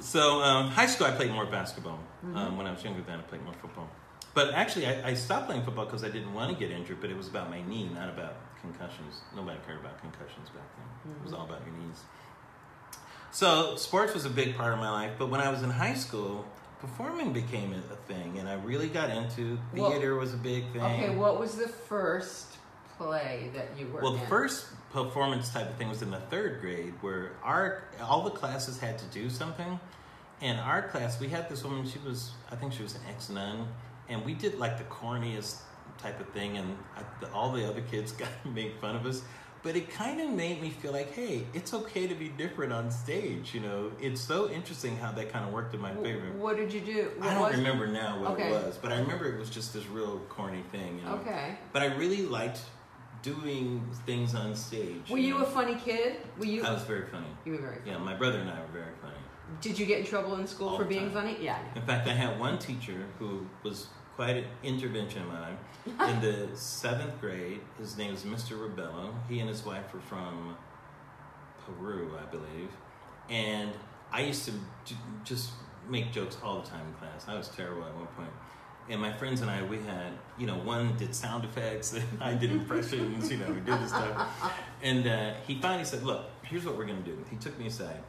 [0.00, 1.98] So um, high school, I played more basketball.
[2.24, 2.36] Mm-hmm.
[2.36, 3.88] Um, when I was younger, then I played more football.
[4.34, 7.00] But actually, I, I stopped playing football because I didn't want to get injured.
[7.00, 9.20] But it was about my knee, not about concussions.
[9.36, 11.12] Nobody cared about concussions back then.
[11.14, 11.40] It was Mm-hmm.
[11.40, 12.00] all about your knees.
[13.30, 15.12] So sports was a big part of my life.
[15.18, 16.44] But when I was in high school,
[16.80, 20.14] performing became a, thing, and I really got into Well, theater.
[20.16, 20.82] was a big thing.
[20.82, 22.53] Okay, what was the first
[22.96, 24.20] play that you were Well, in?
[24.20, 28.30] the first performance type of thing was in the third grade, where our all the
[28.30, 29.78] classes had to do something.
[30.40, 31.86] And our class, we had this woman.
[31.88, 33.68] She was, I think, she was an ex nun,
[34.08, 35.58] and we did like the corniest
[35.98, 39.06] type of thing, and I, the, all the other kids got to make fun of
[39.06, 39.22] us.
[39.62, 42.90] But it kind of made me feel like, hey, it's okay to be different on
[42.90, 43.54] stage.
[43.54, 46.32] You know, it's so interesting how that kind of worked in my favor.
[46.36, 47.10] What did you do?
[47.16, 48.48] What I don't remember now what Okay.
[48.48, 50.98] it was, but I remember it was just this real corny thing.
[50.98, 51.14] You know?
[51.14, 51.56] Okay.
[51.72, 52.60] But I really liked
[53.24, 55.08] doing things on stage.
[55.08, 56.16] Were you a funny kid?
[56.38, 56.62] Were you?
[56.62, 57.26] I was very funny.
[57.44, 57.78] you were very.
[57.78, 57.90] Funny.
[57.90, 59.14] Yeah, my brother and I were very funny.
[59.60, 61.12] Did you get in trouble in school All for being time.
[61.12, 61.36] funny?
[61.40, 61.58] Yeah.
[61.74, 65.56] In fact, I had one teacher who was quite an intervention of mine.
[65.86, 68.58] In the seventh grade, his name was Mr.
[68.58, 69.14] Rebello.
[69.28, 70.56] He and his wife were from
[71.64, 72.70] Peru, I believe.
[73.28, 73.72] And
[74.12, 74.52] I used to
[75.24, 75.50] just
[75.88, 77.26] make jokes all the time in class.
[77.28, 78.30] I was terrible at one point.
[78.88, 82.34] And my friends and I, we had, you know, one did sound effects, and I
[82.34, 84.52] did impressions, you know, we did this stuff.
[84.82, 87.16] And uh, he finally said, Look, here's what we're going to do.
[87.30, 88.00] He took me aside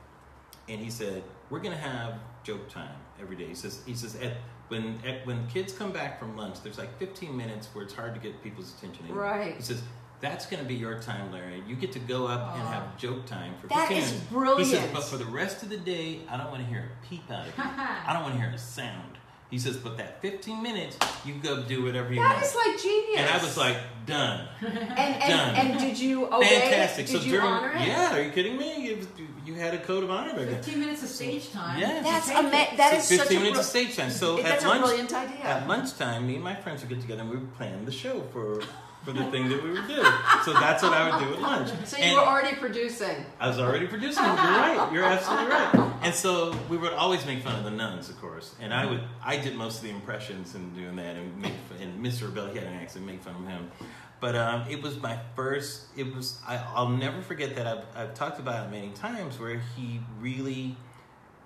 [0.67, 4.33] and he said, "We're gonna have joke time every day." He says, "He says at,
[4.69, 8.13] when at, when kids come back from lunch, there's like 15 minutes where it's hard
[8.15, 9.05] to get people's attention.
[9.05, 9.55] anymore." Right.
[9.55, 9.81] He says.
[10.21, 11.61] That's going to be your time, Larry.
[11.67, 14.27] You get to go up and have joke time for That 15 is minutes.
[14.31, 14.59] brilliant.
[14.69, 17.05] He says, but for the rest of the day, I don't want to hear a
[17.05, 17.53] peep out of you.
[17.63, 19.17] I don't want to hear a sound.
[19.51, 22.45] He says, but that 15 minutes, you go do whatever you That want.
[22.45, 23.19] is like genius.
[23.21, 23.77] and I was like,
[24.07, 24.47] done.
[24.61, 25.55] and and, done.
[25.55, 26.47] and did you obey?
[26.61, 27.05] Fantastic.
[27.05, 27.87] Did so you during, honor it?
[27.87, 28.87] yeah, are you kidding me?
[28.87, 29.07] You,
[29.45, 30.55] you had a code of honor back then.
[30.63, 31.79] Fifteen minutes of stage time.
[31.79, 32.01] Yeah.
[32.01, 32.45] That's Take it.
[32.45, 34.09] ama- That is So such 15 a minutes of stage time.
[34.09, 35.37] So That's at a lunch, brilliant idea.
[35.45, 38.21] at lunchtime, me and my friends would get together and we would plan the show
[38.33, 38.61] for
[39.05, 40.03] for the thing that we would do.
[40.43, 41.69] So that's what I would do at lunch.
[41.85, 43.23] So you And were already producing.
[43.39, 44.23] I was already producing.
[44.23, 44.89] You're right.
[44.91, 45.91] You're absolutely right.
[46.01, 48.55] And so we would always make fun of the nuns, of course.
[48.59, 51.77] And I would, I did most of the impressions and doing that, and make fun,
[51.81, 52.23] and Mr.
[52.23, 53.71] Rebel, he had an accent, make fun of him.
[54.19, 55.83] But um, it was my first.
[55.95, 56.39] It was.
[56.47, 57.67] I, I'll never forget that.
[57.67, 60.75] I've, I've talked about it many times, where he really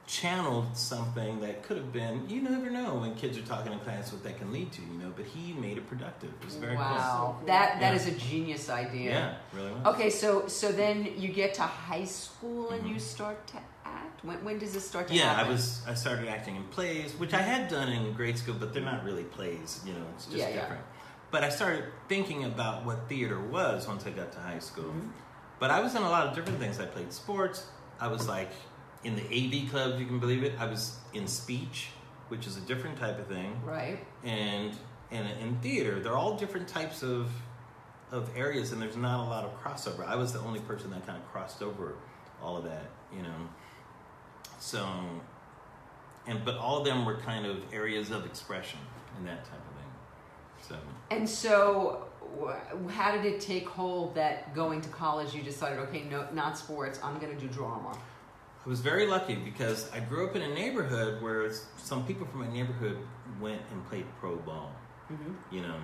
[0.09, 2.27] channeled something that could have been.
[2.27, 4.97] You never know when kids are talking in class what that can lead to, you
[4.97, 5.13] know.
[5.15, 6.31] But he made it productive.
[6.41, 7.47] It was very wow, cool.
[7.47, 7.99] that that Yeah.
[7.99, 9.11] is a genius idea.
[9.11, 9.85] Yeah, really was.
[9.93, 12.93] Okay, so so then you get to high school and Mhm.
[12.93, 14.23] you start to act.
[14.25, 15.45] When when does this start to Yeah, happen?
[15.45, 15.81] I was.
[15.87, 19.03] I started acting in plays, which I had done in grade school, but they're not
[19.03, 19.81] really plays.
[19.85, 20.55] You know, it's just Yeah, yeah.
[20.61, 20.81] different.
[21.29, 24.85] But I started thinking about what theater was once I got to high school.
[24.91, 25.11] Mhm.
[25.59, 26.79] But I was in a lot of different things.
[26.79, 27.67] I played sports.
[28.01, 28.49] I was like
[29.03, 30.53] in the AV club, if you can believe it.
[30.59, 31.89] I was in speech,
[32.27, 33.99] which is a different type of thing, right.
[34.23, 34.73] and
[35.11, 37.29] and in theater, they're all different types of
[38.11, 40.05] of areas, and there's not a lot of crossover.
[40.05, 41.95] I was the only person that kind of crossed over
[42.41, 43.49] all of that, you know.
[44.59, 44.87] So,
[46.27, 48.79] and but all of them were kind of areas of expression
[49.17, 50.69] and that type of thing.
[50.69, 50.75] So
[51.11, 52.07] And so,
[52.89, 56.99] how did it take hold that going to college you decided, okay, no, not sports,
[57.03, 57.97] I'm going to do drama?
[58.65, 62.41] I was very lucky because I grew up in a neighborhood where some people from
[62.41, 62.97] my neighborhood
[63.39, 64.71] went and played pro ball,
[65.11, 65.55] Mm-hmm.
[65.55, 65.77] you know,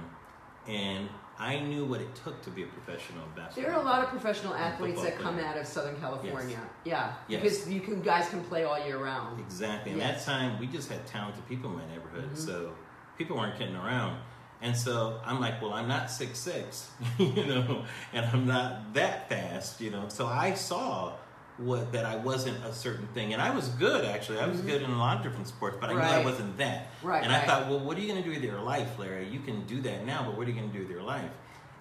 [0.68, 3.64] and I knew what it took to be a professional basketball.
[3.64, 5.48] There are a lot of professional athletes that come player.
[5.48, 6.60] out of Southern California.
[6.60, 6.60] Yes.
[6.86, 7.42] Yeah, Yes.
[7.42, 9.40] because you can guys can play all year round.
[9.40, 9.92] Exactly.
[9.94, 10.26] And Yes.
[10.26, 12.38] that time, we just had talented people in my neighborhood, Mhm.
[12.38, 12.72] so
[13.18, 14.20] people weren't kidding around.
[14.62, 17.84] And so I'm like, well, I'm not six six, you know,
[18.14, 20.06] and I'm not that fast, you know.
[20.10, 21.14] So I saw
[21.58, 24.40] what that I wasn't a certain thing, and I was good actually.
[24.40, 24.66] I was Mhm.
[24.68, 26.88] good in a lot of different sports, but I knew I wasn't that.
[27.02, 27.44] Right, and right.
[27.44, 29.28] I thought, well, what are you going to do with your life, Larry?
[29.30, 31.32] You can do that now, but what are you going to do with your life?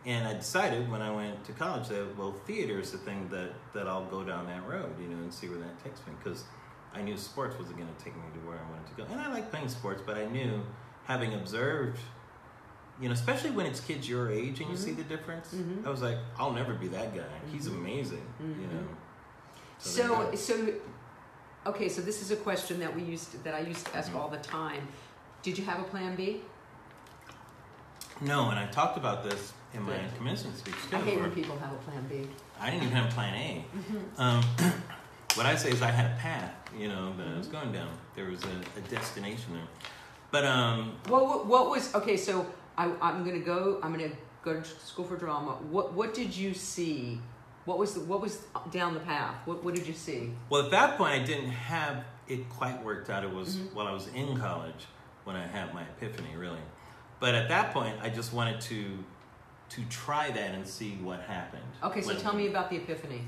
[0.06, 3.52] And I decided when I went to college that well, theater is the thing that
[3.72, 6.44] that I'll go down that road, you know, and see where that takes me because
[6.94, 9.04] I knew sports wasn't going to take me to where I wanted to go.
[9.10, 10.62] And I like playing sports, but I knew
[11.04, 11.98] having observed,
[13.00, 14.96] you know, especially when it's kids your age and you see Mhm.
[14.98, 15.52] the difference.
[15.52, 15.84] Mhm.
[15.84, 17.22] I was like, I'll never be that guy.
[17.50, 17.74] He's Mhm.
[17.78, 18.72] amazing, you Mhm.
[18.72, 18.86] know.
[19.78, 20.72] So, so,
[21.66, 24.10] okay, so this is a question that we used to, that I used to ask
[24.12, 24.16] Mhm.
[24.20, 24.88] all the time.
[25.42, 26.42] Did you have a plan B?
[28.20, 30.16] no, and I talked about this in my Good.
[30.16, 30.96] commencement speech too.
[30.96, 32.28] I hate when people have a plan B.
[32.60, 33.64] I didn't even have a plan A.
[33.76, 34.20] Mm-hmm.
[34.20, 34.42] Um,
[35.34, 37.90] what I say is I had a path, you know, that I was going down.
[38.14, 39.66] There was a, a destination there.
[40.30, 42.16] But um, What, what, what was okay?
[42.16, 42.46] So
[42.78, 43.80] I, I'm gonna go.
[43.82, 44.10] I'm gonna
[44.42, 45.52] go to school for drama.
[45.70, 47.20] What What did you see?
[47.64, 49.34] What was the, What was down the path?
[49.46, 50.32] What What did you see?
[50.50, 53.24] well, at that point, I didn't have it quite worked out.
[53.24, 53.72] It was Mhm.
[53.74, 54.86] while I was in college
[55.24, 56.60] when I had my epiphany, really.
[57.20, 59.04] But at that point, I just wanted to
[59.70, 61.64] to try that and see what happened.
[61.82, 63.22] Okay, so tell me about the epiphany.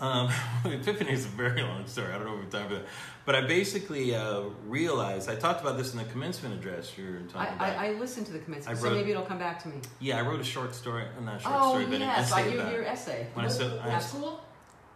[0.00, 0.30] Um,
[0.64, 2.08] Epiphany is a very long story.
[2.12, 2.88] I don't know if we're talking about,
[3.26, 7.18] but I basically uh, realized I talked about this in the commencement address you were
[7.18, 7.78] I, talking about.
[7.78, 9.76] I, I listened to the commencement, I so maybe it'll come back to me.
[10.00, 11.04] yeah, I wrote a short story.
[11.04, 12.72] uh, Not a short oh story, but yes, an I, essay your, about.
[12.72, 12.88] your it.
[12.88, 13.26] essay.
[13.34, 14.40] When I said, I, What school?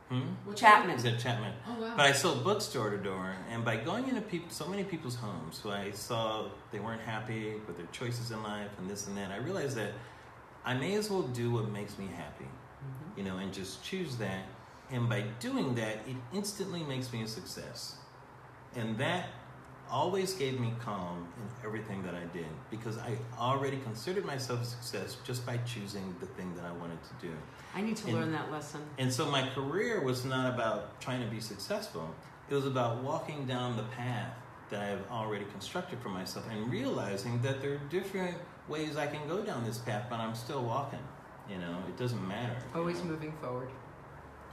[0.09, 0.21] hmm?
[0.47, 0.95] What Chapman.
[0.95, 1.53] I said Chapman.
[1.69, 1.93] Oh wow.
[1.99, 5.17] But I sold books door to door, and by going into people, so many people's
[5.17, 9.17] homes who I saw they weren't happy with their choices in life and this and
[9.19, 9.93] that, I realized that
[10.65, 13.19] I may as well do what makes me happy, Mhm.
[13.19, 14.45] you know, and just choose that.
[14.95, 17.97] And by doing that, it instantly makes me a success,
[18.77, 19.27] and that
[19.91, 24.65] always gave me calm in everything that I did because I already considered myself a
[24.65, 27.33] success just by choosing the thing that I wanted to do.
[27.75, 28.81] I need to And- learn that lesson.
[28.99, 32.09] And so my career was not about trying to be successful.
[32.49, 34.33] It was about walking down the path
[34.71, 38.39] that I have already constructed for myself and realizing that there are different
[38.69, 41.03] ways I can go down this path, but I'm still walking.
[41.51, 42.57] You know, it doesn't matter.
[42.73, 43.11] you Always know?
[43.11, 43.69] moving forward.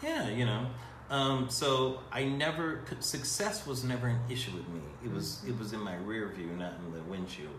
[0.03, 0.68] Yeah, you know.
[1.10, 4.82] Um, so I never success was never an issue with me.
[5.03, 7.52] It was it was in my rear view, not in the windshield.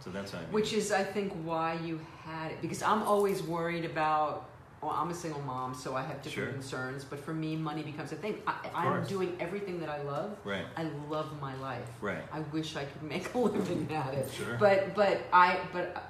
[0.00, 0.42] So that's how I.
[0.42, 2.60] view Which is, I think, why you had it.
[2.60, 4.50] Because I'm always worried about.
[4.82, 6.52] Well, I'm a single mom, so I have different Sure.
[6.52, 7.02] concerns.
[7.04, 8.42] But for me, money becomes a thing.
[8.46, 9.08] I, I'm course.
[9.08, 10.36] doing everything that I love.
[10.44, 11.88] right, I love my life.
[12.02, 14.30] right, I wish I could make a living at it.
[14.30, 14.56] sure.
[14.60, 16.04] But but I but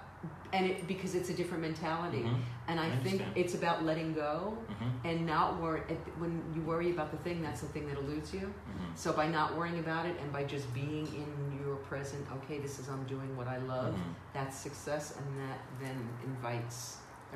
[0.56, 2.22] and it because it's a different mentality.
[2.24, 5.82] Mhm, And I, I think it's about letting go mhm, and not worry.
[6.22, 8.46] When you worry about the thing, that's the thing that eludes you.
[8.72, 11.30] mhm, So by not worrying about it and by just being in
[11.60, 13.92] your present, okay, this is I'm doing what I love.
[13.94, 14.12] mhm.
[14.36, 15.98] That's success, and that then
[16.30, 16.76] invites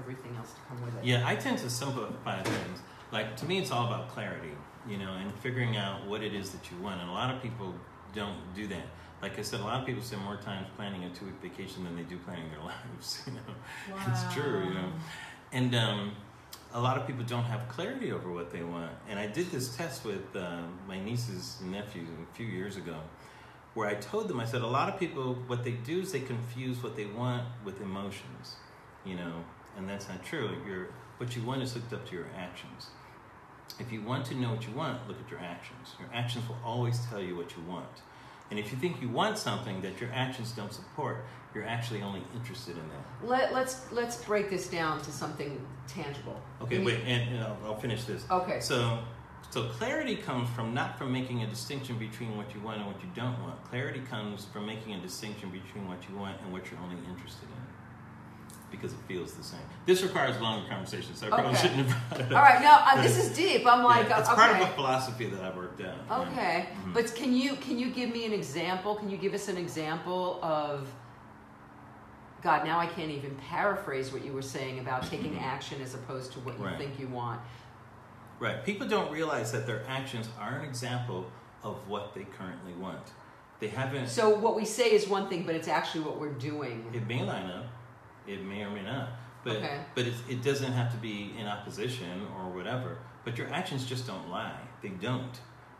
[0.00, 1.04] everything else to come with it.
[1.12, 2.78] Yeah, I tend to simplify things.
[3.16, 4.54] Like to me, it's all about clarity,
[4.92, 6.96] you know, and figuring out what it is that you want.
[7.02, 7.68] And a lot of people
[8.20, 8.86] don't do that.
[9.22, 11.96] Like I said, a lot of people spend more time planning a two-week vacation than
[11.96, 13.22] they do planning their lives.
[13.26, 14.64] You know, it's true.
[14.64, 14.92] You know,
[15.52, 16.12] and um,
[16.72, 18.92] a lot of people don't have clarity over what they want.
[19.08, 22.96] And I did this test with uh, my nieces and nephews a few years ago,
[23.74, 26.20] where I told them, I said, a lot of people, what they do is they
[26.20, 28.56] confuse what they want with emotions,
[29.04, 29.44] you know,
[29.76, 30.50] and that's not true.
[30.66, 30.88] Your
[31.18, 32.86] what you want is hooked up to your actions.
[33.78, 35.94] If you want to know what you want, look at your actions.
[35.98, 38.00] Your actions will always tell you what you want.
[38.50, 41.24] And if you think you want something that your actions don't support,
[41.54, 43.28] you're actually only interested in that.
[43.28, 46.40] Let, let's let's break this down to something tangible.
[46.62, 48.24] Okay, You- wait, and, and I'll, I'll finish this.
[48.30, 48.60] Okay.
[48.60, 48.98] So,
[49.50, 53.00] so clarity comes from not from making a distinction between what you want and what
[53.02, 53.62] you don't want.
[53.64, 57.48] Clarity comes from making a distinction between what you want and what you're only interested
[57.48, 57.59] in,
[58.70, 59.60] because it feels the same.
[59.86, 61.62] This requires longer conversation, so I probably Okay.
[61.62, 62.42] shouldn't have brought it up.
[62.44, 62.60] right.
[62.62, 63.66] Now uh, this is deep.
[63.66, 66.26] I'm like, Yeah, it's uh, part of a philosophy that I've worked out.
[66.28, 66.94] Okay, Mhm.
[66.94, 68.94] but can you can you give me an example?
[68.96, 70.88] Can you give us an example of
[72.42, 72.64] God?
[72.64, 75.42] Now I can't even paraphrase what you were saying about taking Mhm.
[75.42, 76.78] action as opposed to what you Right.
[76.78, 77.40] think you want.
[78.38, 78.64] Right.
[78.64, 81.26] People don't realize that their actions are an example
[81.62, 83.12] of what they currently want.
[83.58, 84.08] They haven't.
[84.08, 86.90] So what we say is one thing, but it's actually what we're doing.
[86.94, 87.66] It may line up.
[88.26, 89.08] It may or may not.
[89.44, 89.80] But Okay.
[89.94, 92.98] but it, it doesn't have to be in opposition or whatever.
[93.24, 94.58] But your actions just don't lie.
[94.82, 95.38] They don't.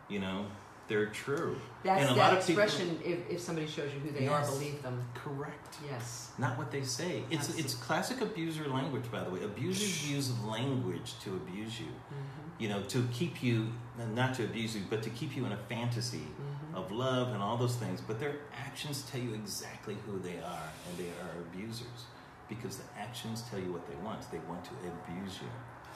[0.09, 0.45] You know,
[0.87, 1.55] they're true.
[1.83, 2.99] That's and a that lot of people- expression.
[3.05, 5.01] if, if somebody shows you who they are, believe them.
[5.13, 5.77] Correct.
[5.89, 6.31] Yes.
[6.37, 7.23] Not what they say.
[7.29, 7.63] It's Absolutely.
[7.63, 9.43] it's classic abuser language, by the way.
[9.43, 11.85] Abusers use language to abuse you.
[11.85, 12.63] Mm-hmm.
[12.63, 13.67] You know, to keep you
[14.15, 16.75] not to abuse you, but to keep you in a fantasy Mm-hmm.
[16.77, 18.01] of love and all those things.
[18.01, 22.05] But their actions tell you exactly who they are, and they are abusers
[22.51, 24.29] because the actions tell you what they want.
[24.29, 25.47] They want to abuse you.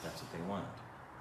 [0.02, 0.64] That's what they want,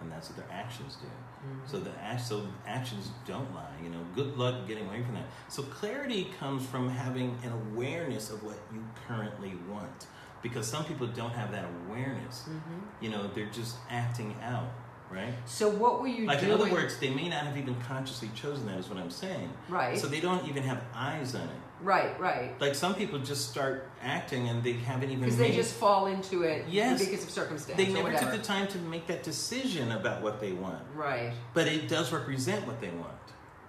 [0.02, 1.07] and that's what their actions do.
[1.07, 1.68] Mm-hmm.
[1.68, 3.76] So the so actions don't lie.
[3.84, 5.26] You know, good luck getting away from that.
[5.49, 10.07] So clarity comes from having an awareness of what you currently want,
[10.41, 12.44] because some people don't have that awareness.
[12.44, 13.03] Mm-hmm.
[13.03, 14.72] You know, they're just acting out,
[15.12, 15.34] right?
[15.45, 16.53] So what were you Like doing?
[16.53, 18.78] in other words, they may not have even consciously chosen that.
[18.80, 19.49] Is what I'm saying.
[19.70, 21.62] right, So they don't even have eyes on it.
[21.86, 22.60] Right, right.
[22.60, 25.52] Like some people just start acting and they haven't even Because made.
[25.52, 26.99] they just fall into it Yes.
[27.06, 28.32] because of circumstance they never whatever.
[28.32, 30.84] took the time to make that decision about what they want.
[30.95, 33.12] right, But it does represent what they want.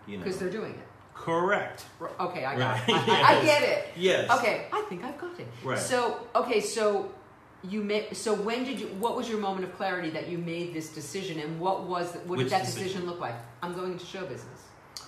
[0.07, 0.25] You know.
[0.25, 0.87] because they're doing it.
[1.15, 1.85] Correct.
[2.01, 3.09] R- Okay, I got Right, it.
[3.09, 3.89] I, I, I get it.
[3.97, 4.31] Yes.
[4.39, 5.49] Okay, I think I've got it.
[5.65, 5.79] Right.
[5.79, 7.11] So, okay, so
[7.65, 8.15] you made.
[8.17, 8.87] So when did you?
[9.05, 12.27] What was your moment of clarity that you made this decision, and what was what
[12.27, 12.83] Which did that decision?
[12.85, 13.35] decision look like?
[13.63, 14.56] I'm going into show business.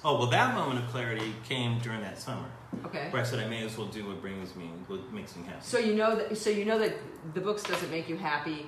[0.04, 2.48] Oh well, that moment of clarity came during that summer,
[2.84, 3.08] Okay.
[3.10, 5.58] where I said I may as well do what brings me, what makes me happy.
[5.62, 6.36] So you know that.
[6.36, 6.94] So you know that
[7.34, 8.66] the books doesn't make you happy,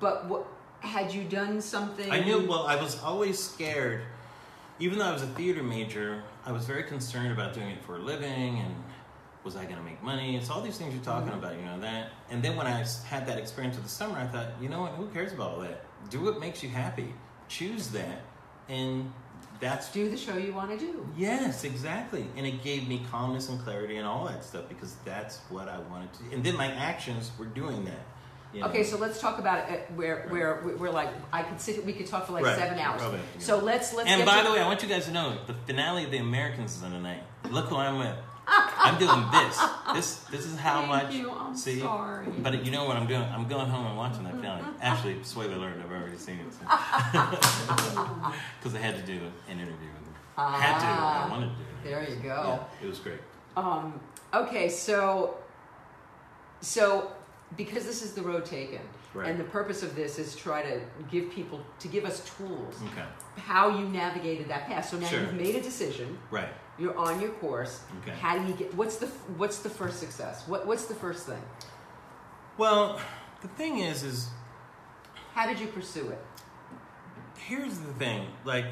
[0.00, 0.46] but what
[0.80, 2.10] had you done something?
[2.10, 2.46] I knew.
[2.46, 4.02] Well, I was always scared.
[4.80, 7.96] Even though I was a theater major, I was very concerned about doing it for
[7.96, 8.74] a living and
[9.44, 10.36] was I going to make money?
[10.36, 11.38] It's all these things you're talking Mhm.
[11.38, 12.08] about, you know that.
[12.30, 14.92] And then when I had that experience with the summer, I thought, you know what?
[14.92, 15.84] Who cares about all that?
[16.10, 17.12] Do what makes you happy.
[17.46, 18.22] Choose that,
[18.70, 19.12] and
[19.64, 21.06] that's do the show you want to do.
[21.16, 22.26] Yes, exactly.
[22.36, 25.78] And it gave me calmness and clarity and all that stuff because that's what I
[25.90, 26.34] wanted to.
[26.34, 28.04] And then my actions were doing that.
[28.52, 28.68] you know.
[28.68, 29.88] Okay, so let's talk about it.
[29.90, 31.84] uh, Where where we- we're like, I could sit.
[31.84, 32.56] We could talk for like Right.
[32.58, 33.02] seven hours.
[33.02, 34.08] Okay, So let's let's.
[34.08, 36.76] and by the way, I want you guys to know the finale of The Americans
[36.76, 37.22] is on tonight.
[37.50, 38.16] Look who I'm with.
[38.46, 39.58] I'm doing this.
[39.94, 41.14] This this is how Thank much.
[41.14, 42.26] you, I'm see, sorry.
[42.38, 43.22] but you know what I'm doing?
[43.22, 44.76] I'm going home and watching that film.
[44.80, 46.64] Actually, spoiler alert, I've already seen it because
[48.74, 50.14] I had to do an interview with them.
[50.36, 50.86] Had to.
[50.86, 51.54] I Ah, wanted to.
[51.54, 52.58] do an There you go.
[52.80, 53.20] Yeah, it was great.
[53.56, 54.00] Um,
[54.34, 55.36] okay, so
[56.60, 57.12] so
[57.56, 58.80] because this is the road taken,
[59.14, 59.28] Right.
[59.30, 60.80] and the purpose of this is try to
[61.10, 63.04] give people to give us tools Okay.
[63.36, 64.88] how you navigated that path.
[64.88, 65.20] So now Sure.
[65.20, 66.18] you've made a decision.
[66.30, 66.48] Right.
[66.78, 67.82] You're on your course.
[68.02, 68.16] Okay.
[68.18, 68.74] How do you get?
[68.74, 69.06] What's the
[69.36, 70.42] what's the first success?
[70.48, 71.42] What what's the first thing?
[72.58, 73.00] Well,
[73.42, 74.28] the thing is, is
[75.34, 76.24] How did you pursue it?
[77.36, 78.26] here's the thing.
[78.44, 78.64] Like,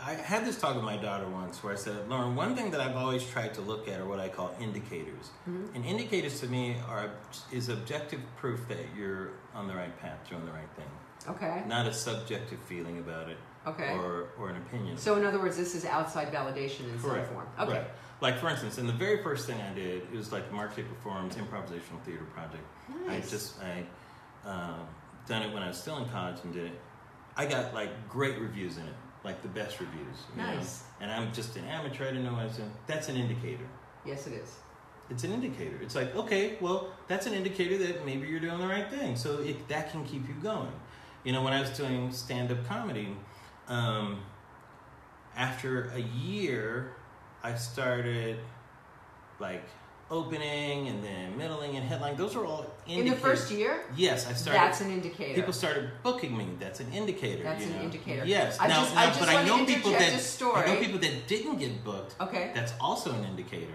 [0.00, 2.80] I had this talk with my daughter once where I said, Lauren, one thing that
[2.80, 5.30] I've always tried to look at are what I call indicators.
[5.48, 5.74] Mhm.
[5.74, 7.10] And indicators to me are
[7.52, 10.88] is objective proof that you're on the right path, doing the right thing,
[11.34, 11.62] Okay.
[11.66, 13.36] not a subjective feeling about it
[13.66, 13.92] Okay.
[13.94, 14.96] or or an opinion.
[14.96, 17.46] So in other words, this is outside validation in some form.
[17.60, 17.72] Okay.
[17.72, 17.84] Right.
[18.20, 20.74] Like for instance, in the very first thing I did, it was like the Mark
[20.74, 22.62] Taper Forum's improvisational theater project.
[23.06, 23.26] Nice.
[23.26, 24.86] I just I um,
[25.26, 26.80] done it when I was still in college and did it.
[27.36, 28.94] I got like great reviews in it,
[29.24, 30.18] like the best reviews.
[30.36, 30.54] you know?
[30.54, 30.84] Nice.
[31.00, 32.04] And I'm just an amateur.
[32.04, 32.72] I didn't know what I was doing.
[32.86, 33.66] That's an indicator.
[34.04, 34.56] Yes, it is.
[35.10, 35.78] It's an indicator.
[35.82, 39.16] It's like okay, well, that's an indicator that maybe you're doing the right thing.
[39.16, 40.72] So it, that can keep you going.
[41.24, 43.16] You know, when I was doing stand-up comedy,
[43.72, 44.20] um,
[45.36, 46.92] after a year,
[47.42, 48.38] I started
[49.40, 49.64] like
[50.10, 52.16] opening and then middling and headline.
[52.16, 54.60] Those are all In the first year, Yes, I started.
[54.60, 55.34] that's an indicator.
[55.34, 56.48] People started booking me.
[56.60, 57.42] That's an indicator.
[57.42, 57.82] That's you an know?
[57.84, 58.24] indicator.
[58.26, 58.58] Yes.
[58.60, 60.60] I now, just- now, I just but I know people that story.
[60.62, 62.14] I know people that didn't get booked.
[62.20, 62.50] okay.
[62.54, 63.72] That's also an indicator.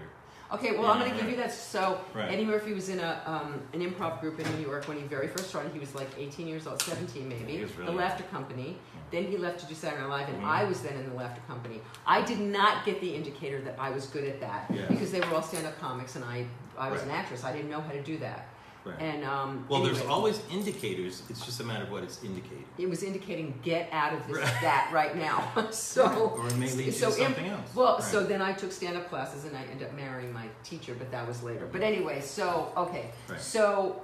[0.50, 1.52] Okay, well, I'm Yeah, going to give you that.
[1.52, 2.30] So, Right.
[2.32, 5.28] Eddie Murphy was in a um, an improv group in New York when he very
[5.28, 5.72] first started.
[5.72, 7.52] He was like 18 years old, 17 maybe.
[7.56, 7.98] He was really the.
[7.98, 8.78] Laughter Company.
[9.10, 10.46] Then he left to do Saturday Night Live, and Mhm.
[10.46, 11.80] I was then in the Laughter Company.
[12.06, 14.86] I did not get the indicator that I was good at that Yeah.
[14.88, 17.08] because they were all stand-up comics, and I I was Right.
[17.10, 17.42] an actress.
[17.42, 18.46] I didn't know how to do that.
[18.84, 18.94] Right.
[19.00, 21.22] And um, well, there's always indicators.
[21.28, 22.64] It's just a matter of what it's indicating.
[22.78, 24.60] it was indicating get out of this Right.
[24.62, 25.42] that right now.
[25.72, 26.06] so.
[26.38, 27.74] Or it may lead so something else.
[27.74, 28.02] Well, Right.
[28.04, 31.10] so then I took stand up classes and I ended up marrying my teacher, but
[31.10, 31.66] that was later.
[31.70, 33.10] But anyway, so okay.
[33.38, 34.02] So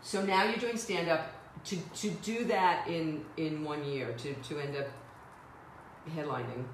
[0.00, 1.33] so now you're doing stand up
[1.64, 4.86] to to do that in in one year to to end up
[6.14, 6.64] headlining.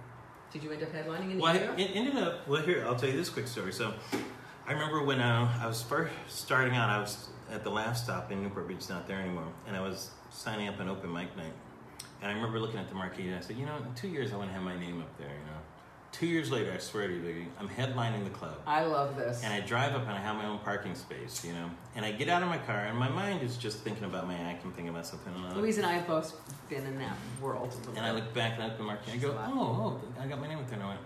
[0.53, 1.75] Did you end up headlining in Well, I, year?
[1.79, 2.47] it ended up.
[2.49, 3.73] Well, here I'll tell you this quick story.
[3.73, 3.95] So,
[4.67, 8.33] I remember when uh, I was first starting out, I was at the Laff Stop
[8.33, 11.53] in Newport Beach, not there anymore, and I was signing up an open mic night.
[12.21, 14.33] And I remember looking at the marquee, and I said, you know, in two years
[14.33, 15.29] I want to have my name up there.
[15.29, 15.60] You know,
[16.13, 18.57] Two years later, I swear to you, Vicky, I'm headlining the club.
[18.67, 19.43] I love this.
[19.45, 21.71] And I drive up and I have my own parking space, you know.
[21.95, 24.35] And I get out of my car and my mind is just thinking about my
[24.35, 24.65] act.
[24.65, 25.33] I'm thinking about something.
[25.33, 26.35] And I, Louise and I have both
[26.69, 27.75] been in that world.
[27.97, 30.23] and I look back and I look at the market and I go, oh, oh,
[30.23, 30.75] I got my name up there.
[30.75, 31.01] And I went,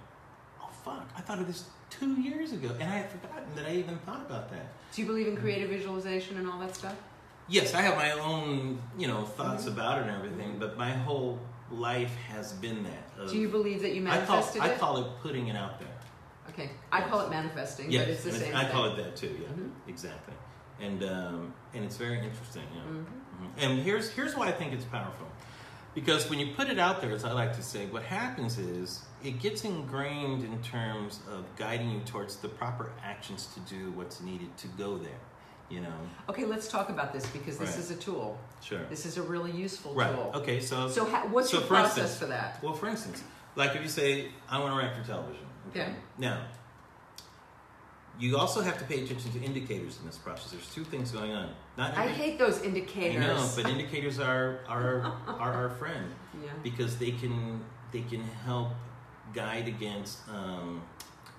[0.63, 1.09] oh, fuck.
[1.17, 2.71] I thought of this two years ago.
[2.81, 4.73] And I had forgotten that I even thought about that.
[4.95, 6.97] Do you believe in creative visualization and all that stuff?
[7.47, 9.75] Yes, I have my own, you know, thoughts mm-hmm.
[9.75, 11.39] about it and everything, but my whole
[11.70, 13.11] life has been that.
[13.23, 15.78] of- Do you believe that you I call, manifested I call it putting it out
[15.78, 15.89] there.
[16.51, 18.73] okay, I call it manifesting, Yes, but it's the and same I thing.
[18.73, 19.39] call it that too.
[19.41, 19.70] Yeah, Mhm.
[19.89, 20.35] exactly.
[20.81, 22.62] And um, and it's very interesting.
[22.74, 22.93] Know?
[22.93, 23.05] Mhm.
[23.05, 23.51] Mhm.
[23.59, 25.27] And here's here's why I think it's powerful,
[25.95, 29.05] because when you put it out there, as I like to say, what happens is
[29.23, 34.20] it gets ingrained in terms of guiding you towards the proper actions to do what's
[34.20, 35.20] needed to go there.
[35.70, 35.95] You know,
[36.28, 37.78] Okay, let's talk about this because this Right.
[37.78, 38.39] is a tool.
[38.62, 38.85] sure.
[38.91, 40.15] This is a really useful Right.
[40.15, 40.31] tool.
[40.35, 40.61] Okay.
[40.61, 42.62] So So, ha- what's So your for process instance- for that?
[42.62, 43.23] Well, for instance,
[43.57, 45.47] like if you say, I want to write for television.
[45.74, 45.93] Yeah.
[46.19, 46.45] Now,
[48.19, 50.53] you also have to pay attention to indicators in this process.
[50.53, 51.51] There's two things going on.
[51.77, 53.24] Not I hate those I indicators.
[53.27, 56.51] know, but indicators are, are, are our friend yeah.
[56.62, 58.69] because they can, they can help
[59.32, 60.82] guide against um,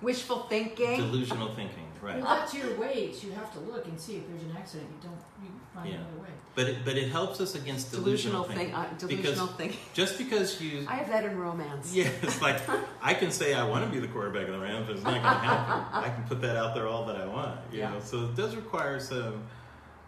[0.01, 0.97] Wishful thinking.
[0.99, 1.87] delusional thinking.
[2.05, 2.17] Right.
[2.21, 3.23] Well, that's your weights.
[3.23, 4.89] You have to look and see if there's an accident.
[5.01, 5.19] You don't.
[5.43, 5.95] You find Yeah.
[5.95, 6.29] another way.
[6.53, 8.73] But it, but it helps us against delusional delusional, think.
[8.73, 8.75] thinking.
[8.75, 9.79] Uh, delusional thinking.
[9.93, 11.93] Just because you I have that in romance.
[11.93, 12.61] Yeah, it's like
[13.01, 15.13] I can say I want to be the quarterback of the Rams, but it's not
[15.13, 16.03] going to happen.
[16.03, 17.89] I can put that out there all that I want, you Yeah.
[17.91, 17.99] know.
[18.01, 19.43] So it does require some,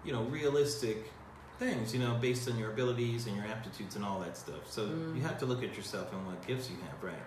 [0.05, 1.11] you know, realistic
[1.59, 4.69] things, you know, based on your abilities and your aptitudes and all that stuff.
[4.69, 5.15] So Mm.
[5.15, 7.23] you have to look at yourself and what gifts you have, right?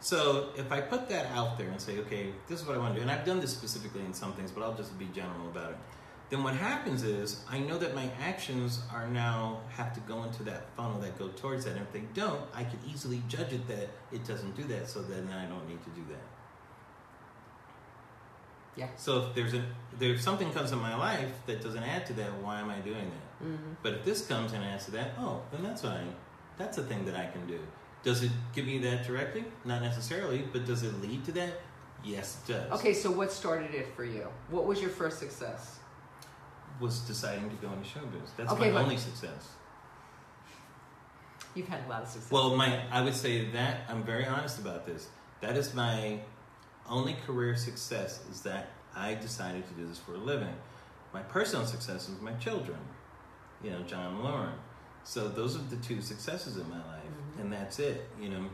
[0.00, 2.94] So if I put that out there and say, okay, this is what I want
[2.94, 5.48] to do, and I've done this specifically in some things, but I'll just be general
[5.48, 5.78] about it.
[6.30, 10.42] Then what happens is I know that my actions are now have to go into
[10.44, 11.72] that funnel that go towards that.
[11.72, 15.00] And if they don't, I can easily judge it that it doesn't do that, so
[15.02, 16.20] then I don't need to do that.
[18.76, 18.88] Yeah.
[18.96, 19.64] So if there's a
[19.98, 22.78] there if something comes in my life that doesn't add to that, why am I
[22.78, 23.46] doing that?
[23.46, 23.76] Mhm.
[23.82, 26.14] But if this comes and adds to that, oh, then that's fine.
[26.58, 27.58] That's a thing that I can do.
[28.02, 29.44] Does it give me that directly?
[29.64, 31.52] Not necessarily, but does it lead to that?
[32.04, 32.72] Yes, it does.
[32.80, 34.28] Okay, so what started it for you?
[34.50, 35.78] What was your first success?
[36.80, 38.30] Was deciding to go into showbiz.
[38.36, 39.48] That's Okay, my only success.
[41.54, 42.30] You've had a lot of success.
[42.30, 45.08] Well, my I would say that I'm very honest about this.
[45.40, 46.20] That is my
[46.88, 50.54] only career success is that I decided to do this for a living.
[51.12, 52.78] My personal success is my children,
[53.62, 54.54] you know, John and Lauren.
[55.04, 56.97] So those are the two successes in my life.
[57.38, 58.08] And that's it.
[58.20, 58.44] You know,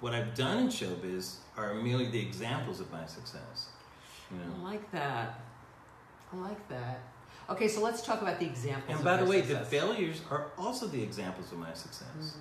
[0.00, 3.68] what I've done in showbiz are merely the examples of my success.
[4.30, 4.66] You know?
[4.66, 5.40] I like that.
[6.32, 7.00] I like that.
[7.50, 8.96] Okay, so let's talk about the examples.
[8.96, 12.06] And by the way, the failures are also the examples of my success.
[12.18, 12.40] Mhm.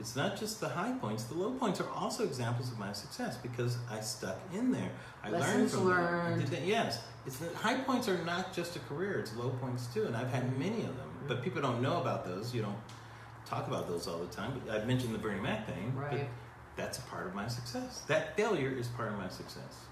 [0.00, 1.24] It's not just the high points.
[1.24, 4.90] The low points are also examples of my success because I stuck in there.
[5.22, 5.88] I learned Lessons from them.
[5.98, 6.48] Learned.
[6.48, 6.66] that.
[6.66, 9.18] Yes, it's the high points are not just a career.
[9.18, 11.06] It's low points too, and I've had many of them.
[11.06, 11.28] Mm-hmm.
[11.28, 12.54] But people don't know about those.
[12.54, 12.78] You don't
[13.50, 14.60] talk about those all the time.
[14.64, 15.92] But I've mentioned the Bernie Mac thing.
[15.94, 16.28] but Right.
[16.76, 18.02] that's a part of my success.
[18.06, 19.84] That failure is part of my success.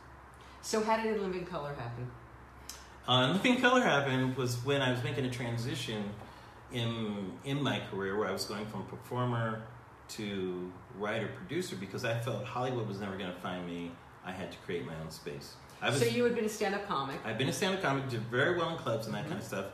[0.63, 2.11] So how did In Living Color happen?
[3.07, 6.11] Uh, Living Color happened was when I was making a transition
[6.73, 9.63] in in my career where I was going from performer
[10.09, 13.91] to writer producer because I felt Hollywood was never going to find me.
[14.25, 15.55] I had to create my own space.
[15.81, 17.19] I was so you had been a stand-up comic.
[17.25, 19.67] I've been a stand-up comic, did very well in clubs and that kind of stuff,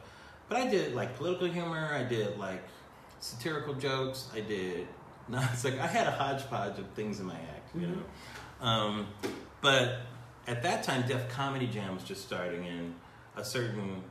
[0.49, 1.91] but I did like political humor.
[1.93, 2.63] I did like
[3.25, 4.29] satirical jokes.
[4.35, 4.87] I did
[5.29, 7.97] no, it's like I had a hodgepodge of things in my act, you Mhm.
[7.97, 8.67] know.
[8.67, 9.07] Um,
[9.63, 10.01] but
[10.47, 12.95] at that time, Def Comedy Jam was just starting, and
[13.37, 14.03] a certain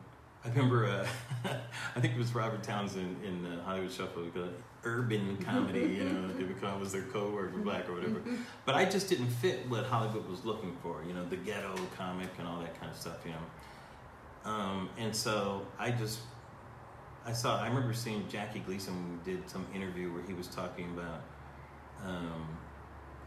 [0.45, 1.07] I remember, uh,
[1.95, 4.49] I think it was Robert Townsend in the Hollywood Shuffle, because
[4.83, 8.19] urban comedy, you know, it became was their code word for black or whatever.
[8.65, 12.27] But I just didn't fit what Hollywood was looking for, you know, the ghetto comic
[12.39, 14.51] and all that kind of stuff, you know.
[14.51, 16.19] Um, and so I just,
[17.25, 21.21] I saw, I remember seeing Jackie Gleason did some interview where he was talking about
[22.05, 22.57] um,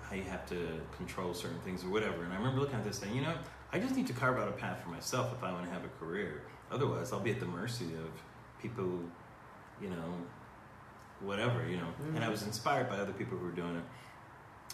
[0.03, 2.25] how you have to control certain things or whatever.
[2.25, 3.35] And I remember looking at this and saying, you know,
[3.73, 5.85] I just need to carve out a path for myself if I want to have
[5.85, 6.43] a career.
[6.71, 8.11] Otherwise, I'll be at the mercy of
[8.61, 9.01] people,
[9.81, 10.15] you know,
[11.21, 11.89] whatever, you know.
[12.15, 13.85] And I was inspired by other people who were doing it.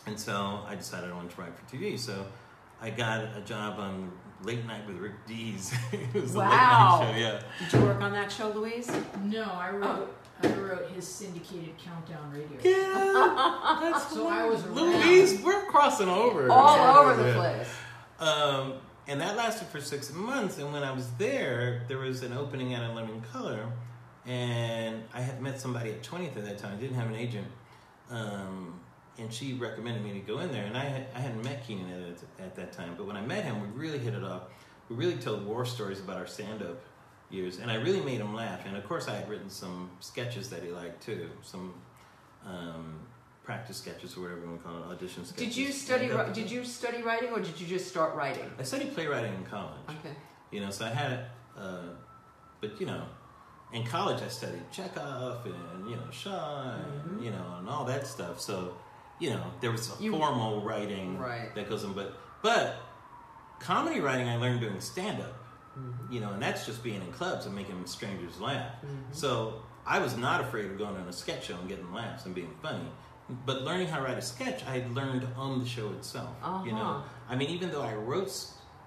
[0.07, 1.99] And so I decided I wanted to write for TV.
[1.99, 2.27] So
[2.81, 4.11] I got a job on
[4.45, 5.73] Late Night with Rick Dees.
[5.93, 6.45] it was Wow.
[6.45, 7.43] a late night show, yeah.
[7.71, 8.91] Did you work on that show, Louise?
[9.25, 10.15] No, I wrote.
[10.43, 12.59] I wrote his syndicated countdown radio.
[12.63, 14.75] Yeah, that's So I was around.
[14.75, 16.51] Louise, we're crossing over.
[16.51, 16.99] All Yeah.
[16.99, 17.69] over the place.
[18.19, 18.75] Um,
[19.07, 20.59] and that lasted for six months.
[20.59, 23.67] And when I was there, there was an opening at In Living Color.
[24.27, 26.77] And I had met somebody at 20th at that time.
[26.77, 27.47] I didn't have an agent.
[28.11, 28.81] Um,
[29.19, 30.65] and she recommended me to go in there.
[30.65, 31.91] And I had, I hadn't met Keenen
[32.39, 34.43] at, at that time, but when I met him, we really hit it off.
[34.89, 36.81] We really told war stories about our stand up
[37.31, 38.61] years, and I really made him laugh.
[38.67, 41.75] And of course, I had written some sketches that he liked too, some
[42.47, 42.99] um,
[43.45, 45.47] practice sketches or whatever you want to call it, audition sketches.
[45.47, 46.09] Did you study?
[46.09, 48.51] Ri- Did you study writing, or did you just start writing?
[48.59, 49.81] I studied playwriting in college.
[49.89, 50.15] Okay.
[50.51, 51.27] You know, so I had,
[51.57, 51.83] uh,
[52.61, 53.05] but you know,
[53.73, 57.25] in college I studied Chekhov and you know Shaw and Mhm.
[57.25, 58.41] you know and all that stuff.
[58.41, 58.75] So,
[59.23, 61.55] you know, there was a You- formal writing Right.
[61.55, 62.75] that goes in, but but
[63.61, 65.35] comedy writing I learned doing stand up.
[65.79, 66.13] Mhm.
[66.13, 68.73] You know, and that's just being in clubs and making strangers laugh.
[68.85, 69.15] Mhm.
[69.15, 72.35] So I was not afraid of going on a sketch show and getting laughs and
[72.35, 72.91] being funny.
[73.47, 76.31] But learning how to write a sketch, I had learned on the show itself.
[76.67, 77.03] You know, Uh-huh.
[77.31, 78.31] I mean, even though I wrote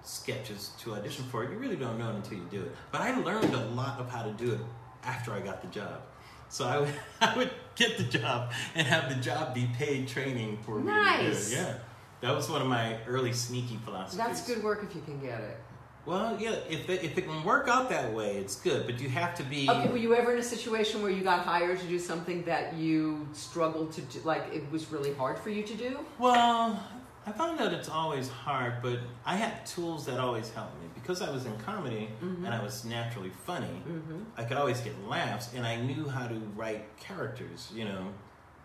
[0.02, 2.76] sketches to audition for it, you really don't know it until you do it.
[2.92, 4.60] But I learned a lot of how to do it
[5.02, 6.02] after I got the job.
[6.48, 10.58] So I would, I would get the job and have the job be paid training
[10.64, 10.92] for me.
[10.92, 11.52] Nice.
[11.52, 11.74] Yeah,
[12.20, 14.18] that was one of my early sneaky philosophies.
[14.18, 15.58] That's good work if you can get it.
[16.06, 18.86] Well, yeah, if it, if it can work out that way, it's good.
[18.86, 19.68] But you have to be.
[19.68, 22.74] Okay, were you ever in a situation where you got hired to do something that
[22.74, 25.98] you struggled to do, like it was really hard for you to do?
[26.18, 26.80] Well,
[27.26, 31.22] I found out it's always hard, but I had tools that always helped me because
[31.22, 32.44] I was in comedy Mhm.
[32.44, 33.80] and I was naturally funny.
[33.88, 34.22] Mm-hmm.
[34.36, 37.70] I could always get laughs, and I knew how to write characters.
[37.72, 38.12] You know,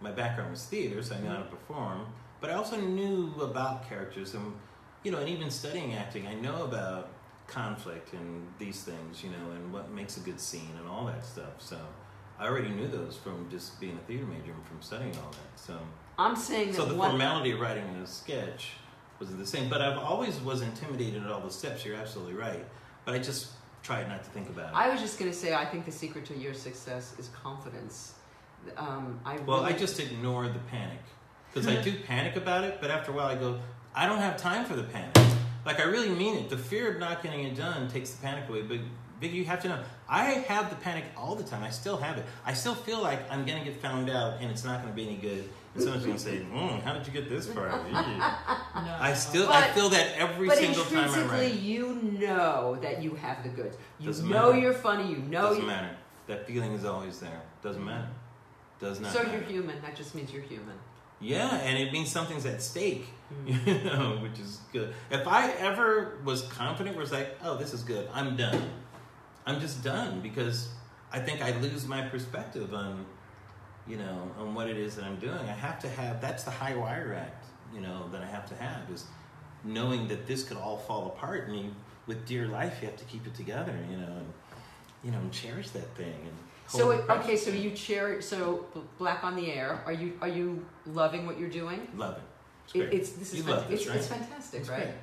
[0.02, 2.08] my background was theater, so I knew how to perform.
[2.40, 4.56] But I also knew about characters, and
[5.04, 7.10] you know, and even studying acting, I know about
[7.46, 9.24] conflict and these things.
[9.24, 11.56] You know, and what makes a good scene and all that stuff.
[11.60, 11.78] So
[12.40, 15.60] I already knew those from just being a theater major and from studying all that.
[15.60, 15.78] So.
[16.18, 18.74] I'm saying that So the formality of writing a sketch
[19.22, 21.86] wasn't the same, but I've always was intimidated at all the steps.
[21.86, 22.66] You're absolutely right,
[23.06, 23.52] but I just
[23.84, 24.76] tried not to think about it.
[24.76, 28.16] I was just going to say, I think the secret to your success is confidence.
[28.76, 31.00] Um, I well, I just ignored the panic
[31.54, 33.60] because I do panic about it, but after a while I go,
[33.94, 35.16] I don't have time for the panic.
[35.66, 36.50] Like I really mean it.
[36.50, 38.64] The fear of not getting it done takes the panic away.
[38.64, 38.80] But
[39.22, 39.80] Big, you have to know,
[40.10, 41.64] I have the panic all the time.
[41.64, 42.26] I still have it.
[42.44, 45.16] I still feel like I'm gonna get found out and it's not gonna be any
[45.16, 45.48] good.
[45.74, 47.70] And someone's gonna say, mm, "How did you get this far?"
[48.74, 48.98] No.
[49.00, 51.54] I still, I feel that every single time I intrinsically, write.
[51.56, 53.78] you know that you have the goods.
[54.00, 54.62] You Doesn't know matter.
[54.62, 55.10] you're funny.
[55.12, 55.68] You know Doesn't you.
[55.68, 55.96] matter.
[56.28, 57.42] That feeling is always there.
[57.62, 58.08] Doesn't matter.
[58.80, 59.38] Does not So matter.
[59.38, 59.82] you're human.
[59.82, 60.76] That just means you're human.
[61.20, 63.06] Yeah, and it means something's at stake,
[63.46, 63.66] Mm.
[63.68, 64.94] you know, which is good.
[65.12, 68.62] If I ever was confident, was like, oh, this is good, I'm done.
[69.46, 70.70] I'm just done because
[71.14, 73.06] I think I lose my perspective on,
[73.88, 75.38] you know, on what it is that I'm doing.
[75.40, 78.56] I have to have that's the high wire act, you know, that I have to
[78.56, 79.06] have is
[79.64, 81.72] knowing that this could all fall apart, and you,
[82.08, 84.34] with dear life, you have to keep it together, you know, and
[85.04, 86.14] you know, and cherish that thing.
[86.24, 86.34] And
[86.68, 88.26] So it, okay, so you cherish.
[88.26, 88.66] So
[88.98, 89.82] Black on the Air.
[89.86, 91.88] Are you are you loving what you're doing?
[91.96, 92.24] Loving.
[92.66, 93.98] It's It, it's this is this, it's, right?
[93.98, 94.84] it's fantastic, It's right?
[94.84, 94.94] great.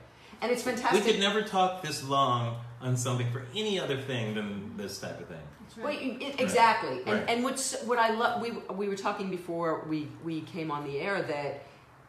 [0.40, 1.04] And it's fantastic.
[1.04, 5.20] We could never talk this long on something for any other thing than this type
[5.20, 5.47] of thing.
[5.78, 5.84] That's.
[5.94, 6.98] Well, you- it, exactly.
[7.06, 7.30] And Right.
[7.30, 10.98] and what's what I love we we were talking before we we came on the
[11.00, 11.62] air that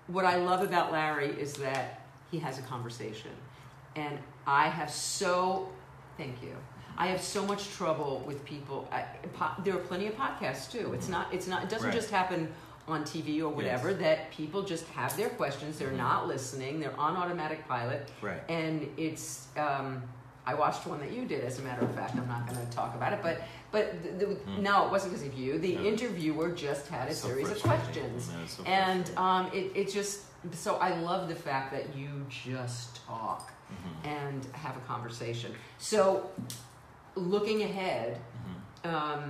[0.07, 2.01] what I love about Larry is that
[2.31, 3.31] he has a conversation,
[3.95, 4.17] and
[4.47, 5.69] I have so
[6.17, 6.55] thank you.
[6.97, 8.87] I have so much trouble with people.
[8.91, 10.93] I, po- there are plenty of podcasts too.
[10.93, 11.33] It's not.
[11.33, 11.63] It's not.
[11.63, 11.95] It doesn't Right.
[11.95, 12.51] just happen
[12.89, 13.93] on TV or whatever.
[13.93, 15.77] That people just have their questions.
[15.79, 15.97] They're Mhm.
[15.97, 16.79] not listening.
[16.79, 18.41] They're on automatic pilot Right.
[18.49, 20.01] and it's um,
[20.49, 21.43] I watched one that you did.
[21.43, 24.25] As a matter of fact, I'm not going to talk about it, but but the,
[24.25, 24.63] the, Hmm.
[24.63, 25.59] no, it wasn't because of you.
[25.59, 29.87] The interviewer just had a So series of questions, it's so and um, it it
[29.91, 30.21] just
[30.53, 32.09] so I love the fact that you
[32.47, 35.51] just talk Mhm, and have a conversation.
[35.77, 36.31] So
[37.15, 38.17] looking ahead.
[38.83, 38.89] mhm.
[38.93, 39.23] Um,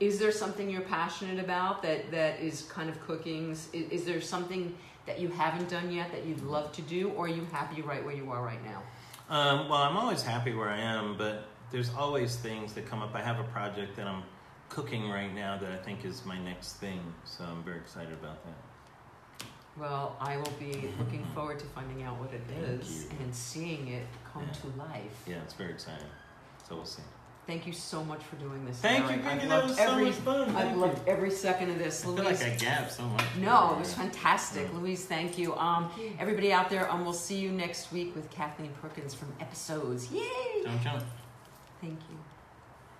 [0.00, 4.20] is there something you're passionate about that, that is kind of cookings Is, is there
[4.20, 4.64] something
[5.06, 8.04] that you haven't done yet that you'd love to do, or are you happy right
[8.06, 8.80] where you are right now?
[9.28, 13.14] Um, well, I'm always happy where I am, but there's always things that come up.
[13.14, 14.22] I have a project that I'm
[14.70, 18.38] cooking right now that I think is my next thing, so I'm very excited about
[18.44, 19.46] that.
[19.78, 23.10] Well, I will be looking forward to finding out what it Thank is you.
[23.20, 24.52] and seeing it come Yeah.
[24.60, 25.22] to life.
[25.26, 26.08] Yeah, it's very exciting.
[26.68, 27.02] So we'll see.
[27.48, 28.76] Thank you so much for doing this.
[28.76, 29.16] Thank Larry.
[29.16, 29.40] you, Peggy.
[29.40, 30.48] I've That loved was so every, much fun.
[30.50, 31.12] I've Thank loved you.
[31.14, 32.02] every second of this.
[32.02, 33.24] I feel like I gabbed so much.
[33.38, 34.68] no, it was fantastic.
[34.70, 34.78] Yeah.
[34.78, 35.54] Louise, thank you.
[35.56, 36.12] Um, Thank you.
[36.18, 40.12] everybody out there, um, we'll see you next week with Kathleen Perkins from Episodes.
[40.12, 40.20] Yay!
[40.62, 41.02] Jump, jump.
[41.80, 42.18] Thank you.